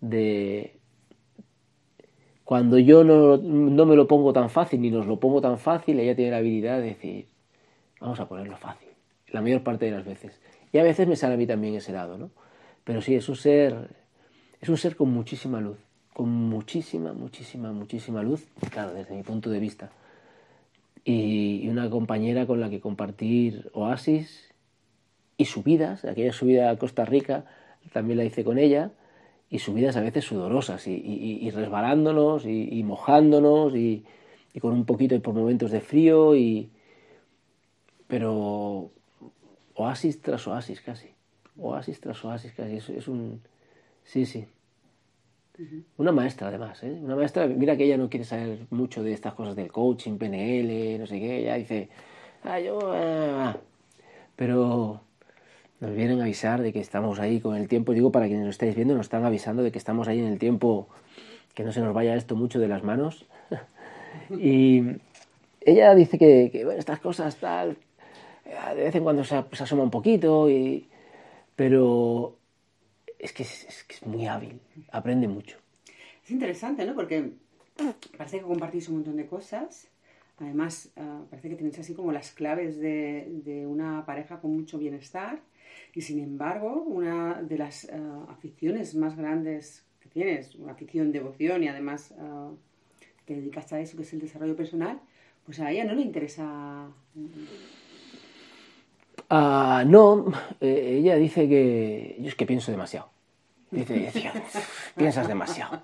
de 0.00 0.80
cuando 2.52 2.78
yo 2.78 3.02
no, 3.02 3.38
no, 3.38 3.86
me 3.86 3.96
lo 3.96 4.06
pongo 4.06 4.30
tan 4.34 4.50
fácil 4.50 4.82
ni 4.82 4.90
nos 4.90 5.06
lo 5.06 5.18
pongo 5.18 5.40
tan 5.40 5.56
fácil, 5.56 5.98
ella 5.98 6.14
tiene 6.14 6.32
la 6.32 6.36
habilidad 6.36 6.80
de 6.80 6.88
decir, 6.88 7.26
vamos 7.98 8.20
a 8.20 8.28
ponerlo 8.28 8.58
fácil, 8.58 8.90
la 9.28 9.40
mayor 9.40 9.62
parte 9.62 9.86
de 9.86 9.92
las 9.92 10.04
veces. 10.04 10.38
Y 10.70 10.76
a 10.76 10.82
veces 10.82 11.08
me 11.08 11.16
sale 11.16 11.32
a 11.32 11.36
mí 11.38 11.46
también 11.46 11.74
ese 11.76 11.92
lado, 11.92 12.18
¿no? 12.18 12.30
Pero 12.84 13.00
sí, 13.00 13.14
es 13.14 13.26
un 13.30 13.36
ser, 13.36 13.88
es 14.60 14.68
un 14.68 14.76
ser 14.76 14.96
con 14.96 15.10
muchísima 15.10 15.62
luz, 15.62 15.78
con 16.12 16.28
muchísima, 16.28 17.14
muchísima, 17.14 17.72
muchísima 17.72 18.22
luz, 18.22 18.46
claro, 18.70 18.92
desde 18.92 19.14
mi 19.14 19.22
punto 19.22 19.48
de 19.48 19.58
vista. 19.58 19.90
Y 21.06 21.66
una 21.70 21.88
compañera 21.88 22.44
con 22.44 22.60
la 22.60 22.68
que 22.68 22.80
compartir 22.80 23.70
oasis 23.72 24.52
y 25.38 25.46
subidas, 25.46 26.04
aquella 26.04 26.34
subida 26.34 26.68
a 26.68 26.76
Costa 26.76 27.06
Rica 27.06 27.46
también 27.94 28.18
la 28.18 28.24
hice 28.24 28.44
con 28.44 28.58
ella, 28.58 28.90
y 29.52 29.58
subidas 29.58 29.96
a 29.98 30.00
veces 30.00 30.24
sudorosas, 30.24 30.86
y, 30.86 31.50
resbalándonos, 31.50 32.46
y, 32.46 32.82
mojándonos, 32.84 33.76
y, 33.76 34.02
con 34.62 34.72
un 34.72 34.86
poquito 34.86 35.14
y 35.14 35.18
por 35.18 35.34
momentos 35.34 35.70
de 35.70 35.82
frío, 35.82 36.34
y 36.34 36.70
pero 38.08 38.90
oasis 39.74 40.22
tras 40.22 40.46
oasis 40.46 40.80
casi. 40.80 41.10
Oasis 41.58 42.00
tras 42.00 42.24
oasis 42.24 42.52
casi. 42.52 42.76
Es, 42.76 43.08
un... 43.08 43.42
Sí, 44.04 44.24
sí. 44.24 44.46
Una 45.98 46.12
maestra 46.12 46.48
además, 46.48 46.82
¿eh? 46.82 46.98
Una 47.02 47.14
maestra, 47.14 47.46
mira 47.46 47.76
que 47.76 47.84
ella 47.84 47.98
no 47.98 48.08
quiere 48.08 48.24
saber 48.24 48.60
mucho 48.70 49.02
de 49.02 49.12
estas 49.12 49.34
cosas 49.34 49.54
del 49.54 49.70
coaching, 49.70 50.16
PNL, 50.16 50.98
no 50.98 51.06
sé 51.06 51.20
qué, 51.20 51.40
ella 51.40 51.56
dice, 51.56 51.90
ah, 52.42 52.58
yo... 52.58 52.78
Ah, 52.90 53.50
ah". 53.50 53.56
Pero 54.34 55.02
nos 55.82 55.96
vienen 55.96 56.20
a 56.20 56.22
avisar 56.22 56.62
de 56.62 56.72
que 56.72 56.78
estamos 56.78 57.18
ahí 57.18 57.40
con 57.40 57.56
el 57.56 57.66
tiempo, 57.66 57.92
digo 57.92 58.12
para 58.12 58.26
quienes 58.26 58.46
nos 58.46 58.54
estáis 58.54 58.76
viendo, 58.76 58.94
nos 58.94 59.06
están 59.06 59.24
avisando 59.24 59.64
de 59.64 59.72
que 59.72 59.78
estamos 59.78 60.06
ahí 60.06 60.20
en 60.20 60.26
el 60.26 60.38
tiempo, 60.38 60.88
que 61.54 61.64
no 61.64 61.72
se 61.72 61.80
nos 61.80 61.92
vaya 61.92 62.14
esto 62.14 62.36
mucho 62.36 62.60
de 62.60 62.68
las 62.68 62.84
manos. 62.84 63.26
y 64.30 64.80
ella 65.60 65.92
dice 65.96 66.18
que, 66.18 66.72
estas 66.78 67.00
cosas 67.00 67.34
tal, 67.34 67.76
de 68.76 68.84
vez 68.84 68.94
en 68.94 69.02
cuando 69.02 69.24
se, 69.24 69.34
asoma 69.34 69.82
un 69.82 69.90
poquito, 69.90 70.48
y, 70.48 70.86
pero 71.56 72.36
es 73.18 73.32
que 73.32 73.42
es, 73.42 74.06
muy 74.06 74.28
hábil, 74.28 74.60
aprende 74.92 75.26
mucho. 75.26 75.58
Es 76.24 76.30
interesante, 76.30 76.86
¿no? 76.86 76.94
Porque 76.94 77.32
parece 78.16 78.38
que 78.38 78.44
compartís 78.44 78.88
un 78.88 78.98
montón 78.98 79.16
de 79.16 79.26
cosas. 79.26 79.88
Además, 80.38 80.90
ah, 80.96 81.22
parece 81.28 81.48
que 81.48 81.56
tenéis 81.56 81.80
así 81.80 81.92
como 81.92 82.12
las 82.12 82.30
claves 82.30 82.78
de, 82.78 83.66
una 83.68 84.06
pareja 84.06 84.40
con 84.40 84.54
mucho 84.54 84.78
bienestar. 84.78 85.40
Y 85.94 86.00
sin 86.00 86.20
embargo, 86.20 86.82
una 86.82 87.42
de 87.42 87.58
las 87.58 87.88
ah, 87.92 88.26
aficiones 88.28 88.94
más 88.94 89.16
grandes 89.16 89.84
que 90.00 90.08
tienes, 90.08 90.54
una 90.54 90.72
afición, 90.72 91.12
devoción 91.12 91.62
y 91.62 91.68
además 91.68 92.14
uh, 92.18 92.56
te 93.24 93.34
dedicas 93.34 93.72
a 93.72 93.80
eso, 93.80 93.96
que 93.96 94.02
es 94.02 94.12
el 94.12 94.20
desarrollo 94.20 94.56
personal, 94.56 95.00
pues 95.44 95.60
a 95.60 95.70
ella 95.70 95.84
no 95.84 95.94
le 95.94 96.02
interesa 96.02 96.88
Ah, 99.34 99.82
no, 99.86 100.26
eh, 100.60 100.98
ella 100.98 101.16
dice 101.16 101.48
que 101.48 102.16
yo 102.20 102.28
es 102.28 102.34
que 102.34 102.44
pienso 102.44 102.70
demasiado. 102.70 103.08
Dice, 103.70 104.12
piensas 104.94 105.26
demasiado. 105.26 105.80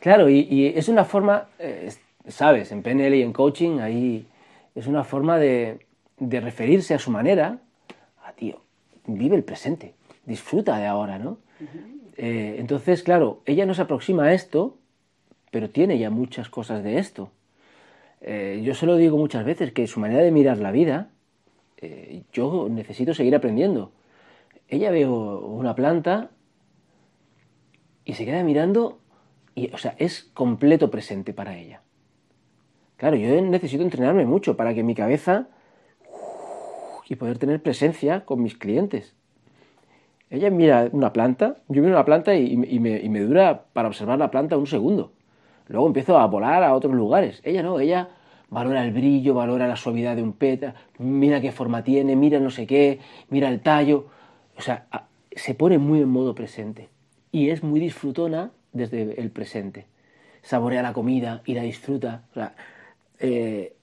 Claro, 0.00 0.30
y, 0.30 0.72
es 0.74 0.88
una 0.88 1.04
forma, 1.04 1.48
eh, 1.58 1.92
sabes, 2.28 2.72
en 2.72 2.82
PNL 2.82 3.14
y 3.14 3.22
en 3.22 3.34
coaching, 3.34 3.80
ahí 3.80 4.26
es 4.74 4.86
una 4.86 5.04
forma 5.04 5.38
de, 5.38 5.84
referirse 6.18 6.94
a 6.94 6.98
su 6.98 7.10
manera 7.10 7.58
a, 8.24 8.32
tío, 8.32 8.62
vive 9.06 9.36
el 9.36 9.44
presente, 9.44 9.94
disfruta 10.24 10.78
de 10.78 10.86
ahora, 10.86 11.18
¿no? 11.18 11.38
Eh, 12.16 12.56
entonces, 12.58 13.02
claro, 13.02 13.42
ella 13.44 13.66
no 13.66 13.74
se 13.74 13.82
aproxima 13.82 14.24
a 14.24 14.34
esto, 14.34 14.78
pero 15.50 15.70
tiene 15.70 15.98
ya 15.98 16.10
muchas 16.10 16.48
cosas 16.48 16.82
de 16.82 16.98
esto. 16.98 17.30
yo 18.20 18.74
se 18.74 18.86
lo 18.86 18.96
digo 18.96 19.16
muchas 19.16 19.44
veces, 19.44 19.72
que 19.72 19.86
su 19.86 20.00
manera 20.00 20.22
de 20.22 20.30
mirar 20.30 20.58
la 20.58 20.72
vida 20.72 21.10
eh, 21.78 22.22
yo 22.32 22.68
necesito 22.70 23.14
seguir 23.14 23.34
aprendiendo. 23.34 23.92
Ella 24.68 24.90
ve 24.90 25.06
una 25.06 25.74
planta 25.74 26.30
y 28.04 28.14
se 28.14 28.24
queda 28.24 28.42
mirando 28.42 28.98
y, 29.54 29.72
o 29.72 29.78
sea, 29.78 29.94
es 29.98 30.24
completo 30.34 30.90
presente 30.90 31.32
para 31.32 31.56
ella. 31.56 31.82
Claro, 32.96 33.16
yo 33.16 33.40
necesito 33.42 33.82
entrenarme 33.82 34.24
mucho 34.24 34.56
para 34.56 34.74
que 34.74 34.82
mi 34.82 34.94
cabeza 34.94 35.48
y 37.08 37.16
poder 37.16 37.38
tener 37.38 37.62
presencia 37.62 38.24
con 38.24 38.42
mis 38.42 38.56
clientes. 38.56 39.14
Ella 40.28 40.50
mira 40.50 40.88
una 40.92 41.12
planta, 41.12 41.56
yo 41.68 41.82
miro 41.82 41.94
una 41.94 42.04
planta 42.04 42.34
y, 42.34 42.56
me, 42.56 43.20
dura 43.20 43.64
para 43.72 43.88
observar 43.88 44.18
la 44.18 44.30
planta 44.30 44.56
un 44.56 44.66
segundo. 44.66 45.12
Luego 45.68 45.86
empiezo 45.86 46.18
a 46.18 46.26
volar 46.26 46.62
a 46.64 46.74
otros 46.74 46.94
lugares. 46.94 47.40
Ella 47.44 47.62
no, 47.62 47.78
ella 47.78 48.08
valora 48.50 48.84
el 48.84 48.92
brillo, 48.92 49.34
valora 49.34 49.68
la 49.68 49.76
suavidad 49.76 50.16
de 50.16 50.22
un 50.22 50.32
pétalo, 50.32 50.74
mira 50.98 51.40
qué 51.40 51.52
forma 51.52 51.82
tiene, 51.84 52.16
mira 52.16 52.40
no 52.40 52.50
sé 52.50 52.66
qué, 52.66 53.00
mira 53.30 53.48
el 53.48 53.60
tallo. 53.60 54.06
O 54.56 54.62
sea, 54.62 54.86
se 55.32 55.54
pone 55.54 55.78
muy 55.78 56.00
en 56.00 56.08
modo 56.08 56.34
presente. 56.34 56.88
Y 57.30 57.50
es 57.50 57.62
muy 57.62 57.78
disfrutona 57.78 58.50
desde 58.72 59.20
el 59.20 59.30
presente. 59.30 59.86
Saborea 60.42 60.82
la 60.82 60.92
comida 60.92 61.42
y 61.44 61.54
la 61.54 61.62
disfruta. 61.62 62.22
O 62.30 62.34
sea, 62.34 62.54
eh, 63.18 63.76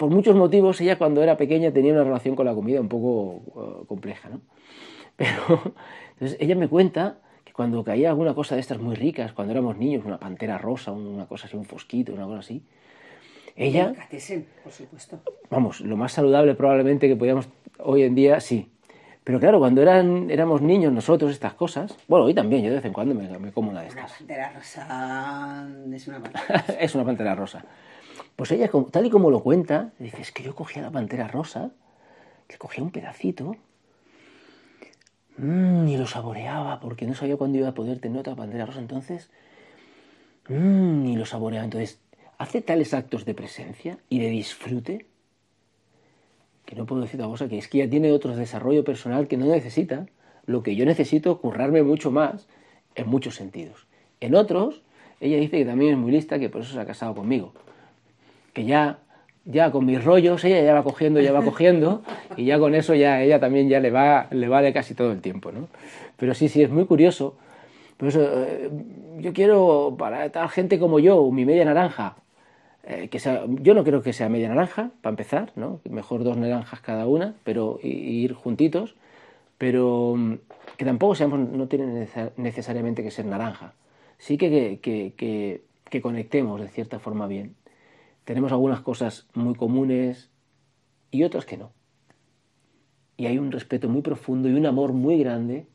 por 0.00 0.08
muchos 0.08 0.34
motivos, 0.34 0.80
ella 0.80 0.96
cuando 0.96 1.22
era 1.22 1.36
pequeña 1.36 1.72
tenía 1.72 1.92
una 1.92 2.04
relación 2.04 2.34
con 2.34 2.46
la 2.46 2.54
comida 2.54 2.80
un 2.80 2.88
poco 2.88 3.42
uh, 3.54 3.84
compleja, 3.84 4.30
¿no? 4.30 4.40
Pero, 5.16 5.74
entonces 6.12 6.38
ella 6.40 6.54
me 6.54 6.68
cuenta 6.68 7.18
que 7.44 7.52
cuando 7.52 7.84
caía 7.84 8.08
alguna 8.08 8.34
cosa 8.34 8.54
de 8.54 8.62
estas 8.62 8.78
muy 8.78 8.96
ricas, 8.96 9.34
cuando 9.34 9.52
éramos 9.52 9.76
niños, 9.76 10.06
una 10.06 10.18
pantera 10.18 10.56
rosa, 10.56 10.90
una 10.90 11.26
cosa 11.26 11.48
así, 11.48 11.54
un 11.58 11.66
fosquito, 11.66 12.14
una 12.14 12.24
cosa 12.24 12.38
así, 12.38 12.62
ella... 13.56 13.92
por 14.62 14.72
supuesto. 14.72 15.20
Vamos, 15.50 15.82
lo 15.82 15.98
más 15.98 16.12
saludable 16.12 16.54
probablemente 16.54 17.06
que 17.06 17.16
podíamos 17.16 17.50
hoy 17.78 18.04
en 18.04 18.14
día, 18.14 18.40
sí. 18.40 18.70
Pero 19.22 19.38
claro, 19.38 19.58
cuando 19.58 19.82
eran, 19.82 20.30
éramos 20.30 20.62
niños 20.62 20.94
nosotros, 20.94 21.30
estas 21.30 21.52
cosas, 21.52 21.94
bueno, 22.08 22.24
hoy 22.24 22.32
también, 22.32 22.62
yo 22.62 22.70
de 22.70 22.76
vez 22.76 22.86
en 22.86 22.94
cuando 22.94 23.14
me, 23.14 23.52
como 23.52 23.70
una 23.70 23.82
de 23.82 23.88
estas. 23.88 24.04
Una 24.04 24.16
pantera 24.16 24.52
rosa 24.54 25.68
es 25.92 26.08
una 26.08 26.20
pantera 26.20 26.64
es 26.80 26.94
una 26.94 27.04
pantera 27.04 27.34
rosa. 27.34 27.64
Pues 28.40 28.52
ella, 28.52 28.70
tal 28.90 29.04
y 29.04 29.10
como 29.10 29.30
lo 29.30 29.42
cuenta, 29.42 29.92
dice, 29.98 30.22
es 30.22 30.32
que 30.32 30.42
yo 30.42 30.54
cogía 30.54 30.80
la 30.80 30.90
pantera 30.90 31.28
rosa, 31.28 31.72
le 32.48 32.56
cogía 32.56 32.82
un 32.82 32.90
pedacito 32.90 33.54
mmm, 35.36 35.86
y 35.86 35.98
lo 35.98 36.06
saboreaba, 36.06 36.80
porque 36.80 37.04
no 37.04 37.14
sabía 37.14 37.36
cuándo 37.36 37.58
iba 37.58 37.68
a 37.68 37.74
poder 37.74 37.98
tener 37.98 38.20
otra 38.20 38.34
pantera 38.34 38.64
rosa, 38.64 38.78
entonces, 38.78 39.28
mmm, 40.48 41.04
y 41.04 41.16
lo 41.16 41.26
saboreaba. 41.26 41.66
Entonces, 41.66 41.98
hace 42.38 42.62
tales 42.62 42.94
actos 42.94 43.26
de 43.26 43.34
presencia 43.34 43.98
y 44.08 44.20
de 44.20 44.30
disfrute 44.30 45.04
que 46.64 46.76
no 46.76 46.86
puedo 46.86 47.02
decir 47.02 47.20
otra 47.20 47.28
cosa, 47.28 47.46
que 47.46 47.58
es 47.58 47.68
que 47.68 47.82
ella 47.82 47.90
tiene 47.90 48.10
otro 48.10 48.34
desarrollo 48.34 48.84
personal 48.84 49.28
que 49.28 49.36
no 49.36 49.44
necesita, 49.44 50.06
lo 50.46 50.62
que 50.62 50.76
yo 50.76 50.86
necesito 50.86 51.42
currarme 51.42 51.82
mucho 51.82 52.10
más 52.10 52.48
en 52.94 53.06
muchos 53.06 53.34
sentidos. 53.34 53.86
En 54.18 54.34
otros, 54.34 54.80
ella 55.20 55.36
dice 55.36 55.58
que 55.58 55.66
también 55.66 55.92
es 55.92 55.98
muy 55.98 56.10
lista, 56.10 56.38
que 56.38 56.48
por 56.48 56.62
eso 56.62 56.72
se 56.72 56.80
ha 56.80 56.86
casado 56.86 57.14
conmigo 57.14 57.52
que 58.52 58.64
ya, 58.64 58.98
ya 59.44 59.70
con 59.70 59.86
mis 59.86 60.02
rollos 60.04 60.44
ella 60.44 60.62
ya 60.62 60.74
va 60.74 60.82
cogiendo, 60.82 61.20
ya 61.20 61.32
va 61.32 61.42
cogiendo, 61.42 62.02
y 62.36 62.44
ya 62.44 62.58
con 62.58 62.74
eso 62.74 62.94
ya 62.94 63.22
ella 63.22 63.40
también 63.40 63.68
ya 63.68 63.80
le 63.80 63.90
va, 63.90 64.26
le 64.30 64.48
vale 64.48 64.72
casi 64.72 64.94
todo 64.94 65.12
el 65.12 65.20
tiempo, 65.20 65.52
¿no? 65.52 65.68
Pero 66.16 66.34
sí, 66.34 66.48
sí, 66.48 66.62
es 66.62 66.70
muy 66.70 66.84
curioso. 66.86 67.36
Por 67.96 68.10
eh, 68.14 68.70
yo 69.18 69.32
quiero, 69.32 69.94
para 69.98 70.30
tal 70.30 70.48
gente 70.48 70.78
como 70.78 70.98
yo, 70.98 71.30
mi 71.30 71.44
media 71.44 71.64
naranja, 71.64 72.16
eh, 72.84 73.08
que 73.08 73.18
sea, 73.18 73.44
yo 73.46 73.74
no 73.74 73.84
creo 73.84 74.02
que 74.02 74.12
sea 74.12 74.28
media 74.28 74.48
naranja, 74.48 74.90
para 75.02 75.12
empezar, 75.12 75.52
¿no? 75.56 75.80
Mejor 75.88 76.24
dos 76.24 76.36
naranjas 76.36 76.80
cada 76.80 77.06
una, 77.06 77.34
pero 77.44 77.78
ir 77.82 78.32
juntitos, 78.34 78.94
pero 79.58 80.14
mm, 80.16 80.34
que 80.78 80.84
tampoco 80.86 81.14
seamos, 81.14 81.40
no 81.40 81.68
tiene 81.68 82.08
necesariamente 82.36 83.02
que 83.02 83.10
ser 83.10 83.26
naranja. 83.26 83.74
Sí 84.18 84.38
que, 84.38 84.78
que, 84.82 85.12
que, 85.16 85.62
que 85.90 86.00
conectemos 86.00 86.60
de 86.60 86.68
cierta 86.68 86.98
forma 86.98 87.26
bien. 87.26 87.54
Tenemos 88.30 88.52
algunas 88.52 88.80
cosas 88.80 89.26
muy 89.34 89.56
comunes 89.56 90.30
y 91.10 91.24
otras 91.24 91.44
que 91.44 91.56
no. 91.56 91.72
Y 93.16 93.26
hay 93.26 93.38
un 93.38 93.50
respeto 93.50 93.88
muy 93.88 94.02
profundo 94.02 94.48
y 94.48 94.52
un 94.52 94.66
amor 94.66 94.92
muy 94.92 95.18
grande 95.18 95.66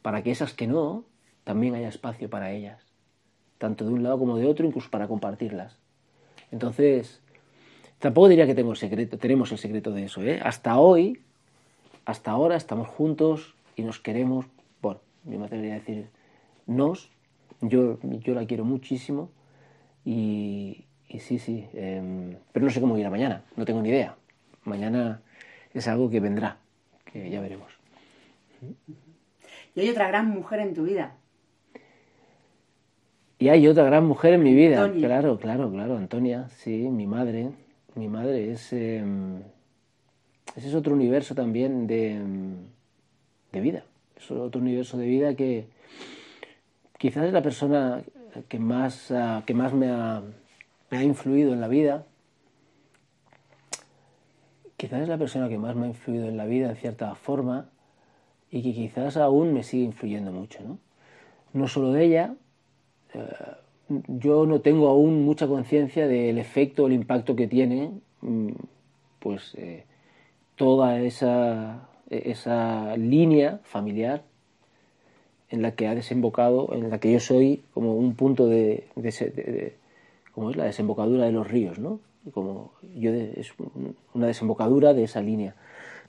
para 0.00 0.22
que 0.22 0.30
esas 0.30 0.52
que 0.52 0.68
no, 0.68 1.06
también 1.42 1.74
haya 1.74 1.88
espacio 1.88 2.30
para 2.30 2.52
ellas, 2.52 2.86
tanto 3.58 3.84
de 3.84 3.92
un 3.92 4.04
lado 4.04 4.16
como 4.16 4.36
de 4.36 4.46
otro, 4.46 4.64
incluso 4.64 4.90
para 4.90 5.08
compartirlas. 5.08 5.76
Entonces, 6.52 7.20
tampoco 7.98 8.28
diría 8.28 8.46
que 8.46 8.54
tengo 8.54 8.70
el 8.70 8.76
secreto, 8.76 9.18
tenemos 9.18 9.50
el 9.50 9.58
secreto 9.58 9.90
de 9.90 10.04
eso. 10.04 10.22
¿eh? 10.22 10.38
Hasta 10.40 10.78
hoy, 10.78 11.22
hasta 12.04 12.30
ahora 12.30 12.54
estamos 12.54 12.86
juntos 12.86 13.56
y 13.74 13.82
nos 13.82 13.98
queremos, 13.98 14.46
bueno, 14.80 15.00
yo 15.24 15.36
me 15.36 15.46
atrevería 15.46 15.74
a 15.74 15.78
decir 15.80 16.10
nos, 16.64 17.10
yo, 17.60 17.98
yo 18.04 18.34
la 18.34 18.46
quiero 18.46 18.64
muchísimo 18.64 19.32
y, 20.04 20.84
y 21.08 21.20
sí, 21.20 21.38
sí, 21.38 21.66
em, 21.72 22.36
pero 22.52 22.66
no 22.66 22.70
sé 22.70 22.80
cómo 22.80 22.98
irá 22.98 23.10
mañana, 23.10 23.42
no 23.56 23.64
tengo 23.64 23.80
ni 23.80 23.88
idea. 23.88 24.16
Mañana 24.64 25.22
es 25.72 25.88
algo 25.88 26.10
que 26.10 26.20
vendrá, 26.20 26.58
que 27.04 27.30
ya 27.30 27.40
veremos. 27.40 27.72
Y 29.74 29.80
hay 29.80 29.90
otra 29.90 30.08
gran 30.08 30.28
mujer 30.28 30.60
en 30.60 30.74
tu 30.74 30.84
vida. 30.84 31.16
Y 33.38 33.48
hay 33.48 33.66
otra 33.68 33.84
gran 33.84 34.04
mujer 34.04 34.34
en 34.34 34.42
mi 34.42 34.52
vida, 34.54 34.90
claro, 34.92 35.38
claro, 35.38 35.70
claro, 35.70 35.96
Antonia, 35.96 36.48
sí, 36.48 36.88
mi 36.90 37.06
madre. 37.06 37.50
Mi 37.94 38.08
madre 38.08 38.52
es... 38.52 38.72
Em, 38.72 39.42
ese 40.56 40.68
es 40.68 40.74
otro 40.74 40.94
universo 40.94 41.34
también 41.34 41.86
de, 41.86 42.20
de 43.52 43.60
vida. 43.60 43.84
Es 44.16 44.30
otro 44.30 44.60
universo 44.60 44.98
de 44.98 45.06
vida 45.06 45.34
que 45.34 45.68
quizás 46.98 47.26
es 47.26 47.32
la 47.32 47.42
persona 47.42 48.02
que 48.48 48.58
más, 48.58 49.10
ah, 49.12 49.42
que 49.46 49.54
más 49.54 49.72
me 49.72 49.88
ha 49.88 50.22
me 50.90 50.98
ha 50.98 51.02
influido 51.02 51.52
en 51.52 51.60
la 51.60 51.68
vida. 51.68 52.06
Quizás 54.76 55.02
es 55.02 55.08
la 55.08 55.18
persona 55.18 55.48
que 55.48 55.58
más 55.58 55.74
me 55.74 55.86
ha 55.86 55.88
influido 55.88 56.28
en 56.28 56.36
la 56.36 56.46
vida 56.46 56.70
en 56.70 56.76
cierta 56.76 57.14
forma 57.14 57.68
y 58.50 58.62
que 58.62 58.72
quizás 58.72 59.16
aún 59.16 59.52
me 59.52 59.62
sigue 59.62 59.84
influyendo 59.84 60.32
mucho. 60.32 60.62
No, 60.62 60.78
no 61.52 61.68
solo 61.68 61.92
de 61.92 62.04
ella, 62.04 62.34
eh, 63.14 63.26
yo 63.88 64.46
no 64.46 64.60
tengo 64.60 64.88
aún 64.88 65.24
mucha 65.24 65.46
conciencia 65.46 66.06
del 66.06 66.38
efecto, 66.38 66.86
el 66.86 66.92
impacto 66.92 67.34
que 67.34 67.48
tiene 67.48 67.90
mm, 68.20 68.50
pues 69.18 69.54
eh, 69.56 69.84
toda 70.56 71.00
esa, 71.00 71.88
esa 72.10 72.96
línea 72.96 73.60
familiar 73.64 74.22
en 75.50 75.62
la 75.62 75.72
que 75.72 75.86
ha 75.88 75.94
desembocado, 75.94 76.74
en 76.74 76.90
la 76.90 76.98
que 76.98 77.12
yo 77.12 77.20
soy 77.20 77.62
como 77.72 77.96
un 77.96 78.14
punto 78.14 78.46
de, 78.46 78.84
como 80.38 80.50
es 80.50 80.56
la 80.56 80.66
desembocadura 80.66 81.24
de 81.24 81.32
los 81.32 81.48
ríos, 81.48 81.80
¿no? 81.80 81.98
Como 82.32 82.70
yo 82.94 83.10
es 83.12 83.52
una 84.14 84.28
desembocadura 84.28 84.94
de 84.94 85.02
esa 85.02 85.20
línea. 85.20 85.56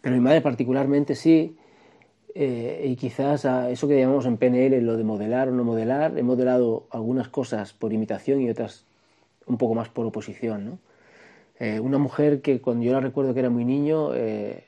Pero 0.02 0.16
mi 0.16 0.22
madre 0.22 0.42
particularmente 0.42 1.16
sí, 1.16 1.58
eh, 2.36 2.86
y 2.86 2.96
quizás 2.96 3.46
a 3.46 3.72
eso 3.72 3.88
que 3.88 4.00
llamamos 4.00 4.28
en 4.28 4.38
PNL 4.38 4.82
lo 4.82 4.98
de 4.98 5.04
modelar 5.04 5.50
o 5.50 5.52
no 5.52 5.64
modelar, 5.64 6.16
he 6.16 6.22
modelado 6.22 6.86
algunas 6.92 7.28
cosas 7.28 7.74
por 7.74 7.92
imitación 7.92 8.40
y 8.42 8.52
otras 8.52 8.86
un 9.48 9.58
poco 9.58 9.74
más 9.74 9.90
por 9.90 10.06
oposición, 10.06 10.64
¿no? 10.64 10.80
Eh, 11.60 11.80
una 11.80 11.98
mujer 11.98 12.42
que 12.42 12.62
cuando 12.62 12.86
yo 12.86 12.94
la 12.94 13.00
recuerdo 13.00 13.34
que 13.34 13.40
era 13.40 13.50
muy 13.50 13.66
niño, 13.66 14.14
eh, 14.14 14.64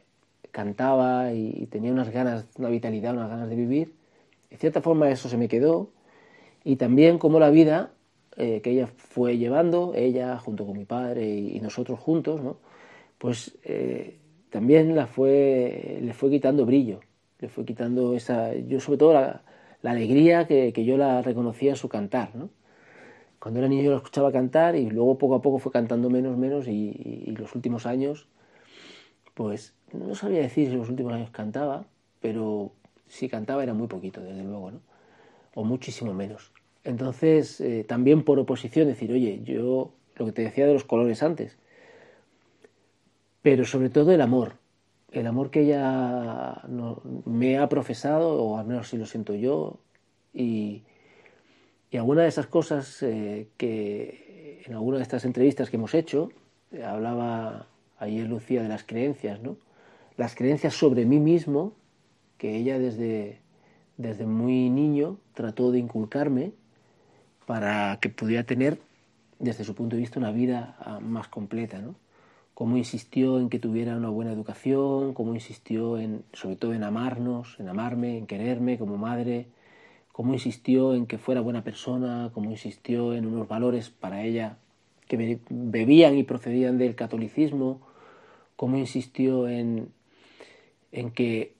cantaba 0.49 1.33
y, 1.33 1.67
tenía 1.67 1.91
unas 1.91 2.09
ganas, 2.09 2.45
una 2.57 2.69
vitalidad, 2.69 3.13
unas 3.13 3.29
ganas 3.29 3.47
de 3.47 3.55
vivir. 3.55 3.93
De 4.49 4.57
cierta 4.57 4.81
forma 4.81 5.11
eso 5.11 5.29
se 5.29 5.37
me 5.37 5.47
quedó. 5.47 5.89
Y 6.63 6.77
también 6.77 7.19
como 7.19 7.39
la 7.39 7.51
vida 7.51 7.91
eh, 8.37 8.61
que 8.61 8.71
ella 8.71 8.87
fue 8.87 9.37
llevando, 9.37 9.93
ella 9.95 10.37
junto 10.37 10.65
con 10.65 10.77
mi 10.77 10.85
padre 10.85 11.27
y, 11.27 11.59
nosotros 11.59 11.99
juntos, 11.99 12.41
pues 13.17 13.57
eh, 13.63 14.17
también 14.49 14.95
la 14.95 15.07
fue, 15.07 15.99
le 16.01 16.13
fue 16.13 16.29
quitando 16.29 16.65
brillo, 16.65 17.01
le 17.39 17.49
fue 17.49 17.65
quitando 17.65 18.15
esa, 18.15 18.53
yo 18.55 18.79
sobre 18.79 18.97
todo 18.97 19.13
la, 19.13 19.43
alegría 19.83 20.47
que, 20.47 20.71
yo 20.85 20.97
la 20.97 21.21
reconocía 21.21 21.71
en 21.71 21.75
su 21.75 21.89
cantar. 21.89 22.31
Cuando 23.39 23.59
era 23.59 23.67
niño 23.67 23.83
yo 23.83 23.91
la 23.91 23.97
escuchaba 23.97 24.31
cantar 24.31 24.75
y 24.75 24.89
luego 24.89 25.17
poco 25.17 25.35
a 25.35 25.41
poco 25.41 25.59
fue 25.59 25.71
cantando 25.71 26.09
menos, 26.09 26.37
menos 26.37 26.67
y, 26.67 27.23
y 27.25 27.35
los 27.35 27.55
últimos 27.55 27.85
años, 27.85 28.27
pues 29.33 29.73
no 29.93 30.15
sabía 30.15 30.41
decir 30.41 30.69
si 30.69 30.75
los 30.75 30.89
últimos 30.89 31.13
años 31.13 31.31
cantaba, 31.31 31.85
pero 32.21 32.71
si 33.07 33.27
cantaba 33.27 33.63
era 33.63 33.73
muy 33.73 33.87
poquito, 33.87 34.21
desde 34.21 34.43
luego, 34.43 34.71
¿no? 34.71 34.79
o 35.53 35.63
muchísimo 35.63 36.13
menos. 36.13 36.51
Entonces, 36.83 37.61
eh, 37.61 37.85
también 37.87 38.23
por 38.23 38.39
oposición, 38.39 38.87
decir, 38.87 39.11
oye, 39.11 39.41
yo 39.43 39.93
lo 40.15 40.25
que 40.25 40.31
te 40.31 40.41
decía 40.41 40.65
de 40.65 40.73
los 40.73 40.83
colores 40.83 41.21
antes, 41.23 41.57
pero 43.41 43.65
sobre 43.65 43.89
todo 43.89 44.11
el 44.11 44.21
amor, 44.21 44.53
el 45.11 45.27
amor 45.27 45.51
que 45.51 45.61
ella 45.61 46.61
me 47.25 47.57
ha 47.57 47.69
profesado, 47.69 48.41
o 48.41 48.57
al 48.57 48.65
menos 48.65 48.89
si 48.89 48.97
lo 48.97 49.05
siento 49.05 49.35
yo, 49.35 49.79
y, 50.33 50.83
y 51.91 51.97
alguna 51.97 52.23
de 52.23 52.29
esas 52.29 52.47
cosas 52.47 53.03
eh, 53.03 53.47
que 53.57 54.63
en 54.65 54.73
alguna 54.73 54.97
de 54.97 55.03
estas 55.03 55.25
entrevistas 55.25 55.69
que 55.69 55.77
hemos 55.77 55.93
hecho, 55.93 56.29
hablaba 56.85 57.67
ayer 57.99 58.27
Lucía 58.27 58.63
de 58.63 58.69
las 58.69 58.83
creencias, 58.83 59.41
¿no? 59.41 59.57
Las 60.17 60.35
creencias 60.35 60.73
sobre 60.73 61.05
mí 61.05 61.19
mismo, 61.19 61.73
que 62.37 62.55
ella 62.55 62.79
desde, 62.79 63.39
desde 63.97 64.25
muy 64.25 64.69
niño 64.69 65.17
trató 65.33 65.71
de 65.71 65.79
inculcarme, 65.79 66.53
para 67.45 67.97
que 68.01 68.09
pudiera 68.09 68.43
tener, 68.43 68.79
desde 69.39 69.63
su 69.63 69.75
punto 69.75 69.95
de 69.95 70.01
vista, 70.01 70.19
una 70.19 70.31
vida 70.31 70.75
ah, 70.79 70.99
más 70.99 71.27
completa, 71.27 71.79
¿no? 71.79 71.95
Cómo 72.53 72.77
insistió 72.77 73.39
en 73.39 73.49
que 73.49 73.59
tuviera 73.59 73.95
una 73.95 74.09
buena 74.09 74.31
educación, 74.31 75.13
cómo 75.13 75.33
insistió 75.33 75.97
en, 75.97 76.23
sobre 76.33 76.57
todo 76.57 76.73
en 76.73 76.83
amarnos, 76.83 77.59
en 77.59 77.69
amarme, 77.69 78.17
en 78.17 78.27
quererme 78.27 78.77
como 78.77 78.97
madre, 78.97 79.47
cómo 80.11 80.33
insistió 80.33 80.93
en 80.93 81.07
que 81.07 81.17
fuera 81.17 81.41
buena 81.41 81.63
persona, 81.63 82.29
cómo 82.33 82.51
insistió 82.51 83.13
en 83.13 83.25
unos 83.25 83.47
valores 83.47 83.89
para 83.89 84.23
ella 84.23 84.57
que 85.07 85.39
bebían 85.49 86.17
y 86.17 86.23
procedían 86.23 86.77
del 86.77 86.95
catolicismo, 86.95 87.81
cómo 88.55 88.77
insistió 88.77 89.49
en, 89.49 89.89
en 90.91 91.11
que 91.11 91.55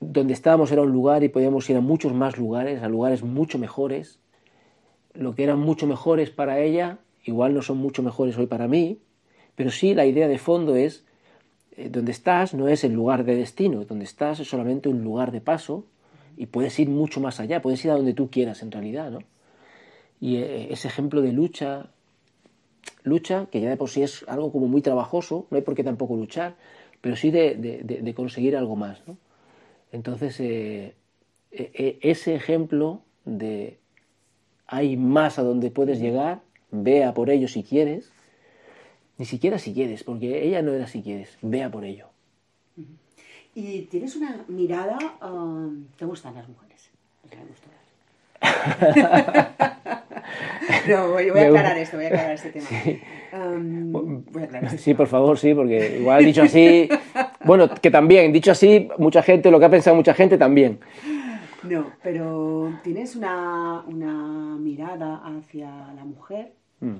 donde 0.00 0.34
estábamos 0.34 0.70
era 0.70 0.82
un 0.82 0.92
lugar 0.92 1.24
y 1.24 1.28
podíamos 1.28 1.68
ir 1.70 1.76
a 1.76 1.80
muchos 1.80 2.12
más 2.12 2.36
lugares, 2.36 2.82
a 2.82 2.88
lugares 2.88 3.22
mucho 3.22 3.58
mejores. 3.58 4.20
Lo 5.14 5.34
que 5.34 5.44
eran 5.44 5.60
mucho 5.60 5.86
mejores 5.86 6.30
para 6.30 6.60
ella, 6.60 6.98
igual 7.24 7.54
no 7.54 7.62
son 7.62 7.78
mucho 7.78 8.02
mejores 8.02 8.36
hoy 8.36 8.46
para 8.46 8.68
mí, 8.68 8.98
pero 9.54 9.70
sí 9.70 9.94
la 9.94 10.06
idea 10.06 10.28
de 10.28 10.38
fondo 10.38 10.74
es, 10.76 11.04
eh, 11.76 11.88
donde 11.88 12.12
estás 12.12 12.54
no 12.54 12.68
es 12.68 12.84
el 12.84 12.92
lugar 12.92 13.24
de 13.24 13.36
destino, 13.36 13.84
donde 13.84 14.04
estás 14.04 14.40
es 14.40 14.48
solamente 14.48 14.88
un 14.88 15.02
lugar 15.02 15.32
de 15.32 15.40
paso 15.40 15.84
y 16.36 16.46
puedes 16.46 16.78
ir 16.78 16.88
mucho 16.88 17.20
más 17.20 17.40
allá, 17.40 17.62
puedes 17.62 17.84
ir 17.84 17.92
a 17.92 17.94
donde 17.94 18.14
tú 18.14 18.28
quieras 18.30 18.62
en 18.62 18.72
realidad, 18.72 19.10
¿no? 19.10 19.20
Y 20.20 20.36
eh, 20.36 20.72
ese 20.72 20.88
ejemplo 20.88 21.22
de 21.22 21.32
lucha, 21.32 21.90
lucha, 23.04 23.46
que 23.50 23.60
ya 23.60 23.70
de 23.70 23.76
por 23.76 23.90
sí 23.90 24.02
es 24.02 24.24
algo 24.28 24.50
como 24.50 24.66
muy 24.66 24.82
trabajoso, 24.82 25.46
no 25.50 25.56
hay 25.56 25.62
por 25.62 25.74
qué 25.74 25.84
tampoco 25.84 26.16
luchar, 26.16 26.56
pero 27.00 27.16
sí 27.16 27.30
de, 27.30 28.14
conseguir 28.16 28.56
algo 28.56 28.76
más, 28.76 29.02
¿no? 29.06 29.16
Entonces, 29.92 30.36
eh, 30.40 30.94
ese 31.50 32.34
ejemplo 32.34 33.02
de 33.24 33.78
hay 34.74 34.96
más 34.96 35.38
a 35.38 35.42
donde 35.42 35.70
puedes 35.70 36.00
llegar, 36.00 36.40
vea 36.72 37.14
por 37.14 37.30
ello 37.30 37.46
si 37.46 37.62
quieres, 37.62 38.10
ni 39.18 39.24
siquiera 39.24 39.58
si 39.58 39.72
quieres, 39.72 40.02
porque 40.02 40.44
ella 40.44 40.62
no 40.62 40.72
era 40.72 40.88
si 40.88 41.00
quieres, 41.00 41.38
vea 41.42 41.70
por 41.70 41.84
ello. 41.84 42.06
Y 43.54 43.82
tienes 43.82 44.16
una 44.16 44.44
mirada, 44.48 44.98
um, 45.22 45.84
¿te 45.96 46.04
gustan 46.04 46.34
las 46.34 46.48
mujeres? 46.48 46.90
no, 50.88 51.12
voy, 51.12 51.28
a 51.28 51.46
aclarar 51.46 51.78
esto, 51.78 51.96
voy 51.96 52.06
a 52.06 52.08
aclarar 52.08 52.32
este 52.32 52.50
tema. 52.50 52.66
Sí. 52.66 53.00
Um, 53.32 54.24
sí, 54.76 54.94
por 54.94 55.06
favor, 55.06 55.38
sí, 55.38 55.54
porque 55.54 55.98
igual 56.00 56.24
dicho 56.24 56.42
así, 56.42 56.88
bueno, 57.44 57.68
que 57.68 57.92
también, 57.92 58.32
dicho 58.32 58.50
así, 58.50 58.88
mucha 58.98 59.22
gente, 59.22 59.52
lo 59.52 59.60
que 59.60 59.66
ha 59.66 59.70
pensado 59.70 59.94
mucha 59.94 60.14
gente 60.14 60.36
también. 60.36 60.80
No, 61.68 61.92
pero 62.02 62.78
tienes 62.82 63.16
una, 63.16 63.80
una 63.86 64.56
mirada 64.58 65.16
hacia 65.24 65.92
la 65.94 66.04
mujer 66.04 66.54
mm. 66.80 66.96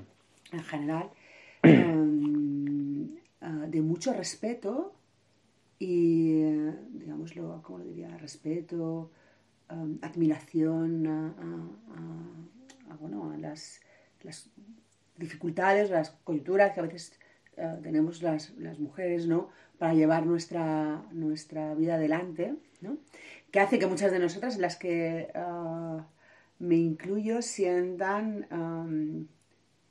en 0.53 0.63
general 0.63 1.09
Em, 1.65 3.17
ah, 3.41 3.65
de 3.67 3.81
mucho 3.81 4.13
respeto 4.13 4.93
y, 5.79 6.43
digámoslo, 6.91 7.61
¿cómo 7.63 7.79
lo 7.79 7.85
diría? 7.85 8.15
Respeto, 8.17 9.11
em, 9.69 9.97
admiración 10.01 11.07
a, 11.07 12.95
bueno, 12.99 13.31
a 13.31 13.37
las, 13.37 13.81
las, 14.23 14.49
dificultades, 15.17 15.89
las 15.89 16.11
coyunturas 16.23 16.73
que 16.73 16.79
a 16.81 16.83
veces 16.83 17.17
eh, 17.57 17.79
tenemos 17.81 18.21
las, 18.21 18.51
las, 18.57 18.79
mujeres, 18.79 19.27
¿no? 19.27 19.49
Para 19.79 19.93
llevar 19.93 20.25
nuestra, 20.25 21.03
nuestra 21.13 21.73
vida 21.73 21.95
adelante, 21.95 22.55
¿no? 22.81 22.97
Que 23.55 23.61
hace 23.61 23.79
que 23.79 23.87
muchas 23.87 24.11
de 24.11 24.19
nosotras, 24.19 24.57
las 24.57 24.75
que 24.75 25.29
ah, 25.33 26.05
me 26.59 26.75
incluyo, 26.75 27.41
sientan... 27.41 28.45
Em, 28.51 29.27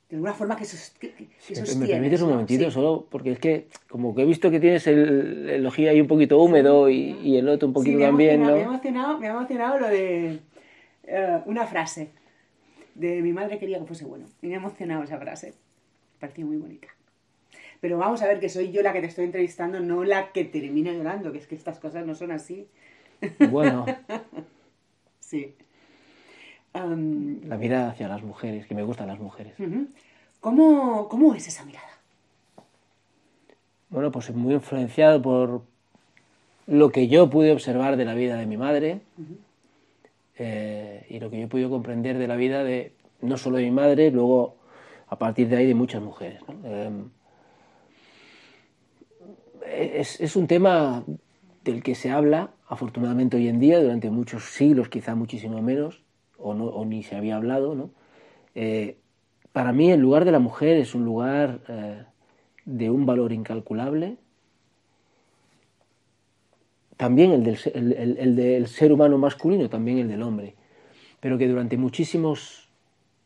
de 0.07 0.17
alguna 0.17 0.35
forma 0.35 0.55
que, 0.55 0.67
que, 0.99 1.75
¿Me 1.75 1.87
permites 1.87 2.21
un 2.21 2.29
momentito 2.29 2.69
solo? 2.69 3.07
Porque 3.09 3.31
es 3.31 3.39
que 3.39 3.67
como 3.89 4.13
que 4.13 4.21
he 4.21 4.25
visto 4.25 4.51
que 4.51 4.59
tienes 4.59 4.85
el, 4.85 5.49
el 5.49 5.65
ojillo 5.65 5.89
ahí 5.89 5.99
un 5.99 6.05
poquito 6.05 6.39
húmedo 6.39 6.91
y, 6.91 7.37
el 7.37 7.49
otro 7.49 7.69
un 7.69 7.73
poquito 7.73 7.97
también, 7.97 8.43
¿no? 8.43 8.53
Me 8.53 8.61
ha 8.61 8.65
emocionado, 8.65 9.17
me 9.17 9.27
ha 9.29 9.31
emocionado 9.31 9.79
lo 9.79 9.87
de 9.87 10.41
eh, 11.05 11.39
una 11.47 11.65
frase 11.65 12.11
de 12.93 13.23
mi 13.23 13.33
madre 13.33 13.57
quería 13.57 13.79
que 13.79 13.85
fuese 13.85 14.05
bueno. 14.05 14.27
Y 14.43 14.47
me 14.47 14.53
ha 14.53 14.57
emocionado 14.57 15.01
esa 15.01 15.17
frase. 15.17 15.47
Me 15.47 16.19
pareció 16.19 16.45
muy 16.45 16.57
bonita. 16.57 16.89
Pero 17.81 17.97
vamos 17.97 18.21
a 18.21 18.27
ver 18.27 18.39
que 18.39 18.47
soy 18.47 18.71
yo 18.71 18.83
la 18.83 18.93
que 18.93 19.01
te 19.01 19.07
estoy 19.07 19.25
entrevistando, 19.25 19.79
no 19.79 20.03
la 20.03 20.31
que 20.33 20.45
termina 20.45 20.93
llorando, 20.93 21.31
que 21.31 21.39
es 21.39 21.47
que 21.47 21.55
estas 21.55 21.79
cosas 21.79 22.05
no 22.05 22.13
son 22.13 22.31
así. 22.31 22.67
Bueno. 23.49 23.85
sí 25.19 25.55
la 26.75 27.57
mirada 27.57 27.89
hacia 27.89 28.07
las 28.07 28.21
mujeres, 28.21 28.65
que 28.65 28.75
me 28.75 28.83
gustan 28.83 29.07
las 29.07 29.19
mujeres. 29.19 29.53
¿Cómo, 30.41 31.35
es 31.35 31.47
esa 31.47 31.63
mirada? 31.65 31.87
Bueno, 33.89 34.11
pues 34.11 34.33
muy 34.33 34.53
influenciado 34.53 35.21
por 35.21 35.61
lo 36.67 36.91
que 36.91 37.07
yo 37.07 37.29
pude 37.29 37.51
observar 37.51 37.95
de 37.95 38.05
la 38.05 38.13
vida 38.13 38.35
de 38.35 38.45
mi 38.45 38.57
madre 38.57 38.99
eh, 40.37 41.05
y 41.09 41.19
lo 41.19 41.29
que 41.29 41.39
yo 41.39 41.47
pude 41.47 41.69
comprender 41.69 42.17
de 42.17 42.27
la 42.27 42.35
vida 42.35 42.63
de 42.63 42.91
no 43.21 43.37
solo 43.37 43.57
de 43.57 43.63
mi 43.63 43.71
madre, 43.71 44.11
luego 44.11 44.55
a 45.07 45.17
partir 45.17 45.47
de 45.47 45.57
ahí 45.57 45.67
de 45.67 45.75
muchas 45.75 46.01
mujeres. 46.01 46.41
Em, 46.63 47.09
es, 49.65 50.19
es, 50.19 50.35
un 50.35 50.47
tema 50.47 51.03
del 51.63 51.81
que 51.81 51.95
se 51.95 52.11
habla, 52.11 52.51
afortunadamente 52.67 53.37
hoy 53.37 53.47
en 53.47 53.59
día, 53.59 53.79
durante 53.81 54.09
muchos 54.09 54.45
siglos, 54.45 54.89
quizá 54.89 55.15
muchísimo 55.15 55.61
menos, 55.61 56.01
o, 56.37 56.85
ni 56.85 57.03
se 57.03 57.15
había 57.15 57.37
hablado, 57.37 57.75
¿no? 57.75 57.89
Eh, 58.55 58.97
para 59.51 59.71
mí 59.71 59.91
el 59.91 60.01
lugar 60.01 60.25
de 60.25 60.31
la 60.31 60.39
mujer 60.39 60.77
es 60.77 60.95
un 60.95 61.05
lugar 61.05 61.61
eh, 61.67 62.03
de 62.65 62.89
un 62.89 63.05
valor 63.05 63.31
incalculable. 63.31 64.17
También 66.97 67.31
el 67.31 67.43
del, 67.43 67.57
el, 68.17 68.35
del, 68.35 68.67
ser 68.67 68.91
humano 68.91 69.17
masculino, 69.17 69.69
también 69.69 69.99
el 69.99 70.07
del 70.07 70.23
hombre. 70.23 70.55
Pero 71.19 71.37
que 71.37 71.47
durante 71.47 71.77
muchísimos 71.77 72.69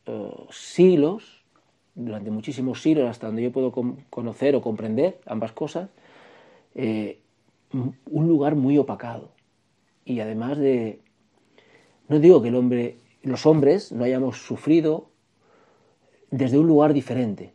eh, 0.06 0.32
siglos, 0.52 1.44
durante 1.96 2.32
muchísimos 2.32 2.82
siglos, 2.82 3.10
hasta 3.10 3.28
donde 3.28 3.44
yo 3.44 3.52
puedo 3.52 3.72
conocer 4.10 4.56
o 4.56 4.62
comprender 4.62 5.20
ambas 5.26 5.52
cosas, 5.52 5.90
un 7.72 8.28
lugar 8.28 8.56
muy 8.56 8.78
opacado. 8.78 9.32
Y 10.06 10.20
además 10.22 10.58
de, 10.58 11.02
no 12.08 12.20
digo 12.20 12.42
que 12.42 12.50
el 12.50 12.56
hombre, 12.56 12.98
los 13.22 13.46
hombres 13.46 13.92
no 13.92 14.04
hayamos 14.04 14.38
sufrido 14.38 15.12
desde 16.32 16.58
un 16.58 16.68
lugar 16.68 16.94
diferente, 16.94 17.54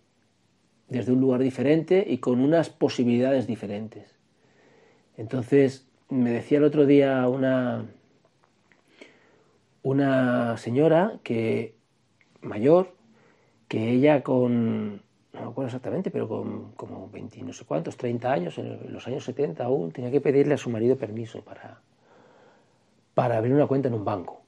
desde 0.88 1.12
un 1.12 1.20
lugar 1.20 1.42
diferente 1.42 2.04
y 2.08 2.18
con 2.18 2.40
unas 2.40 2.70
posibilidades 2.70 3.46
diferentes. 3.46 4.14
Entonces, 5.16 5.88
me 6.08 6.30
decía 6.30 6.58
el 6.58 6.64
otro 6.64 6.86
día 6.86 7.28
una, 7.28 7.86
una 9.82 10.56
señora 10.56 11.18
que 11.22 11.74
mayor, 12.40 12.94
que 13.68 13.90
ella 13.90 14.22
con, 14.22 15.02
no 15.34 15.40
me 15.40 15.46
acuerdo 15.48 15.66
exactamente, 15.66 16.10
pero 16.10 16.28
con 16.28 16.72
como 16.72 17.10
20, 17.10 17.42
no 17.42 17.52
sé 17.52 17.64
cuántos, 17.64 17.96
30 17.96 18.32
años, 18.32 18.58
en 18.58 18.92
los 18.92 19.06
años 19.08 19.24
70 19.24 19.64
aún, 19.64 19.90
tenía 19.90 20.10
que 20.10 20.20
pedirle 20.20 20.54
a 20.54 20.58
su 20.58 20.70
marido 20.70 20.96
permiso 20.96 21.42
para, 21.42 21.80
para 23.14 23.36
abrir 23.36 23.52
una 23.52 23.66
cuenta 23.66 23.88
en 23.88 23.94
un 23.94 24.04
banco. 24.04 24.42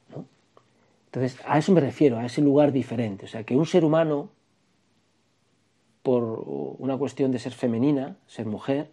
Entonces, 1.06 1.40
a 1.46 1.58
eso 1.58 1.72
me 1.72 1.80
refiero, 1.80 2.18
a 2.18 2.26
ese 2.26 2.42
lugar 2.42 2.72
diferente. 2.72 3.24
O 3.24 3.28
sea, 3.28 3.42
que 3.42 3.56
un 3.56 3.66
ser 3.66 3.84
humano, 3.84 4.30
por 6.02 6.22
una 6.78 6.96
cuestión 6.96 7.32
de 7.32 7.38
ser 7.38 7.52
femenina, 7.52 8.16
ser 8.26 8.46
mujer, 8.46 8.90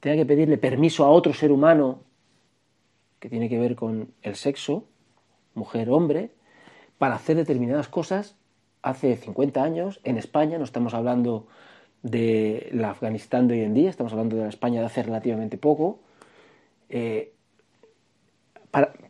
tenga 0.00 0.16
que 0.16 0.26
pedirle 0.26 0.58
permiso 0.58 1.04
a 1.04 1.10
otro 1.10 1.32
ser 1.32 1.50
humano 1.50 2.00
que 3.18 3.28
tiene 3.28 3.48
que 3.48 3.58
ver 3.58 3.74
con 3.74 4.12
el 4.22 4.36
sexo, 4.36 4.84
mujer-hombre, 5.54 6.30
para 6.98 7.14
hacer 7.14 7.36
determinadas 7.36 7.88
cosas 7.88 8.36
hace 8.82 9.16
50 9.16 9.62
años 9.62 10.00
en 10.04 10.18
España, 10.18 10.58
no 10.58 10.64
estamos 10.64 10.94
hablando 10.94 11.46
de 12.02 12.68
la 12.72 12.90
Afganistán 12.90 13.48
de 13.48 13.54
hoy 13.54 13.60
en 13.60 13.74
día, 13.74 13.90
estamos 13.90 14.12
hablando 14.12 14.36
de 14.36 14.42
la 14.42 14.48
España 14.48 14.80
de 14.80 14.86
hace 14.86 15.02
relativamente 15.02 15.56
poco. 15.56 16.00
Eh, 16.88 17.32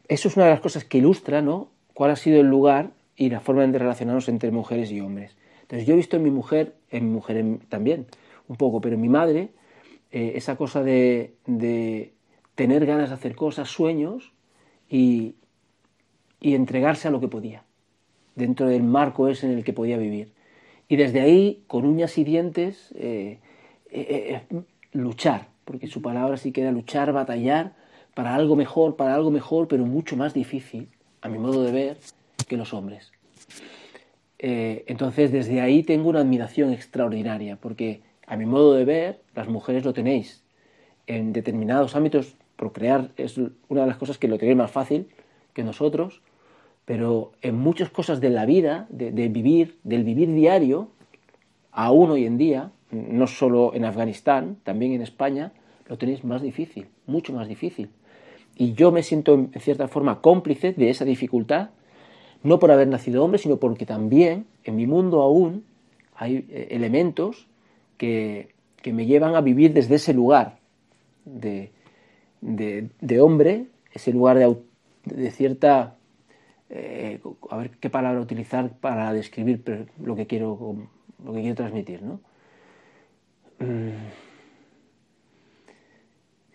eso 0.09 0.29
es 0.29 0.37
una 0.37 0.47
de 0.47 0.51
las 0.53 0.61
cosas 0.61 0.85
que 0.85 0.99
ilustra 0.99 1.41
¿no? 1.41 1.68
cuál 1.95 2.11
ha 2.11 2.16
sido 2.16 2.41
el 2.41 2.49
lugar 2.49 2.91
y 3.16 3.31
la 3.31 3.41
forma 3.41 3.66
de 3.66 3.79
relacionarnos 3.79 4.29
entre 4.29 4.51
mujeres 4.51 4.91
y 4.91 5.01
hombres. 5.01 5.37
Entonces 5.62 5.87
yo 5.87 5.95
he 5.95 5.97
visto 5.97 6.16
en 6.16 6.23
mi 6.23 6.31
mujer, 6.31 6.75
en 6.91 7.07
mi 7.07 7.14
mujer 7.14 7.45
también, 7.68 8.07
un 8.49 8.57
poco, 8.57 8.81
pero 8.81 8.97
en 8.97 9.01
mi 9.01 9.09
madre, 9.09 9.51
eh, 10.11 10.33
esa 10.35 10.57
cosa 10.57 10.83
de, 10.83 11.35
tener 12.55 12.85
ganas 12.85 13.09
de 13.09 13.14
hacer 13.14 13.35
cosas, 13.35 13.70
sueños 13.70 14.33
y, 14.89 15.37
entregarse 16.41 17.07
a 17.09 17.11
lo 17.11 17.20
que 17.20 17.29
podía, 17.29 17.64
dentro 18.35 18.66
del 18.66 18.83
marco 18.83 19.28
ese 19.28 19.47
en 19.47 19.59
el 19.59 19.64
que 19.64 19.72
podía 19.72 19.99
vivir. 19.99 20.33
Y 20.89 20.97
desde 20.97 21.20
ahí, 21.20 21.62
con 21.66 21.87
uñas 21.87 22.18
y 22.18 22.24
dientes, 22.24 22.93
eh, 22.97 23.39
eh, 23.91 24.43
luchar, 24.93 25.49
porque 25.64 25.87
su 25.87 26.03
palabra 26.03 26.37
sí 26.37 26.53
que 26.53 26.62
era 26.62 26.72
luchar, 26.72 27.12
batallar 27.12 27.72
para 28.14 28.35
algo 28.35 28.57
mejor, 28.57 28.97
para 28.97 29.14
algo 29.14 29.30
mejor, 29.30 29.68
pero 29.68 29.87
mucho 29.87 30.16
más 30.16 30.35
difícil, 30.35 30.89
a 31.22 31.28
mi 31.28 31.39
modo 31.39 31.62
de 31.62 31.72
ver, 31.72 31.97
que 32.47 32.57
los 32.57 32.74
hombres. 32.74 33.12
Eh, 34.39 34.85
entonces, 34.89 35.30
desde 35.33 35.61
ahí 35.61 35.83
tengo 35.83 36.11
una 36.11 36.20
admiración 36.20 36.72
extraordinaria, 36.72 37.57
porque 37.57 38.03
a 38.26 38.37
mi 38.37 38.45
modo 38.45 38.74
de 38.74 38.85
ver, 38.85 39.20
las 39.35 39.49
mujeres 39.49 39.85
lo 39.85 39.93
tenéis 39.93 40.43
en 41.07 41.33
determinados 41.33 41.97
ámbitos, 41.97 42.37
procrear 42.57 43.11
es 43.16 43.39
una 43.68 43.83
de 43.83 43.87
las 43.87 43.97
cosas 43.97 44.18
que 44.18 44.28
lo 44.28 44.39
tenéis 44.39 44.59
más 44.59 44.70
fácil 44.70 45.09
que 45.55 45.64
nosotros, 45.64 46.22
pero 46.93 47.32
en 47.40 47.57
muchas 47.57 47.88
cosas 47.88 48.20
de 48.20 48.28
la 48.28 48.45
vida, 48.45 48.86
de, 48.90 49.11
vivir, 49.30 49.78
del 49.82 50.05
vivir 50.05 50.30
diario, 50.30 50.88
aún 51.70 52.11
hoy 52.11 52.26
en 52.26 52.36
día, 52.36 52.70
no 52.90 53.26
solo 53.26 53.72
en 53.72 53.86
Afganistán, 53.86 54.59
también 54.62 54.93
en 54.93 55.01
España, 55.01 55.53
lo 55.88 55.97
tenéis 55.97 56.22
más 56.22 56.43
difícil, 56.43 56.88
mucho 57.07 57.32
más 57.32 57.49
difícil. 57.49 57.88
Y 58.59 58.74
yo 58.74 58.93
me 58.93 59.03
siento 59.03 59.32
en 59.32 59.59
cierta 59.59 59.88
forma 59.88 60.20
cómplice 60.20 60.74
de 60.74 60.90
esa 60.90 61.07
dificultad, 61.07 61.70
no 62.43 62.59
por 62.59 62.70
haber 62.70 62.88
nacido 62.88 63.24
hombre, 63.24 63.38
sino 63.38 63.57
porque 63.57 63.86
también 63.86 64.45
en 64.64 64.76
mi 64.76 64.86
mundo 64.86 65.22
aún 65.22 65.64
hay 66.14 66.45
eh, 66.51 66.68
elementos 66.72 67.47
que, 67.97 68.51
me 68.84 69.07
llevan 69.07 69.34
a 69.34 69.40
vivir 69.40 69.72
desde 69.72 69.95
ese 69.95 70.12
lugar 70.12 70.59
de, 71.24 71.70
hombre, 73.18 73.64
ese 73.95 74.12
lugar 74.12 74.38
de, 75.07 75.30
cierta... 75.30 75.97
Eh, 76.75 77.20
a 77.51 77.57
ver 77.59 77.73
qué 77.73 77.91
palabra 77.91 78.18
utilizar 78.18 78.70
para 78.79 79.12
describir 79.12 79.62
lo 80.03 80.16
que 80.16 80.27
quiero, 80.27 80.77
lo 81.23 81.33
que 81.35 81.41
quiero 81.43 81.55
transmitir, 81.55 82.03
¿no? 82.03 82.20
Mm. 83.59 83.91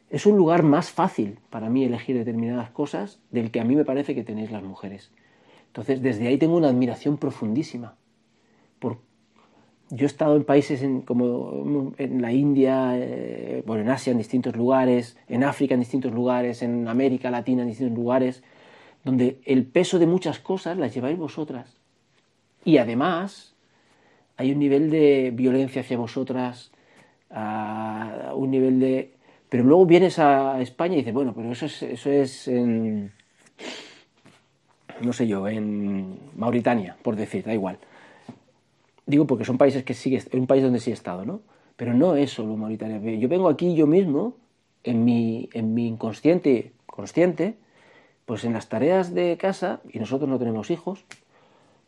Es 0.10 0.26
un 0.26 0.38
lugar 0.38 0.64
más 0.64 0.90
fácil 0.90 1.38
para 1.52 1.70
mí 1.70 1.84
elegir 1.84 2.18
determinadas 2.18 2.72
cosas 2.72 3.20
del 3.30 3.52
que 3.52 3.60
a 3.60 3.64
mí 3.64 3.76
me 3.76 3.86
parece 3.86 4.16
que 4.16 4.24
tenéis 4.24 4.52
las 4.52 4.64
mujeres. 4.64 5.12
Entonces, 5.68 6.02
desde 6.02 6.28
ahí 6.28 6.40
tengo 6.40 6.58
una 6.58 6.70
admiración 6.70 7.18
profundísima. 7.18 7.96
Por... 8.80 9.00
Yo 9.90 10.06
he 10.06 10.08
estado 10.08 10.36
en 10.36 10.46
países 10.46 10.84
como 11.06 11.94
en 11.98 12.22
la 12.22 12.32
India, 12.32 12.94
eh, 12.96 13.64
bueno, 13.68 13.84
en 13.84 13.90
Asia 13.90 14.12
en 14.12 14.18
distintos 14.18 14.56
lugares, 14.56 15.18
en 15.28 15.44
África 15.44 15.76
en 15.76 15.82
distintos 15.82 16.12
lugares, 16.12 16.64
en 16.64 16.88
América 16.88 17.30
Latina 17.30 17.62
en 17.62 17.70
distintos 17.70 17.96
lugares, 17.96 18.44
donde 19.08 19.40
el 19.46 19.66
peso 19.66 20.00
de 20.00 20.06
muchas 20.06 20.40
cosas 20.40 20.78
las 20.78 20.94
lleváis 20.94 21.18
vosotras. 21.18 21.78
Y 22.66 22.78
además 22.78 23.56
hay 24.36 24.52
un 24.52 24.60
nivel 24.60 24.90
de 24.90 25.32
violencia 25.34 25.80
hacia 25.80 25.98
vosotras, 25.98 26.72
un 27.30 28.52
nivel 28.52 28.82
de... 28.82 29.14
Pero 29.48 29.64
luego 29.64 29.86
vienes 29.86 30.20
a 30.20 30.60
España 30.60 30.96
y 30.96 30.98
dices, 30.98 31.14
bueno, 31.14 31.34
pero 31.34 31.50
eso 31.50 31.68
es, 31.68 31.84
eso 31.84 32.12
es 32.12 32.50
en, 32.50 33.14
no 35.00 35.14
sé 35.14 35.26
yo, 35.26 35.48
en 35.48 36.20
Mauritania, 36.36 36.98
por 37.02 37.16
decir, 37.16 37.46
da 37.46 37.54
igual. 37.54 37.80
Digo 39.06 39.26
porque 39.26 39.46
son 39.46 39.58
países 39.58 39.86
que 39.86 39.94
sigue, 39.94 40.22
un 40.34 40.48
país 40.48 40.64
donde 40.64 40.82
sí 40.82 40.92
he 40.92 40.94
estado, 40.94 41.24
¿no? 41.24 41.40
Pero 41.78 41.94
no 41.94 42.18
es 42.18 42.32
solo 42.32 42.58
Mauritania. 42.58 43.00
Yo 43.16 43.30
vengo 43.30 43.48
aquí 43.48 43.74
yo 43.74 43.88
mismo, 43.88 44.36
en 44.84 45.06
mi, 45.06 45.48
en 45.54 45.74
mi 45.74 45.88
inconsciente, 45.88 46.74
consciente, 46.86 47.56
pues 48.28 48.44
en 48.44 48.52
las 48.52 48.68
tareas 48.68 49.14
de 49.14 49.38
casa, 49.38 49.80
y 49.90 50.00
nosotros 50.00 50.30
no 50.30 50.38
tenemos 50.38 50.70
hijos, 50.70 51.06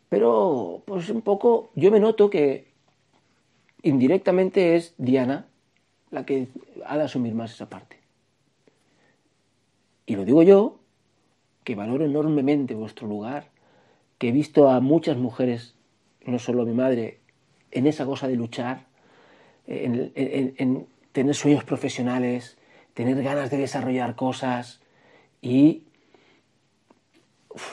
pero 0.08 0.82
pues 0.86 1.10
un 1.10 1.20
poco, 1.20 1.68
yo 1.74 1.90
me 1.90 2.00
noto 2.00 2.30
que 2.30 2.72
indirectamente 3.82 4.74
es 4.74 4.94
Diana 4.96 5.48
la 6.10 6.24
que 6.24 6.48
ha 6.86 6.96
de 6.96 7.04
asumir 7.04 7.34
más 7.34 7.52
esa 7.52 7.68
parte. 7.68 7.98
Y 10.06 10.16
lo 10.16 10.24
digo 10.24 10.42
yo, 10.42 10.78
que 11.62 11.74
valoro 11.74 12.06
enormemente 12.06 12.74
vuestro 12.74 13.06
lugar, 13.06 13.50
que 14.16 14.30
he 14.30 14.32
visto 14.32 14.70
a 14.70 14.80
muchas 14.80 15.18
mujeres, 15.18 15.74
no 16.24 16.38
solo 16.38 16.64
mi 16.64 16.72
madre, 16.72 17.20
en 17.70 17.86
esa 17.86 18.06
cosa 18.06 18.28
de 18.28 18.36
luchar, 18.36 18.86
en, 19.66 20.86
tener 21.12 21.34
sueños 21.34 21.64
profesionales, 21.64 22.56
tener 22.94 23.22
ganas 23.22 23.50
de 23.50 23.58
desarrollar 23.58 24.16
cosas 24.16 24.80
y 25.42 25.84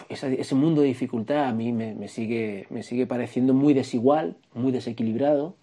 ese, 0.10 0.56
mundo 0.56 0.82
de 0.82 0.88
dificultad 0.88 1.46
a 1.46 1.54
mí 1.54 1.72
me, 1.72 2.08
sigue, 2.08 2.66
me 2.70 2.84
sigue 2.84 3.06
pareciendo 3.06 3.54
muy 3.54 3.74
desigual, 3.74 4.36
muy 4.54 4.72
desequilibrado 4.72 5.56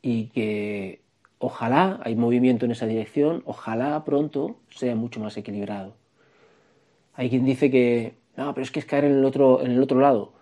y 0.00 0.26
que 0.26 1.00
ojalá 1.38 2.00
hay 2.04 2.16
movimiento 2.16 2.64
en 2.64 2.72
esa 2.72 2.86
dirección, 2.86 3.42
ojalá 3.44 4.02
pronto 4.04 4.56
sea 4.70 4.94
mucho 4.94 5.20
más 5.20 5.36
equilibrado. 5.36 5.94
Hay 7.14 7.30
quien 7.30 7.44
dice 7.44 7.70
que, 7.70 8.14
no, 8.36 8.52
pero 8.54 8.64
es 8.64 8.70
que 8.70 8.80
es 8.80 8.86
caer 8.86 9.04
en 9.04 9.12
el 9.12 9.24
otro, 9.24 9.62
en 9.62 9.72
el 9.72 9.82
otro 9.82 10.00
lado. 10.00 10.32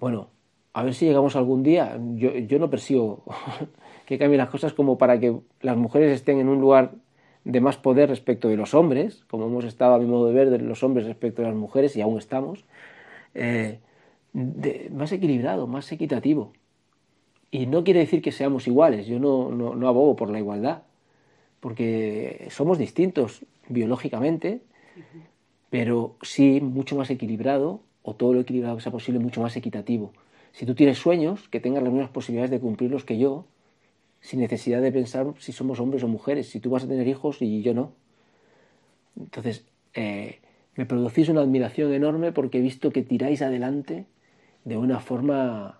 Bueno, 0.00 0.28
a 0.72 0.82
ver 0.82 0.94
si 0.94 1.06
llegamos 1.06 1.36
algún 1.36 1.62
día. 1.62 1.98
Yo, 2.14 2.34
yo 2.34 2.58
no 2.58 2.70
persigo 2.70 3.24
que 4.06 4.18
cambien 4.18 4.38
las 4.38 4.50
cosas 4.50 4.72
como 4.72 4.98
para 4.98 5.18
que 5.18 5.36
las 5.60 5.76
mujeres 5.76 6.12
estén 6.12 6.38
en 6.38 6.48
un 6.48 6.60
lugar 6.60 6.92
de 7.46 7.60
más 7.60 7.76
poder 7.76 8.08
respecto 8.08 8.48
de 8.48 8.56
los 8.56 8.74
hombres, 8.74 9.22
como 9.30 9.46
hemos 9.46 9.64
estado 9.64 9.94
a 9.94 9.98
mi 10.00 10.06
modo 10.06 10.26
de 10.26 10.34
ver 10.34 10.50
de 10.50 10.58
los 10.58 10.82
hombres 10.82 11.06
respecto 11.06 11.42
de 11.42 11.48
las 11.48 11.56
mujeres 11.56 11.94
y 11.96 12.00
aún 12.00 12.18
estamos, 12.18 12.64
eh, 13.34 13.78
más 14.90 15.12
equilibrado, 15.12 15.68
más 15.68 15.92
equitativo. 15.92 16.52
Y 17.52 17.66
no 17.66 17.84
quiere 17.84 18.00
decir 18.00 18.20
que 18.20 18.32
seamos 18.32 18.66
iguales, 18.66 19.06
yo 19.06 19.20
no, 19.20 19.52
no, 19.52 19.88
abogo 19.88 20.16
por 20.16 20.28
la 20.28 20.40
igualdad, 20.40 20.82
porque 21.60 22.48
somos 22.50 22.78
distintos 22.78 23.44
biológicamente, 23.68 24.60
pero 25.70 26.16
sí 26.22 26.60
mucho 26.60 26.96
más 26.96 27.10
equilibrado, 27.10 27.80
o 28.02 28.16
todo 28.16 28.34
lo 28.34 28.40
equilibrado 28.40 28.76
que 28.76 28.82
sea 28.82 28.90
posible, 28.90 29.20
mucho 29.20 29.40
más 29.40 29.56
equitativo. 29.56 30.12
Si 30.50 30.66
tú 30.66 30.74
tienes 30.74 30.98
sueños, 30.98 31.48
que 31.48 31.60
tengas 31.60 31.84
las 31.84 31.92
mismas 31.92 32.10
posibilidades 32.10 32.50
de 32.50 32.58
cumplirlos 32.58 33.04
que 33.04 33.18
yo, 33.18 33.44
sin 34.26 34.40
necesidad 34.40 34.82
de 34.82 34.90
pensar 34.90 35.24
si 35.38 35.52
somos 35.52 35.78
hombres 35.78 36.02
o 36.02 36.08
mujeres, 36.08 36.48
si 36.48 36.58
tú 36.58 36.70
vas 36.70 36.82
a 36.82 36.88
tener 36.88 37.06
hijos 37.06 37.40
y 37.40 37.62
yo 37.62 37.74
no. 37.74 37.92
Entonces, 39.16 39.64
eh, 39.94 40.40
me 40.74 40.84
producís 40.84 41.28
una 41.28 41.42
admiración 41.42 41.92
enorme 41.94 42.32
porque 42.32 42.58
he 42.58 42.60
visto 42.60 42.90
que 42.90 43.02
tiráis 43.02 43.40
adelante 43.40 44.04
de 44.64 44.76
una 44.76 44.98
forma, 44.98 45.78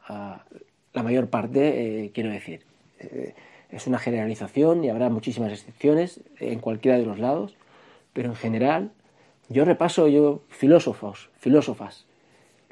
la 0.92 1.02
mayor 1.02 1.28
parte, 1.28 2.04
eh, 2.04 2.12
quiero 2.14 2.30
decir, 2.30 2.60
eh, 3.00 3.34
es 3.70 3.88
una 3.88 3.98
generalización 3.98 4.84
y 4.84 4.90
habrá 4.90 5.10
muchísimas 5.10 5.50
excepciones 5.50 6.20
en 6.38 6.60
cualquiera 6.60 6.98
de 6.98 7.04
los 7.04 7.18
lados, 7.18 7.56
pero 8.12 8.28
en 8.28 8.36
general 8.36 8.92
yo 9.48 9.64
repaso 9.64 10.06
yo 10.06 10.44
filósofos, 10.50 11.30
filósofas. 11.36 12.06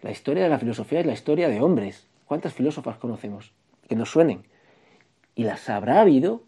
La 0.03 0.13
historia 0.13 0.45
de 0.45 0.51
la 0.51 0.61
filosofía 0.61 1.01
es 1.01 1.07
la 1.07 1.15
historia 1.15 1.49
de 1.49 1.61
hombres. 1.61 2.07
¿Cuántas 2.27 2.53
filósofas 2.53 2.97
conocemos? 2.99 3.53
Que 3.89 3.97
nos 3.97 4.13
suenen. 4.13 4.45
Y 5.35 5.45
las 5.45 5.69
habrá 5.69 6.01
habido 6.01 6.43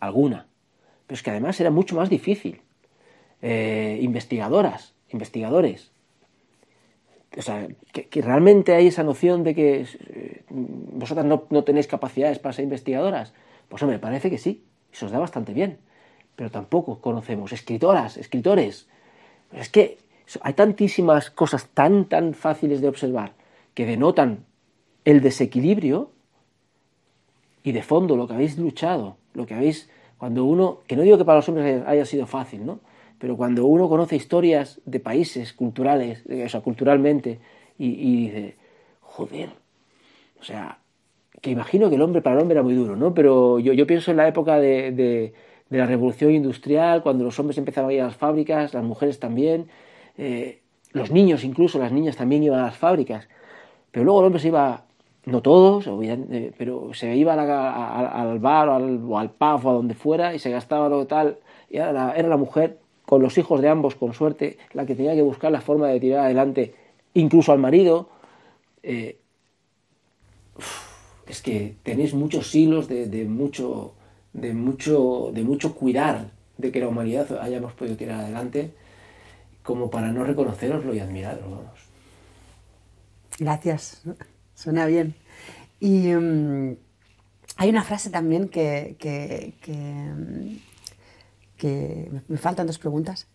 alguna. 0.00 0.46
Pero 1.06 1.16
es 1.16 1.22
que 1.22 1.30
además 1.30 1.60
era 1.60 1.70
mucho 1.70 1.96
más 1.96 2.08
difícil. 2.08 2.62
Eh, 3.40 3.98
investigadoras, 4.02 4.94
investigadores. 5.10 5.90
O 7.36 7.42
sea, 7.42 7.66
que, 7.92 8.22
realmente 8.22 8.74
hay 8.74 8.88
esa 8.88 9.02
noción 9.02 9.42
de 9.42 9.54
que 9.54 9.86
eh, 10.08 10.44
vosotras 10.48 11.24
no, 11.24 11.44
no, 11.50 11.64
tenéis 11.64 11.86
capacidades 11.86 12.38
para 12.38 12.52
ser 12.52 12.64
investigadoras. 12.64 13.32
Pues 13.68 13.82
hombre, 13.82 13.98
parece 13.98 14.30
que 14.30 14.38
sí, 14.38 14.64
eso 14.92 15.06
os 15.06 15.12
da 15.12 15.18
bastante 15.18 15.52
bien. 15.52 15.78
Pero 16.36 16.50
tampoco 16.50 17.00
conocemos 17.00 17.52
escritoras, 17.52 18.16
escritores, 18.16 18.86
es 19.52 19.68
que 19.68 19.98
hay 20.40 20.54
tantísimas 20.54 21.30
cosas 21.30 21.68
tan, 21.68 22.06
tan 22.06 22.34
fáciles 22.34 22.80
de 22.80 22.88
observar 22.88 23.32
que 23.74 23.86
denotan 23.86 24.44
el 25.04 25.20
desequilibrio 25.20 26.10
y 27.62 27.72
de 27.72 27.82
fondo 27.82 28.16
lo 28.16 28.26
que 28.26 28.34
habéis 28.34 28.58
luchado, 28.58 29.16
lo 29.34 29.46
que 29.46 29.54
habéis, 29.54 29.90
cuando 30.18 30.44
uno, 30.44 30.80
que 30.86 30.96
no 30.96 31.02
digo 31.02 31.18
que 31.18 31.24
para 31.24 31.36
los 31.36 31.48
hombres 31.48 31.82
haya 31.86 32.04
sido 32.04 32.26
fácil, 32.26 32.64
¿no? 32.66 32.80
Pero 33.18 33.36
cuando 33.36 33.66
uno 33.66 33.88
conoce 33.88 34.16
historias 34.16 34.80
de 34.84 34.98
países 35.00 35.52
culturales, 35.52 36.24
o 36.28 36.48
sea, 36.48 36.60
culturalmente, 36.60 37.38
y, 37.78 38.26
dice, 38.26 38.56
joder, 39.00 39.50
o 40.40 40.44
sea, 40.44 40.78
que 41.40 41.50
imagino 41.50 41.88
que 41.88 41.96
el 41.96 42.02
hombre 42.02 42.22
para 42.22 42.36
el 42.36 42.42
hombre 42.42 42.54
era 42.54 42.62
muy 42.62 42.74
duro, 42.74 42.96
¿no? 42.96 43.14
Pero 43.14 43.58
yo, 43.58 43.72
yo 43.72 43.86
pienso 43.86 44.10
en 44.10 44.16
la 44.16 44.28
época 44.28 44.58
de 44.58 45.32
de 45.72 45.78
la 45.78 45.86
revolución 45.86 46.32
industrial, 46.32 47.02
cuando 47.02 47.24
los 47.24 47.38
hombres 47.38 47.56
empezaban 47.56 47.88
a 47.88 47.94
ir 47.94 48.02
a 48.02 48.04
las 48.04 48.16
fábricas, 48.16 48.74
las 48.74 48.84
mujeres 48.84 49.18
también, 49.18 49.68
eh, 50.18 50.60
los 50.92 51.10
niños 51.10 51.44
incluso, 51.44 51.78
las 51.78 51.92
niñas 51.92 52.14
también 52.14 52.42
iban 52.42 52.60
a 52.60 52.64
las 52.64 52.76
fábricas, 52.76 53.26
pero 53.90 54.04
luego 54.04 54.20
el 54.20 54.26
hombre 54.26 54.42
se 54.42 54.48
iba, 54.48 54.84
no 55.24 55.40
todos, 55.40 55.86
eh, 55.86 56.52
pero 56.58 56.94
se 56.94 57.14
iba 57.16 57.34
al 57.34 58.38
bar 58.40 58.68
o 58.68 58.74
al, 58.74 59.00
o 59.04 59.18
al 59.18 59.30
pub 59.30 59.66
o 59.66 59.70
a 59.70 59.72
donde 59.74 59.94
fuera 59.94 60.34
y 60.34 60.38
se 60.38 60.50
gastaba 60.50 60.88
lo 60.88 61.06
tal, 61.06 61.38
y 61.70 61.76
era 61.76 61.92
la, 61.92 62.12
era 62.12 62.28
la 62.28 62.36
mujer 62.36 62.78
con 63.06 63.22
los 63.22 63.36
hijos 63.38 63.60
de 63.60 63.68
ambos, 63.68 63.94
con 63.94 64.14
suerte, 64.14 64.58
la 64.72 64.86
que 64.86 64.94
tenía 64.94 65.14
que 65.14 65.22
buscar 65.22 65.52
la 65.52 65.60
forma 65.60 65.88
de 65.88 66.00
tirar 66.00 66.24
adelante, 66.24 66.74
incluso 67.14 67.52
al 67.52 67.58
marido. 67.58 68.08
Eh, 68.82 69.18
es 71.26 71.42
que 71.42 71.76
tenéis 71.82 72.14
muchos 72.14 72.54
hilos 72.54 72.88
de, 72.88 73.24
mucho 73.28 73.94
de 74.32 74.54
mucho, 74.54 75.30
de 75.32 75.42
mucho 75.42 75.74
cuidar 75.74 76.30
de 76.58 76.72
que 76.72 76.80
la 76.80 76.88
humanidad 76.88 77.38
hayamos 77.40 77.72
podido 77.74 77.96
tirar 77.96 78.20
adelante 78.20 78.72
como 79.62 79.90
para 79.90 80.12
no 80.12 80.24
reconoceroslo 80.24 80.94
y 80.94 81.00
admirarlo. 81.00 81.64
Gracias, 83.38 84.02
suena 84.62 84.86
bien. 84.86 85.14
Y 85.80 86.14
mm, 86.14 86.76
hay 87.56 87.68
una 87.68 87.82
frase 87.82 88.10
también 88.10 88.48
que, 88.48 88.96
que, 88.98 89.54
que, 91.58 92.10
me 92.28 92.38
faltan 92.38 92.66
dos 92.66 92.78
preguntas. 92.78 93.26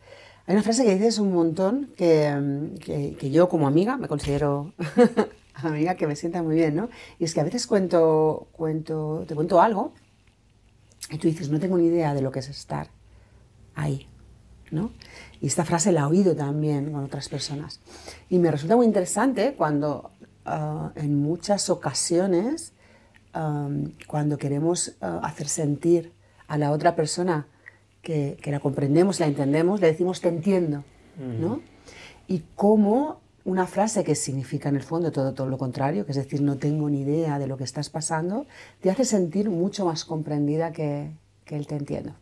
Hay 0.46 0.54
una 0.56 0.64
frase 0.64 0.86
que 0.86 0.96
dices 0.96 1.20
un 1.20 1.34
montón 1.34 1.92
que, 1.98 3.16
que 3.20 3.32
yo 3.32 3.50
como 3.50 3.68
amiga 3.68 3.98
me 3.98 4.08
considero 4.08 4.74
amiga 5.54 5.96
que 5.96 6.08
me 6.08 6.16
sienta 6.16 6.42
muy 6.42 6.56
bien, 6.56 6.76
¿no? 6.76 6.90
Y 7.20 7.26
es 7.26 7.34
que 7.34 7.42
a 7.42 7.44
veces 7.44 7.68
cuento, 7.68 8.48
cuento, 8.54 9.26
te 9.28 9.36
cuento 9.36 9.62
algo 9.62 9.94
y 11.10 11.18
tú 11.18 11.28
dices, 11.28 11.50
no 11.50 11.60
tengo 11.60 11.78
ni 11.78 11.88
idea 11.88 12.14
de 12.14 12.22
lo 12.22 12.32
que 12.32 12.40
es 12.40 12.50
estar 12.50 12.88
ahí, 13.76 14.08
¿no? 14.72 14.92
Y 15.42 15.48
esta 15.48 15.66
frase 15.66 15.92
la 15.92 16.02
he 16.02 16.06
oído 16.06 16.36
también 16.36 16.92
con 16.92 17.04
otras 17.04 17.30
personas. 17.30 17.80
Y 18.30 18.40
me 18.40 18.52
resulta 18.52 18.76
muy 18.76 18.86
interesante 18.86 19.54
cuando 19.58 20.12
ah, 20.48 20.92
en 20.96 21.22
muchas 21.22 21.70
ocasiones, 21.70 22.74
cuando 24.08 24.38
queremos 24.38 24.96
ah, 25.02 25.20
hacer 25.24 25.48
sentir 25.48 26.12
a 26.48 26.58
la 26.58 26.72
otra 26.72 26.96
persona 26.96 27.46
que, 28.02 28.38
que, 28.42 28.52
la 28.52 28.60
comprendemos, 28.60 29.20
la 29.20 29.28
entendemos, 29.28 29.80
le 29.80 29.88
decimos 29.88 30.22
te 30.22 30.30
entiendo, 30.30 30.84
¿no? 31.18 31.62
Y 32.28 32.44
cómo 32.56 33.20
una 33.44 33.66
frase 33.66 34.04
que 34.04 34.16
significa 34.16 34.70
en 34.70 34.76
el 34.76 34.84
fondo 34.84 35.12
todo, 35.12 35.34
todo 35.34 35.48
lo 35.48 35.58
contrario, 35.58 36.06
que 36.06 36.12
es 36.12 36.18
decir, 36.18 36.42
no 36.42 36.58
tengo 36.58 36.90
ni 36.90 37.02
idea 37.02 37.40
de 37.40 37.48
lo 37.48 37.58
que 37.58 37.64
estás 37.64 37.90
pasando, 37.90 38.46
te 38.82 38.90
hace 38.90 39.06
sentir 39.06 39.50
mucho 39.50 39.86
más 39.86 40.04
comprendida 40.04 40.72
que, 40.74 41.12
que 41.46 41.56
el 41.56 41.66
te 41.66 41.76
entiendo. 41.76 42.14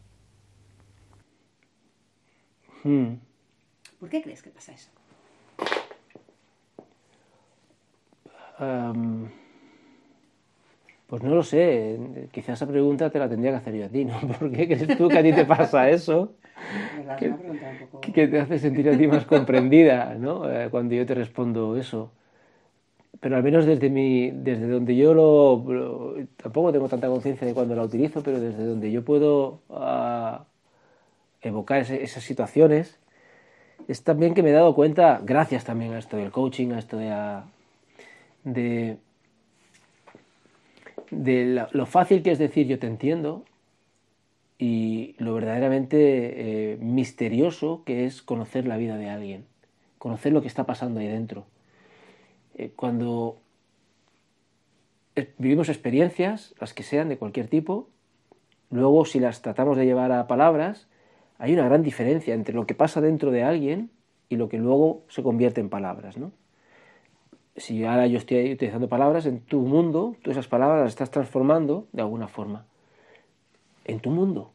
Hmm. 2.84 3.16
¿Por 4.00 4.10
qué 4.10 4.22
crees 4.22 4.44
que 4.44 4.52
pasa 4.52 4.72
eso? 4.74 4.90
Pues 11.08 11.24
no 11.24 11.36
lo 11.36 11.44
sé, 11.44 12.00
quizás 12.32 12.62
esa 12.62 12.68
pregunta 12.68 13.10
te 13.10 13.20
la 13.20 13.30
tendría 13.30 13.52
que 13.52 13.58
hacer 13.58 13.76
yo 13.76 13.86
a 13.86 13.90
ti, 13.90 14.06
¿no? 14.06 14.20
¿Por 14.40 14.52
qué 14.52 14.68
crees 14.68 14.98
tú 14.98 15.08
que 15.08 15.20
a 15.20 15.24
ti 15.24 15.34
te 15.34 15.46
pasa 15.46 15.90
eso? 15.90 16.34
que, 18.14 18.28
te 18.28 18.40
hace 18.40 18.60
sentir 18.60 18.90
a 18.90 18.98
ti 18.98 19.08
más 19.08 19.26
comprendida, 19.26 20.16
¿no? 20.16 20.50
Eh, 20.50 20.70
cuando 20.70 20.96
yo 20.96 21.06
te 21.06 21.14
respondo 21.14 21.78
eso. 21.78 22.12
Pero 23.20 23.38
al 23.38 23.44
menos 23.44 23.66
desde, 23.66 23.90
mi, 23.90 24.32
desde 24.32 24.68
donde 24.68 24.96
yo 24.96 25.14
lo, 25.14 26.16
Tampoco 26.38 26.72
tengo 26.72 26.88
tanta 26.90 27.08
conciencia 27.08 27.48
de 27.48 27.54
cuando 27.54 27.76
la 27.76 27.84
utilizo, 27.84 28.22
pero 28.22 28.40
desde 28.40 28.66
donde 28.66 28.92
yo 28.92 29.04
puedo 29.04 29.60
ah, 29.70 30.46
evocar 31.42 31.80
esas 31.80 32.24
situaciones, 32.24 33.00
es 33.88 34.04
también 34.04 34.34
que 34.34 34.44
me 34.44 34.50
he 34.50 34.54
dado 34.54 34.76
cuenta, 34.76 35.22
gracias 35.24 35.64
también 35.64 35.94
a 35.94 36.00
esto 36.00 36.18
del 36.18 36.32
coaching, 36.32 36.72
a 36.72 36.80
esto 36.80 36.98
de... 36.98 37.10
de 38.46 38.98
de 41.12 41.68
lo 41.72 41.86
fácil 41.86 42.24
que 42.24 42.32
es 42.32 42.40
decir 42.40 42.68
yo 42.68 42.80
te 42.80 42.88
entiendo 42.88 43.46
y 44.58 45.16
lo 45.18 45.34
verdaderamente 45.34 46.74
eh, 46.74 46.78
misterioso 46.78 47.84
que 47.86 48.06
es 48.06 48.22
conocer 48.22 48.66
la 48.66 48.78
vida 48.78 48.98
de 48.98 49.10
alguien, 49.10 49.46
conocer 49.98 50.32
lo 50.34 50.42
que 50.42 50.48
está 50.48 50.66
pasando 50.66 51.00
ahí 51.00 51.08
dentro. 51.08 51.46
Eh, 52.56 52.72
cuando 52.76 53.38
vivimos 55.38 55.70
experiencias, 55.70 56.56
las 56.60 56.74
que 56.74 56.84
sean 56.84 57.10
de 57.10 57.18
cualquier 57.18 57.48
tipo, 57.48 57.90
luego 58.70 59.06
si 59.06 59.20
las 59.20 59.42
tratamos 59.42 59.78
de 59.78 59.86
llevar 59.86 60.12
a 60.12 60.28
palabras, 60.28 60.88
hay 61.38 61.54
una 61.54 61.66
gran 61.66 61.84
diferencia 61.84 62.34
entre 62.34 62.56
lo 62.56 62.66
que 62.66 62.76
pasa 62.76 63.02
dentro 63.02 63.32
de 63.32 63.44
alguien 63.44 63.92
y 64.30 64.38
lo 64.38 64.48
que 64.48 64.58
luego 64.58 65.04
se 65.10 65.22
convierte 65.22 65.60
en 65.60 65.70
palabras. 65.70 66.18
¿no? 66.18 66.32
Si 67.58 67.86
ahora 67.86 68.08
yo 68.08 68.18
estoy 68.18 68.52
utilizando 68.52 68.90
palabras, 68.90 69.26
en 69.26 69.40
tu 69.40 69.62
mundo, 69.62 70.16
tú 70.22 70.32
esas 70.32 70.48
palabras 70.48 70.82
las 70.84 70.90
estás 70.90 71.12
transformando 71.12 71.88
de 71.94 72.02
alguna 72.02 72.28
forma 72.28 72.66
en 73.86 74.00
tu 74.00 74.10
mundo. 74.10 74.52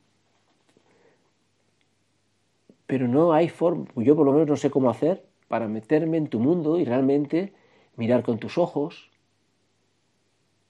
Pero 2.87 3.09
no 3.09 3.33
hay 3.33 3.49
forma, 3.49 3.87
yo 3.97 4.17
por 4.17 4.27
lo 4.27 4.33
menos 4.33 4.49
no 4.49 4.57
sé 4.57 4.71
cómo 4.71 4.91
hacer 4.91 5.25
para 5.49 5.69
meterme 5.69 6.19
en 6.19 6.29
tu 6.29 6.41
mundo 6.41 6.79
y 6.79 6.85
realmente 6.85 7.55
mirar 7.97 8.23
con 8.23 8.39
tus 8.39 8.59
ojos, 8.59 9.11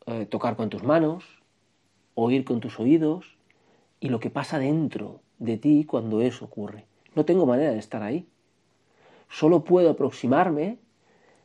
eh, 0.07 0.27
tocar 0.27 0.57
con 0.57 0.71
tus 0.71 0.85
manos, 0.85 1.25
oír 2.15 2.45
con 2.45 2.61
tus 2.61 2.79
oídos 2.79 3.37
y 3.99 4.09
lo 4.09 4.21
que 4.21 4.31
pasa 4.31 4.59
dentro 4.59 5.21
de 5.39 5.57
ti 5.57 5.85
cuando 5.85 6.21
eso 6.21 6.45
ocurre. 6.45 6.85
No 7.15 7.25
tengo 7.25 7.47
manera 7.47 7.73
de 7.73 7.79
estar 7.79 8.03
ahí. 8.03 8.27
Solo 9.29 9.65
puedo 9.65 9.91
aproximarme 9.91 10.79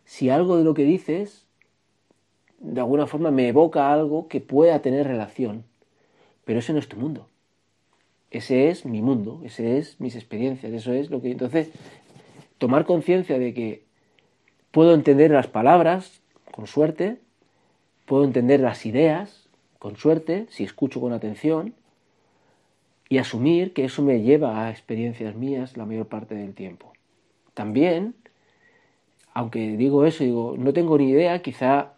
si 0.05 0.29
algo 0.29 0.57
de 0.57 0.63
lo 0.63 0.73
que 0.73 0.83
dices 0.83 1.45
de 2.59 2.79
alguna 2.79 3.05
forma 3.05 3.31
me 3.31 3.49
evoca 3.49 3.91
algo 3.91 4.27
que 4.27 4.39
pueda 4.39 4.81
tener 4.81 5.05
relación 5.05 5.65
pero 6.45 6.59
ese 6.59 6.71
no 6.71 6.79
es 6.79 6.87
tu 6.87 6.95
mundo. 6.95 7.27
Ese 8.31 8.69
es 8.69 8.85
mi 8.85 9.01
mundo, 9.01 9.41
ese 9.43 9.77
es 9.77 9.99
mis 9.99 10.15
experiencias, 10.15 10.71
eso 10.71 10.93
es 10.93 11.09
lo 11.09 11.21
que... 11.21 11.31
Entonces, 11.31 11.71
tomar 12.57 12.85
conciencia 12.85 13.39
de 13.39 13.53
que 13.53 13.83
puedo 14.71 14.93
entender 14.93 15.31
las 15.31 15.47
palabras, 15.47 16.21
con 16.51 16.67
suerte, 16.67 17.17
puedo 18.05 18.23
entender 18.23 18.59
las 18.59 18.85
ideas, 18.85 19.47
con 19.79 19.97
suerte, 19.97 20.45
si 20.49 20.63
escucho 20.63 21.01
con 21.01 21.13
atención, 21.13 21.73
y 23.09 23.19
asumir 23.19 23.73
que 23.73 23.85
eso 23.85 24.01
me 24.01 24.21
lleva 24.21 24.65
a 24.65 24.71
experiencias 24.71 25.35
mías 25.35 25.77
la 25.77 25.85
mayor 25.85 26.07
parte 26.07 26.35
del 26.35 26.53
tiempo. 26.53 26.91
También, 27.53 28.15
aunque 29.35 29.75
digo 29.77 30.05
eso, 30.05 30.23
digo, 30.23 30.55
no 30.57 30.73
tengo 30.73 30.97
ni 30.97 31.09
idea, 31.09 31.41
quizá 31.41 31.93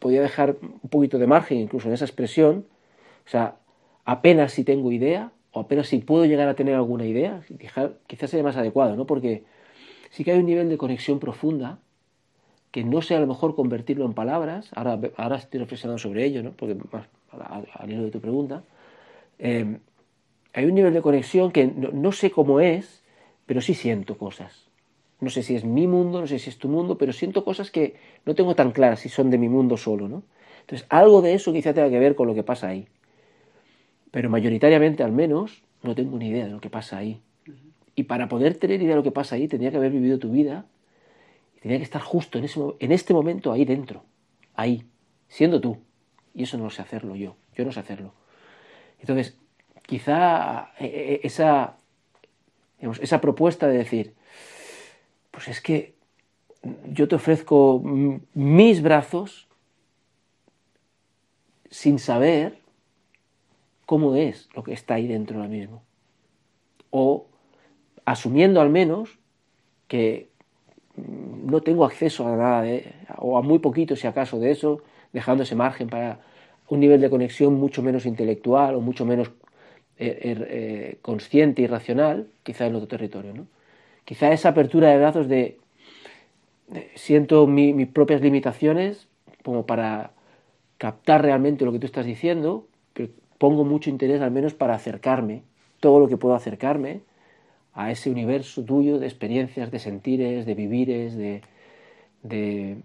podía 0.00 0.22
dejar 0.22 0.56
un 0.60 0.88
poquito 0.88 1.18
de 1.18 1.26
margen 1.26 1.58
incluso 1.58 1.86
en 1.88 1.94
esa 1.94 2.06
expresión, 2.06 2.64
o 3.26 3.28
sea, 3.30 3.56
apenas 4.06 4.52
si 4.52 4.64
tengo 4.64 4.90
idea 4.90 5.30
o 5.52 5.60
apenas 5.60 5.88
si 5.88 5.98
puedo 5.98 6.24
llegar 6.24 6.48
a 6.48 6.54
tener 6.54 6.74
alguna 6.74 7.04
idea, 7.04 7.42
quizás 8.06 8.30
sea 8.30 8.42
más 8.42 8.56
adecuado, 8.56 8.96
¿no? 8.96 9.06
Porque 9.06 9.44
sí 10.10 10.24
que 10.24 10.32
hay 10.32 10.38
un 10.38 10.46
nivel 10.46 10.70
de 10.70 10.78
conexión 10.78 11.20
profunda 11.20 11.78
que 12.70 12.84
no 12.84 13.02
sé 13.02 13.14
a 13.14 13.20
lo 13.20 13.26
mejor 13.26 13.54
convertirlo 13.54 14.06
en 14.06 14.14
palabras, 14.14 14.70
ahora, 14.74 15.36
estoy 15.36 15.60
reflexionando 15.60 15.98
sobre 15.98 16.24
ello, 16.24 16.42
¿no? 16.42 16.52
Porque 16.52 16.74
al, 17.30 17.90
hilo 17.90 18.04
de 18.04 18.10
tu 18.10 18.20
pregunta, 18.20 18.62
eh, 19.38 19.78
hay 20.54 20.64
un 20.64 20.74
nivel 20.74 20.94
de 20.94 21.02
conexión 21.02 21.52
que 21.52 21.66
no, 21.66 21.90
no, 21.90 22.12
sé 22.12 22.30
cómo 22.30 22.60
es, 22.60 23.02
pero 23.44 23.60
sí 23.60 23.74
siento 23.74 24.16
cosas. 24.16 24.67
No 25.20 25.30
sé 25.30 25.42
si 25.42 25.56
es 25.56 25.64
mi 25.64 25.86
mundo, 25.86 26.20
no 26.20 26.26
sé 26.26 26.38
si 26.38 26.50
es 26.50 26.58
tu 26.58 26.68
mundo, 26.68 26.96
pero 26.96 27.12
siento 27.12 27.44
cosas 27.44 27.70
que 27.70 27.96
no 28.24 28.34
tengo 28.34 28.54
tan 28.54 28.70
claras 28.70 29.00
si 29.00 29.08
son 29.08 29.30
de 29.30 29.38
mi 29.38 29.48
mundo 29.48 29.76
solo, 29.76 30.08
¿no? 30.08 30.22
Entonces, 30.60 30.86
algo 30.90 31.22
de 31.22 31.34
eso 31.34 31.52
quizá 31.52 31.72
tenga 31.74 31.90
que 31.90 31.98
ver 31.98 32.14
con 32.14 32.28
lo 32.28 32.34
que 32.34 32.42
pasa 32.42 32.68
ahí. 32.68 32.86
Pero 34.10 34.30
mayoritariamente, 34.30 35.02
al 35.02 35.12
menos, 35.12 35.62
no 35.82 35.94
tengo 35.94 36.18
ni 36.18 36.28
idea 36.28 36.46
de 36.46 36.52
lo 36.52 36.60
que 36.60 36.70
pasa 36.70 36.98
ahí. 36.98 37.20
Y 37.94 38.04
para 38.04 38.28
poder 38.28 38.54
tener 38.56 38.80
idea 38.80 38.90
de 38.90 38.96
lo 38.96 39.02
que 39.02 39.10
pasa 39.10 39.34
ahí, 39.34 39.48
tenía 39.48 39.70
que 39.70 39.76
haber 39.76 39.90
vivido 39.90 40.18
tu 40.18 40.30
vida 40.30 40.66
y 41.56 41.60
tenía 41.60 41.78
que 41.78 41.84
estar 41.84 42.02
justo 42.02 42.38
en, 42.38 42.44
ese, 42.44 42.60
en 42.78 42.92
este 42.92 43.12
momento 43.12 43.50
ahí 43.50 43.64
dentro, 43.64 44.04
ahí, 44.54 44.84
siendo 45.26 45.60
tú. 45.60 45.78
Y 46.32 46.44
eso 46.44 46.58
no 46.58 46.70
sé 46.70 46.82
hacerlo 46.82 47.16
yo, 47.16 47.36
yo 47.56 47.64
no 47.64 47.72
sé 47.72 47.80
hacerlo. 47.80 48.12
Entonces, 49.00 49.36
quizá 49.86 50.72
eh, 50.78 50.86
eh, 50.86 51.20
esa, 51.24 51.76
esa 53.00 53.20
propuesta 53.20 53.66
de 53.66 53.78
decir, 53.78 54.14
pues 55.38 55.46
es 55.46 55.60
que 55.60 55.94
yo 56.90 57.06
te 57.06 57.14
ofrezco 57.14 57.80
mis 58.34 58.82
brazos 58.82 59.46
sin 61.70 62.00
saber 62.00 62.58
cómo 63.86 64.16
es 64.16 64.48
lo 64.56 64.64
que 64.64 64.72
está 64.72 64.94
ahí 64.94 65.06
dentro 65.06 65.36
ahora 65.36 65.48
mismo. 65.48 65.84
O 66.90 67.26
asumiendo 68.04 68.60
al 68.60 68.68
menos 68.68 69.20
que 69.86 70.28
mm, 70.96 71.48
no 71.48 71.60
tengo 71.60 71.84
acceso 71.84 72.26
a 72.26 72.34
nada, 72.34 72.62
de, 72.62 72.92
o 73.18 73.38
a 73.38 73.40
muy 73.40 73.60
poquito 73.60 73.94
si 73.94 74.08
acaso 74.08 74.40
de 74.40 74.50
eso, 74.50 74.82
dejando 75.12 75.44
ese 75.44 75.54
margen 75.54 75.88
para 75.88 76.18
un 76.68 76.80
nivel 76.80 77.00
de 77.00 77.10
conexión 77.10 77.54
mucho 77.54 77.80
menos 77.80 78.06
intelectual 78.06 78.74
o 78.74 78.80
mucho 78.80 79.04
menos 79.04 79.30
eh, 79.98 80.18
er, 80.20 80.48
eh, 80.50 80.98
consciente 81.00 81.62
y 81.62 81.68
racional, 81.68 82.26
quizá 82.42 82.66
en 82.66 82.74
otro 82.74 82.88
territorio. 82.88 83.32
¿no? 83.34 83.46
Quizá 84.08 84.32
esa 84.32 84.48
apertura 84.48 84.88
de 84.88 84.96
brazos 84.96 85.28
de, 85.28 85.58
siento 86.94 87.46
mis 87.46 87.86
propias 87.88 88.22
limitaciones 88.22 89.06
como 89.44 89.66
para 89.66 90.12
captar 90.78 91.20
realmente 91.20 91.66
lo 91.66 91.72
que 91.72 91.78
tú 91.78 91.84
estás 91.84 92.06
diciendo, 92.06 92.66
pero 92.94 93.10
pongo 93.36 93.66
mucho 93.66 93.90
interés 93.90 94.22
al 94.22 94.30
menos 94.30 94.54
para 94.54 94.72
acercarme, 94.72 95.42
todo 95.78 96.00
lo 96.00 96.08
que 96.08 96.16
puedo 96.16 96.34
acercarme 96.34 97.02
a 97.74 97.90
ese 97.90 98.08
universo 98.08 98.64
tuyo 98.64 98.98
de 98.98 99.06
experiencias, 99.06 99.70
de 99.70 99.78
sentires, 99.78 100.46
de 100.46 100.54
vivires, 100.54 101.14
de, 101.14 101.42
de, 102.22 102.78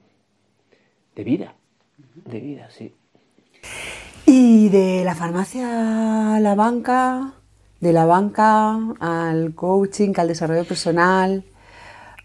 vida, 1.24 1.56
de 2.26 2.40
vida, 2.42 2.70
sí. 2.70 2.94
Y 4.26 4.68
de 4.68 5.06
la 5.06 5.16
farmacia 5.16 6.36
a 6.36 6.40
la 6.42 6.54
banca, 6.54 7.36
de 7.84 7.92
la 7.92 8.06
banca 8.06 8.80
al 9.02 9.54
coaching, 9.56 10.14
al 10.16 10.30
desarrollo 10.30 10.64
personal, 10.64 11.44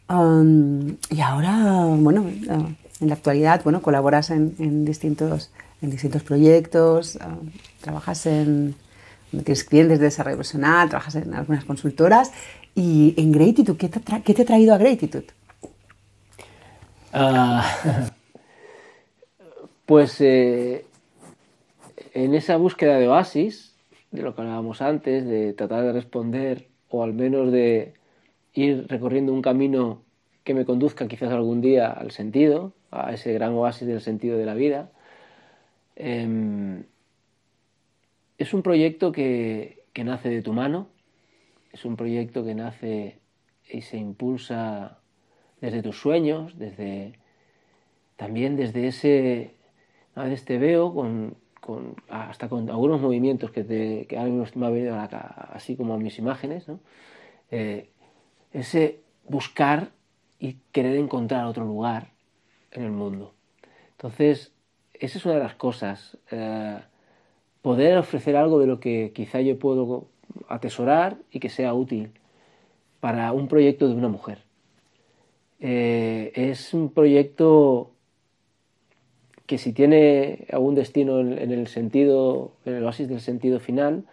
um, 0.08 0.96
y 1.10 1.20
ahora, 1.20 1.84
bueno, 1.84 2.24
en 3.00 3.08
la 3.08 3.14
actualidad, 3.14 3.62
bueno, 3.64 3.82
colaboras 3.82 4.30
en, 4.30 4.84
distintos, 4.84 5.50
en 5.82 5.90
distintos 5.90 6.22
proyectos, 6.22 7.18
ah, 7.20 7.36
trabajas 7.80 8.26
en, 8.26 8.76
tienes 9.30 9.64
clientes 9.64 9.98
de 9.98 10.04
desarrollo 10.04 10.36
personal, 10.36 10.88
trabajas 10.88 11.16
en 11.16 11.34
algunas 11.34 11.64
consultoras 11.64 12.30
y 12.76 13.14
en 13.16 13.32
Gratitude, 13.32 13.76
¿qué 13.76 13.88
te, 13.88 14.00
¿qué 14.22 14.34
te 14.34 14.42
ha 14.42 14.46
traído 14.46 14.74
a 14.74 14.78
Gratitude? 14.78 15.26
Ah, 17.12 17.66
pues 19.86 20.20
eh, 20.20 20.86
en 22.14 22.34
esa 22.36 22.56
búsqueda 22.56 22.96
de 22.98 23.08
oasis, 23.08 23.67
de 24.10 24.22
lo 24.22 24.34
que 24.34 24.42
hablábamos 24.42 24.80
antes, 24.82 25.26
de 25.26 25.52
tratar 25.52 25.84
de 25.84 25.92
responder 25.92 26.68
o 26.88 27.02
al 27.02 27.12
menos 27.12 27.52
de 27.52 27.94
ir 28.54 28.86
recorriendo 28.88 29.32
un 29.32 29.42
camino 29.42 30.02
que 30.44 30.54
me 30.54 30.64
conduzca 30.64 31.08
quizás 31.08 31.30
algún 31.32 31.60
día 31.60 31.90
al 31.90 32.10
sentido, 32.10 32.72
a 32.90 33.12
ese 33.12 33.32
gran 33.32 33.52
oasis 33.52 33.86
del 33.86 34.00
sentido 34.00 34.38
de 34.38 34.46
la 34.46 34.54
vida. 34.54 34.90
Em, 35.96 36.84
es 38.38 38.54
un 38.54 38.62
proyecto 38.62 39.12
que, 39.12 39.84
que, 39.92 40.04
nace 40.04 40.30
de 40.30 40.42
tu 40.42 40.52
mano, 40.52 40.88
es 41.72 41.84
un 41.84 41.96
proyecto 41.96 42.44
que 42.44 42.54
nace 42.54 43.18
y 43.70 43.82
se 43.82 43.98
impulsa 43.98 45.00
desde 45.60 45.82
tus 45.82 46.00
sueños, 46.00 46.56
desde 46.58 47.18
también 48.16 48.56
desde 48.56 48.88
ese, 48.88 49.54
a 50.14 50.24
veces 50.24 50.44
veo 50.58 50.92
con, 50.92 51.36
hasta 52.08 52.48
con 52.48 52.68
algunos 52.70 53.00
movimientos 53.00 53.50
que, 53.50 53.64
te, 53.64 54.06
que 54.06 54.18
ahora 54.18 54.50
me 54.54 54.66
ha 54.66 54.70
venido 54.70 54.96
así 55.52 55.76
como 55.76 55.94
a 55.94 55.98
mis 55.98 56.18
imágenes. 56.18 56.66
Eh, 57.50 57.88
ese 58.52 59.00
buscar 59.26 59.90
y 60.38 60.56
querer 60.72 60.96
encontrar 60.96 61.46
otro 61.46 61.64
lugar 61.64 62.08
en 62.72 62.84
el 62.84 62.90
mundo. 62.90 63.34
Entonces, 63.92 64.52
esa 64.94 65.18
es 65.18 65.24
una 65.24 65.34
de 65.34 65.40
las 65.40 65.54
cosas. 65.54 66.16
Eh, 66.30 66.78
poder 67.62 67.98
ofrecer 67.98 68.36
algo 68.36 68.58
de 68.60 68.66
lo 68.66 68.80
que 68.80 69.12
quizá 69.14 69.40
yo 69.40 69.58
puedo 69.58 70.06
atesorar 70.48 71.18
y 71.30 71.40
que 71.40 71.48
sea 71.48 71.74
útil 71.74 72.12
para 73.00 73.32
un 73.32 73.48
proyecto 73.48 73.88
de 73.88 73.94
una 73.94 74.08
mujer. 74.08 74.44
Eh, 75.60 76.32
es 76.34 76.72
un 76.72 76.90
proyecto 76.92 77.92
que 79.48 79.56
si 79.56 79.72
tiene 79.72 80.44
algún 80.52 80.74
destino 80.74 81.20
en, 81.20 81.50
el 81.50 81.68
sentido, 81.68 82.52
en 82.66 82.74
el 82.74 82.84
oasis 82.84 83.08
del 83.08 83.20
sentido 83.20 83.60
final, 83.60 84.04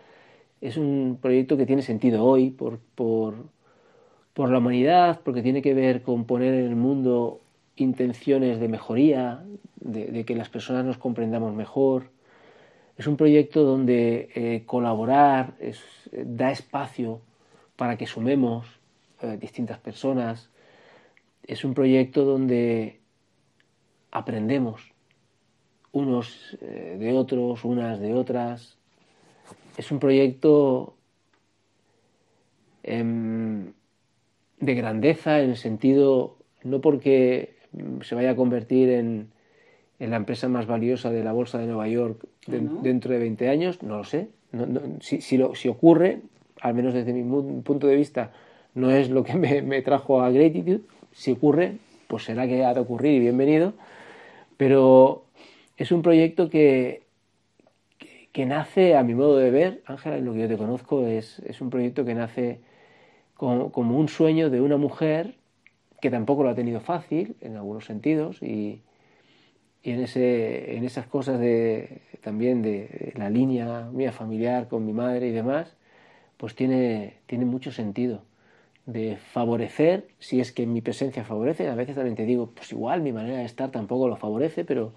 es 0.61 0.77
un 0.77 1.19
proyecto 1.21 1.57
que 1.57 1.65
tiene 1.65 1.81
sentido 1.81 2.23
hoy 2.23 2.51
por, 2.51 2.79
por, 2.95 3.35
por 4.33 4.49
la 4.49 4.59
humanidad, 4.59 5.19
porque 5.25 5.41
tiene 5.41 5.61
que 5.61 5.73
ver 5.73 6.03
con 6.03 6.23
poner 6.23 6.53
en 6.53 6.63
el 6.63 6.77
mundo 6.77 7.41
intenciones 7.75 8.61
de 8.61 8.69
mejoría, 8.69 9.43
de, 9.81 10.23
que 10.23 10.35
las 10.35 10.47
personas 10.47 10.85
nos 10.85 10.97
comprendamos 10.97 11.53
mejor. 11.53 12.11
Es 12.97 13.05
un 13.05 13.17
proyecto 13.17 13.65
donde 13.65 14.29
eh, 14.35 14.63
colaborar 14.65 15.55
da 16.13 16.49
espacio 16.49 17.19
para 17.75 17.97
que 17.97 18.07
sumemos 18.07 18.79
eh, 19.21 19.35
distintas 19.37 19.79
personas. 19.79 20.49
Es 21.45 21.65
un 21.65 21.73
proyecto 21.73 22.23
donde 22.23 23.01
aprendemos 24.11 24.94
unos 25.95 26.57
eh, 26.61 26.97
de 26.99 27.13
otros, 27.13 27.63
unas 27.63 27.99
de 28.01 28.13
otras. 28.13 28.77
Es 29.77 29.91
un 29.91 29.99
proyecto 29.99 30.93
em, 32.83 33.71
de 34.59 34.75
grandeza 34.75 35.39
en 35.39 35.51
el 35.51 35.57
sentido, 35.57 36.37
no 36.63 36.81
porque 36.81 37.55
se 38.01 38.13
vaya 38.13 38.31
a 38.31 38.35
convertir 38.35 38.89
en, 38.89 39.29
la 39.99 40.17
empresa 40.17 40.49
más 40.49 40.67
valiosa 40.67 41.09
de 41.11 41.23
la 41.23 41.31
Bolsa 41.31 41.57
de 41.57 41.67
Nueva 41.67 41.87
York 41.87 42.27
dentro 42.47 43.13
de 43.13 43.19
20 43.19 43.47
años, 43.47 43.81
no 43.81 43.97
lo 43.97 44.03
sé. 44.03 44.27
si, 44.99 45.21
si, 45.21 45.69
ocurre, 45.69 46.19
al 46.59 46.73
menos 46.73 46.93
desde 46.93 47.13
mi 47.13 47.23
punto 47.61 47.87
de 47.87 47.95
vista, 47.95 48.33
no 48.73 48.91
es 48.91 49.09
lo 49.09 49.23
que 49.23 49.33
me, 49.33 49.81
trajo 49.81 50.21
a 50.21 50.29
Gratitude. 50.29 50.81
Si 51.13 51.31
ocurre, 51.31 51.77
pues 52.07 52.25
será 52.25 52.45
que 52.47 52.65
ha 52.65 52.73
de 52.73 52.81
ocurrir 52.81 53.13
y 53.13 53.19
bienvenido. 53.19 53.73
Pero 54.57 55.24
es 55.77 55.91
un 55.91 56.01
proyecto 56.01 56.49
que, 56.49 57.03
que, 58.31 58.45
nace, 58.45 58.95
a 58.95 59.03
mi 59.03 59.13
modo 59.13 59.37
de 59.37 59.51
ver, 59.51 59.83
Ángela, 59.85 60.17
en 60.17 60.25
lo 60.25 60.33
que 60.33 60.39
yo 60.39 60.47
te 60.47 60.57
conozco, 60.57 61.05
es, 61.07 61.39
es 61.39 61.61
un 61.61 61.69
proyecto 61.69 62.05
que 62.05 62.15
nace 62.15 62.61
como, 63.35 63.71
un 63.75 64.07
sueño 64.07 64.49
de 64.49 64.61
una 64.61 64.77
mujer 64.77 65.35
que 66.01 66.09
tampoco 66.09 66.43
lo 66.43 66.49
ha 66.49 66.55
tenido 66.55 66.79
fácil 66.79 67.35
en 67.41 67.57
algunos 67.57 67.85
sentidos 67.85 68.41
y, 68.41 68.81
en, 69.83 70.01
ese, 70.01 70.77
en 70.77 70.83
esas 70.83 71.07
cosas 71.07 71.39
de, 71.39 72.01
también 72.21 72.61
de, 72.61 73.13
la 73.15 73.29
línea 73.29 73.89
mía 73.91 74.11
familiar 74.11 74.67
con 74.67 74.85
mi 74.85 74.93
madre 74.93 75.27
y 75.27 75.31
demás, 75.31 75.75
pues 76.37 76.55
tiene, 76.55 77.15
tiene 77.27 77.45
mucho 77.45 77.71
sentido 77.71 78.21
de 78.85 79.17
favorecer, 79.17 80.07
si 80.19 80.39
es 80.39 80.51
que 80.51 80.67
mi 80.67 80.81
presencia 80.81 81.23
favorece, 81.23 81.67
a 81.69 81.75
veces 81.75 81.95
también 81.95 82.15
te 82.15 82.25
digo, 82.25 82.51
pues 82.53 82.71
igual 82.71 83.01
mi 83.01 83.11
manera 83.11 83.39
de 83.39 83.45
estar 83.45 83.71
tampoco 83.71 84.07
lo 84.07 84.15
favorece, 84.15 84.63
pero 84.63 84.93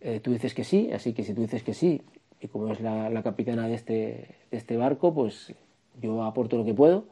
eh, 0.00 0.20
tú 0.20 0.32
dices 0.32 0.54
que 0.54 0.64
sí, 0.64 0.90
así 0.92 1.12
que 1.12 1.24
si 1.24 1.34
tú 1.34 1.42
dices 1.42 1.62
que 1.62 1.74
sí, 1.74 2.02
y 2.40 2.48
como 2.48 2.72
es 2.72 2.80
la, 2.80 3.22
capitana 3.22 3.68
de 3.68 3.74
este, 3.74 4.36
este 4.50 4.76
barco, 4.76 5.12
pues 5.12 5.54
yo 6.00 6.22
aporto 6.22 6.56
lo 6.56 6.64
que 6.64 6.74
puedo. 6.74 7.04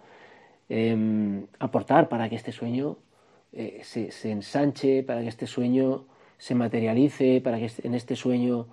Em, 0.70 1.46
aportar 1.58 2.08
para 2.08 2.28
que 2.28 2.36
este 2.36 2.52
sueño 2.52 2.98
eh, 3.52 3.80
se, 3.84 4.30
ensanche, 4.30 5.02
para 5.02 5.22
que 5.22 5.28
este 5.28 5.46
sueño 5.46 6.04
se 6.36 6.54
materialice, 6.54 7.40
para 7.40 7.58
que 7.58 7.70
en 7.82 7.94
este 7.94 8.16
sueño 8.16 8.66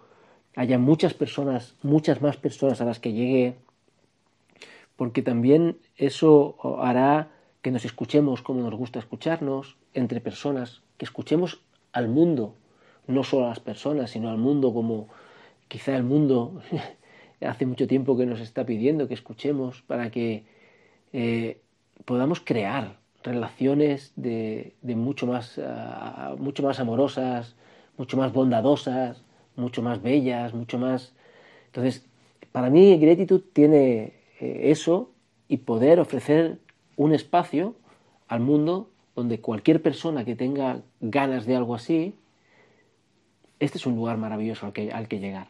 haya 0.56 0.78
muchas 0.78 1.14
personas, 1.14 1.76
muchas 1.84 2.22
más 2.22 2.38
personas 2.38 2.82
a 2.82 2.86
las 2.86 3.00
que 3.00 3.14
llegue, 3.14 3.56
porque 4.96 5.22
también 5.22 5.78
eso 5.98 6.58
hará 6.82 7.32
que 7.62 7.72
nos 7.72 7.86
escuchemos 7.86 8.42
como 8.42 8.62
nos 8.62 8.76
gusta 8.76 9.00
escucharnos 9.00 9.78
entre 9.94 10.22
personas, 10.22 10.84
que 10.98 11.06
escuchemos 11.06 11.62
al 11.92 12.10
mundo, 12.10 12.56
no 13.08 13.24
solo 13.24 13.46
a 13.46 13.50
las 13.50 13.60
personas, 13.60 14.12
sino 14.12 14.30
al 14.30 14.38
mundo 14.38 14.74
como 14.74 15.08
quizá 15.68 15.96
el 15.96 16.04
mundo 16.04 16.62
hace 17.42 17.66
mucho 17.66 17.88
tiempo 17.88 18.18
que 18.18 18.26
nos 18.26 18.40
está 18.40 18.66
pidiendo 18.66 19.08
que 19.08 19.14
escuchemos 19.14 19.82
para 19.82 20.10
que 20.12 20.44
eh, 21.14 21.62
podamos 22.06 22.40
crear 22.40 22.98
relaciones 23.24 24.14
de, 24.16 24.76
mucho, 24.84 25.28
más, 25.28 25.60
ah, 25.64 26.36
mucho 26.38 26.64
más 26.64 26.80
amorosas, 26.80 27.56
mucho 27.98 28.18
más 28.18 28.34
bondadosas, 28.34 29.24
mucho 29.56 29.82
más 29.82 30.02
bellas, 30.02 30.54
mucho 30.54 30.78
más... 30.78 31.14
Entonces, 31.68 32.06
para 32.52 32.70
mí 32.70 32.98
gratitud 32.98 33.42
tiene 33.54 34.14
eh, 34.40 34.72
eso 34.72 35.12
y 35.48 35.58
poder 35.58 36.00
ofrecer 36.00 36.60
un 36.96 37.14
espacio 37.14 37.76
al 38.28 38.40
mundo 38.40 38.90
donde 39.16 39.40
cualquier 39.40 39.82
persona 39.82 40.26
que 40.26 40.36
tenga 40.36 40.82
ganas 41.00 41.46
de 41.46 41.56
algo 41.56 41.76
así, 41.76 42.14
este 43.60 43.78
es 43.78 43.86
un 43.86 43.96
lugar 43.96 44.18
maravilloso 44.18 44.66
al 44.66 44.74
que, 44.74 44.92
al 44.92 45.08
que 45.08 45.20
llegar. 45.20 45.50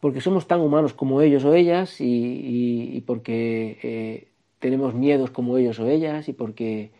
Porque 0.00 0.20
somos 0.20 0.46
tan 0.46 0.60
humanos 0.60 0.94
como 0.94 1.20
ellos 1.20 1.44
o 1.44 1.54
ellas 1.54 1.96
y, 2.00 3.02
porque 3.06 3.78
eh, 3.82 4.28
tenemos 4.58 4.94
miedos 4.94 5.30
como 5.30 5.58
ellos 5.58 5.78
o 5.78 5.88
ellas 5.88 6.28
y 6.28 6.32
porque 6.32 6.90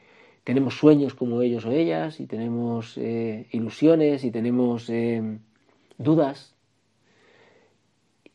tenemos 0.44 0.74
sueños 0.74 1.14
como 1.14 1.40
ellos 1.40 1.64
o 1.64 1.72
ellas 1.72 2.20
y 2.20 2.26
tenemos 2.26 2.98
eh, 2.98 3.46
ilusiones 3.52 4.24
y 4.24 4.30
tenemos 4.30 4.90
eh, 4.90 5.38
dudas. 5.96 6.54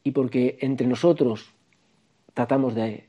Y 0.03 0.11
porque 0.11 0.57
entre 0.61 0.87
nosotros 0.87 1.53
tratamos 2.33 2.75
de 2.75 3.05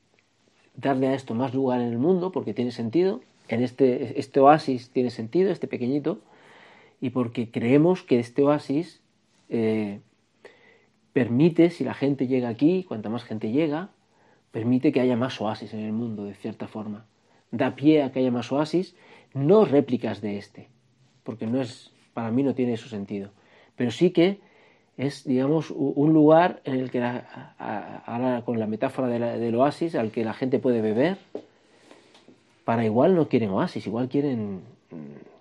darle 0.74 1.08
a 1.08 1.14
esto 1.14 1.34
más 1.34 1.54
lugar 1.54 1.80
en 1.80 1.88
el 1.88 1.98
mundo 1.98 2.32
porque 2.32 2.54
tiene 2.54 2.70
sentido, 2.70 3.20
en 3.48 3.62
este, 3.62 4.18
este 4.18 4.40
oasis 4.40 4.90
tiene 4.90 5.10
sentido, 5.10 5.50
este 5.50 5.68
pequeñito, 5.68 6.20
y 7.00 7.10
porque 7.10 7.50
creemos 7.50 8.02
que 8.02 8.18
este 8.18 8.42
oasis 8.42 9.00
eh, 9.48 10.00
permite, 11.12 11.70
si 11.70 11.84
la 11.84 11.94
gente 11.94 12.26
llega 12.26 12.48
aquí, 12.48 12.84
cuanta 12.84 13.08
más 13.08 13.24
gente 13.24 13.50
llega, 13.50 13.90
permite 14.50 14.92
que 14.92 15.00
haya 15.00 15.16
más 15.16 15.40
oasis 15.40 15.74
en 15.74 15.80
el 15.80 15.92
mundo, 15.92 16.24
de 16.24 16.34
cierta 16.34 16.66
forma. 16.66 17.06
Da 17.50 17.76
pie 17.76 18.02
a 18.02 18.12
que 18.12 18.20
haya 18.20 18.30
más 18.30 18.50
oasis, 18.52 18.96
no 19.34 19.64
réplicas 19.64 20.20
de 20.20 20.38
este, 20.38 20.68
porque 21.24 21.46
no 21.46 21.60
es, 21.60 21.92
para 22.14 22.30
mí 22.30 22.42
no 22.42 22.54
tiene 22.54 22.72
eso 22.72 22.88
sentido. 22.88 23.30
Pero 23.76 23.90
sí 23.90 24.10
que 24.10 24.40
es, 24.96 25.24
digamos, 25.24 25.70
un 25.70 26.12
lugar 26.14 26.60
en 26.64 26.74
el 26.76 26.90
que, 26.90 27.02
ahora 27.02 28.42
con 28.44 28.58
la 28.58 28.66
metáfora 28.66 29.08
del 29.08 29.54
oasis, 29.54 29.94
al 29.94 30.10
que 30.10 30.24
la 30.24 30.32
gente 30.32 30.58
puede 30.58 30.80
beber, 30.80 31.18
para 32.64 32.84
igual 32.84 33.14
no 33.14 33.28
quieren 33.28 33.50
oasis, 33.50 33.86
igual 33.86 34.08
quieren, 34.08 34.62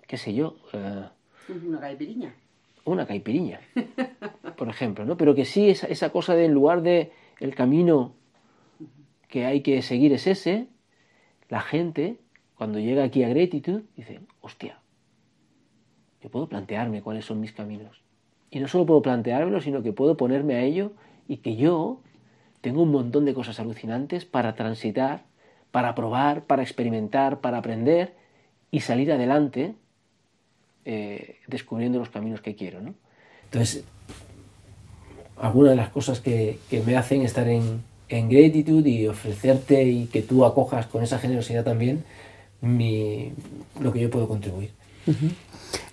qué 0.06 0.16
sé 0.16 0.34
yo. 0.34 0.56
Eh, 0.72 1.04
una 1.48 1.80
caipiriña. 1.80 2.34
Una 2.84 3.06
caipiriña, 3.06 3.60
por 4.56 4.68
ejemplo, 4.68 5.04
¿no? 5.04 5.16
Pero 5.16 5.34
que 5.34 5.44
sí, 5.44 5.70
esa, 5.70 5.88
esa 5.88 6.10
cosa 6.10 6.34
de 6.34 6.44
en 6.44 6.52
lugar 6.52 6.82
de 6.82 7.10
el 7.40 7.54
camino 7.54 8.14
que 9.28 9.44
hay 9.44 9.60
que 9.62 9.82
seguir 9.82 10.12
es 10.12 10.26
ese, 10.26 10.68
la 11.48 11.60
gente, 11.60 12.18
cuando 12.56 12.78
llega 12.78 13.02
aquí 13.02 13.24
a 13.24 13.28
gratitud, 13.28 13.82
dice, 13.96 14.20
hostia, 14.40 14.78
que 16.20 16.28
puedo 16.28 16.48
plantearme 16.48 17.02
cuáles 17.02 17.24
son 17.24 17.40
mis 17.40 17.52
caminos. 17.52 18.02
Y 18.50 18.60
no 18.60 18.68
solo 18.68 18.86
puedo 18.86 19.02
planteármelo, 19.02 19.60
sino 19.60 19.82
que 19.82 19.92
puedo 19.92 20.16
ponerme 20.16 20.54
a 20.54 20.62
ello 20.62 20.92
y 21.28 21.38
que 21.38 21.56
yo 21.56 22.00
tengo 22.60 22.82
un 22.82 22.92
montón 22.92 23.24
de 23.24 23.34
cosas 23.34 23.60
alucinantes 23.60 24.24
para 24.24 24.54
transitar, 24.54 25.24
para 25.72 25.94
probar, 25.94 26.44
para 26.44 26.62
experimentar, 26.62 27.40
para 27.40 27.58
aprender 27.58 28.14
y 28.70 28.80
salir 28.80 29.12
adelante 29.12 29.74
eh, 30.86 31.40
descubriendo 31.48 31.98
los 31.98 32.10
caminos 32.10 32.40
que 32.40 32.54
quiero. 32.54 32.80
¿no? 32.80 32.94
Entonces, 33.44 33.82
algunas 35.36 35.72
de 35.72 35.76
las 35.76 35.90
cosas 35.90 36.20
que, 36.20 36.60
que 36.70 36.80
me 36.80 36.96
hacen 36.96 37.22
estar 37.22 37.48
en, 37.48 37.82
en, 38.08 38.28
gratitud 38.28 38.86
y 38.86 39.08
ofrecerte 39.08 39.82
y 39.82 40.06
que 40.06 40.22
tú 40.22 40.44
acojas 40.44 40.86
con 40.86 41.02
esa 41.02 41.18
generosidad 41.18 41.64
también 41.64 42.04
mi, 42.60 43.32
lo 43.80 43.92
que 43.92 44.00
yo 44.00 44.10
puedo 44.10 44.28
contribuir. 44.28 44.70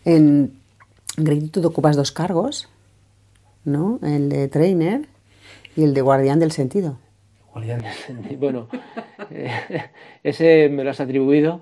En 0.05 0.53
gratitud 1.17 1.65
ocupas 1.65 1.95
dos 1.95 2.11
cargos, 2.11 2.69
¿no? 3.65 3.99
El 4.03 4.29
de 4.29 4.47
trainer 4.47 5.07
y 5.75 5.83
el 5.83 5.95
de 5.95 6.01
guardián 6.01 6.39
del 6.39 6.51
sentido. 6.51 6.99
Guardián 7.51 7.81
del 7.81 7.93
sentido. 7.93 8.37
Bueno, 8.39 8.67
eh, 9.31 9.89
ese 10.23 10.69
me 10.69 10.83
lo 10.83 10.91
has 10.91 10.99
atribuido. 10.99 11.61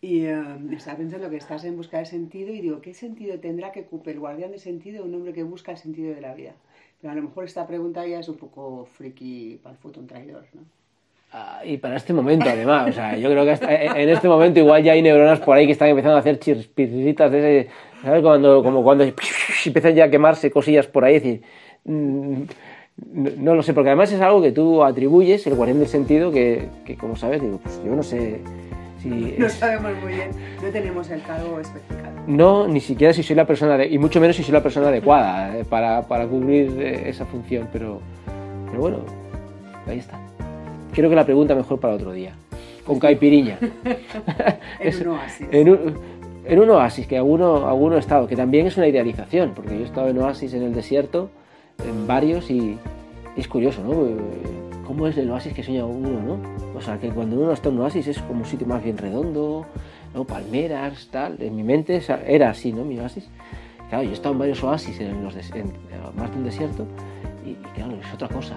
Y 0.00 0.26
uh, 0.26 0.72
estaba 0.72 0.98
pensando 0.98 1.28
que 1.28 1.36
estás 1.36 1.64
en 1.64 1.76
busca 1.76 1.98
de 1.98 2.06
sentido 2.06 2.52
y 2.52 2.60
digo, 2.60 2.80
¿qué 2.80 2.94
sentido 2.94 3.38
tendrá 3.40 3.72
que 3.72 3.80
ocupe 3.80 4.12
el 4.12 4.20
guardián 4.20 4.52
de 4.52 4.58
sentido 4.58 5.04
un 5.04 5.14
hombre 5.14 5.32
que 5.32 5.42
busca 5.42 5.72
el 5.72 5.78
sentido 5.78 6.14
de 6.14 6.20
la 6.20 6.34
vida? 6.34 6.52
Pero 7.00 7.12
a 7.12 7.16
lo 7.16 7.22
mejor 7.22 7.44
esta 7.44 7.66
pregunta 7.66 8.06
ya 8.06 8.20
es 8.20 8.28
un 8.28 8.36
poco 8.36 8.86
friki 8.92 9.58
para 9.62 9.74
el 9.74 9.78
futuro 9.80 10.06
traidor, 10.06 10.44
¿no? 10.54 10.62
Ah, 11.32 11.60
y 11.64 11.76
para 11.76 11.96
este 11.96 12.14
momento, 12.14 12.48
además, 12.48 12.88
o 12.88 12.92
sea, 12.92 13.16
yo 13.16 13.28
creo 13.30 13.44
que 13.44 13.58
en 13.60 14.08
este 14.08 14.28
momento 14.28 14.60
igual 14.60 14.82
ya 14.82 14.92
hay 14.92 15.02
neuronas 15.02 15.40
por 15.40 15.56
ahí 15.56 15.66
que 15.66 15.72
están 15.72 15.88
empezando 15.88 16.16
a 16.16 16.20
hacer 16.20 16.38
chispitas 16.38 17.30
de 17.30 17.60
ese, 17.60 17.70
¿sabes? 18.02 18.22
Cuando, 18.22 18.62
como 18.62 18.82
cuando 18.82 19.04
empiezan 19.66 19.94
ya 19.94 20.04
a 20.04 20.10
quemarse 20.10 20.50
cosillas 20.50 20.86
por 20.86 21.04
ahí, 21.04 21.16
es 21.16 21.22
decir, 21.22 21.42
mm, 21.84 22.42
no, 23.42 23.54
lo 23.54 23.62
sé, 23.62 23.74
porque 23.74 23.90
además 23.90 24.10
es 24.10 24.20
algo 24.22 24.40
que 24.40 24.52
tú 24.52 24.82
atribuyes, 24.82 25.46
el 25.46 25.54
guardián 25.54 25.80
del 25.80 25.88
sentido, 25.88 26.32
que, 26.32 26.68
que 26.86 26.96
como 26.96 27.14
sabes, 27.14 27.42
digo, 27.42 27.60
pues 27.62 27.78
yo 27.84 27.94
no 27.94 28.02
sé 28.02 28.40
no 29.08 29.48
sabemos 29.48 29.92
muy 30.02 30.14
bien, 30.14 30.30
no 30.62 30.68
tenemos 30.70 31.10
el 31.10 31.22
cargo 31.22 31.60
especificado. 31.60 32.18
No, 32.26 32.68
ni 32.68 32.80
siquiera 32.80 33.12
si 33.12 33.22
soy 33.22 33.36
la 33.36 33.46
persona, 33.46 33.84
y 33.84 33.98
mucho 33.98 34.20
menos 34.20 34.36
si 34.36 34.42
soy 34.42 34.52
la 34.52 34.62
persona 34.62 34.88
adecuada 34.88 35.56
eh, 35.56 35.64
para, 35.64 36.02
para, 36.02 36.26
cubrir 36.26 36.80
eh, 36.80 37.08
esa 37.08 37.24
función, 37.24 37.68
pero, 37.72 38.00
pero 38.66 38.80
bueno, 38.80 38.98
ahí 39.86 39.98
está. 39.98 40.18
Creo 40.92 41.08
que 41.08 41.16
la 41.16 41.24
pregunta 41.24 41.54
mejor 41.54 41.80
para 41.80 41.94
otro 41.94 42.12
día, 42.12 42.34
con 42.84 42.98
caipiriña. 42.98 43.58
en 44.80 45.08
un 45.08 45.14
oasis. 45.14 45.48
En 45.50 45.70
un, 45.70 45.98
en 46.44 46.58
un 46.58 46.70
oasis, 46.70 47.06
que 47.06 47.16
alguno, 47.16 47.68
alguno 47.68 47.96
he 47.96 48.00
estado, 48.00 48.26
que 48.26 48.36
también 48.36 48.66
es 48.66 48.76
una 48.76 48.88
idealización, 48.88 49.52
porque 49.54 49.74
yo 49.74 49.82
he 49.82 49.86
estado 49.86 50.08
en 50.08 50.18
oasis 50.18 50.54
en 50.54 50.62
el 50.62 50.74
desierto, 50.74 51.30
en 51.86 52.06
varios, 52.06 52.50
y 52.50 52.78
es 53.40 53.48
curioso, 53.48 53.82
¿no? 53.82 54.48
cómo 54.88 55.06
es 55.06 55.18
el 55.18 55.30
oasis 55.30 55.52
que 55.52 55.62
sueña 55.62 55.84
uno, 55.84 56.18
¿no? 56.20 56.38
O 56.74 56.80
sea, 56.80 56.98
que 56.98 57.10
cuando 57.10 57.36
uno 57.38 57.52
está 57.52 57.68
en 57.68 57.74
un 57.74 57.82
oasis 57.82 58.08
es 58.08 58.18
como 58.20 58.40
un 58.40 58.46
sitio 58.46 58.66
más 58.66 58.82
bien 58.82 58.96
redondo, 58.96 59.66
¿no? 60.14 60.24
palmeras, 60.24 61.08
tal. 61.10 61.36
En 61.42 61.54
mi 61.54 61.62
mente 61.62 62.00
era 62.26 62.48
así, 62.50 62.72
¿no? 62.72 62.84
Mi 62.84 62.98
oasis. 62.98 63.28
Claro, 63.90 64.04
yo 64.04 64.10
he 64.10 64.14
estado 64.14 64.32
en 64.32 64.38
varios 64.38 64.64
oasis 64.64 64.98
en, 65.00 65.22
los 65.22 65.34
en 65.36 65.72
más 66.16 66.30
de 66.30 66.38
un 66.38 66.44
desierto 66.44 66.86
y, 67.44 67.54
claro, 67.74 67.96
es 67.96 68.14
otra 68.14 68.28
cosa, 68.28 68.54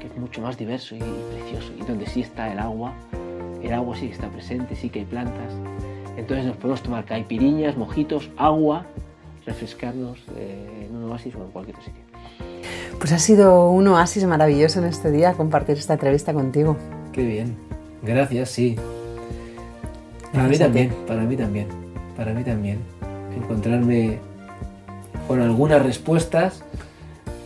que 0.00 0.08
es 0.08 0.16
mucho 0.16 0.40
más 0.40 0.58
diverso 0.58 0.96
y, 0.96 0.98
precioso. 0.98 1.72
Y 1.78 1.84
donde 1.84 2.06
sí 2.06 2.22
está 2.22 2.52
el 2.52 2.58
agua, 2.58 2.92
el 3.62 3.72
agua 3.72 3.96
sí 3.96 4.06
está 4.06 4.28
presente, 4.28 4.74
sí 4.74 4.90
que 4.90 5.00
hay 5.00 5.04
plantas. 5.04 5.52
Entonces 6.16 6.44
nos 6.46 6.56
podemos 6.56 6.82
tomar 6.82 7.04
caipiriñas, 7.04 7.76
mojitos, 7.76 8.30
agua, 8.36 8.84
refrescarnos 9.44 10.18
eh, 10.36 10.88
en 10.88 10.96
un 10.96 11.10
oasis 11.10 11.36
o 11.36 11.44
en 11.44 11.50
cualquier 11.52 11.76
sitio. 11.82 12.05
Pues 12.98 13.12
ha 13.12 13.18
sido 13.18 13.70
un 13.70 13.86
oasis 13.88 14.24
maravilloso 14.24 14.80
en 14.80 14.86
este 14.86 15.10
día 15.10 15.34
compartir 15.34 15.78
esta 15.78 15.94
entrevista 15.94 16.32
contigo. 16.32 16.76
Qué 17.12 17.24
bien. 17.24 17.56
Gracias, 18.02 18.50
sí. 18.50 18.76
Para 20.32 20.48
mí 20.48 20.58
también, 20.58 20.94
para 21.06 21.22
mí 21.22 21.36
también, 21.36 21.68
para 22.16 22.32
mí 22.32 22.44
también. 22.44 22.78
Encontrarme 23.36 24.18
con 25.26 25.40
algunas 25.40 25.82
respuestas 25.82 26.62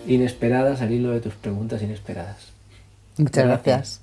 inesperadas 0.06 0.80
al 0.82 0.92
hilo 0.92 1.10
de 1.10 1.20
tus 1.20 1.34
preguntas 1.34 1.82
inesperadas. 1.82 2.52
Muchas 3.16 3.44
gracias. 3.44 4.00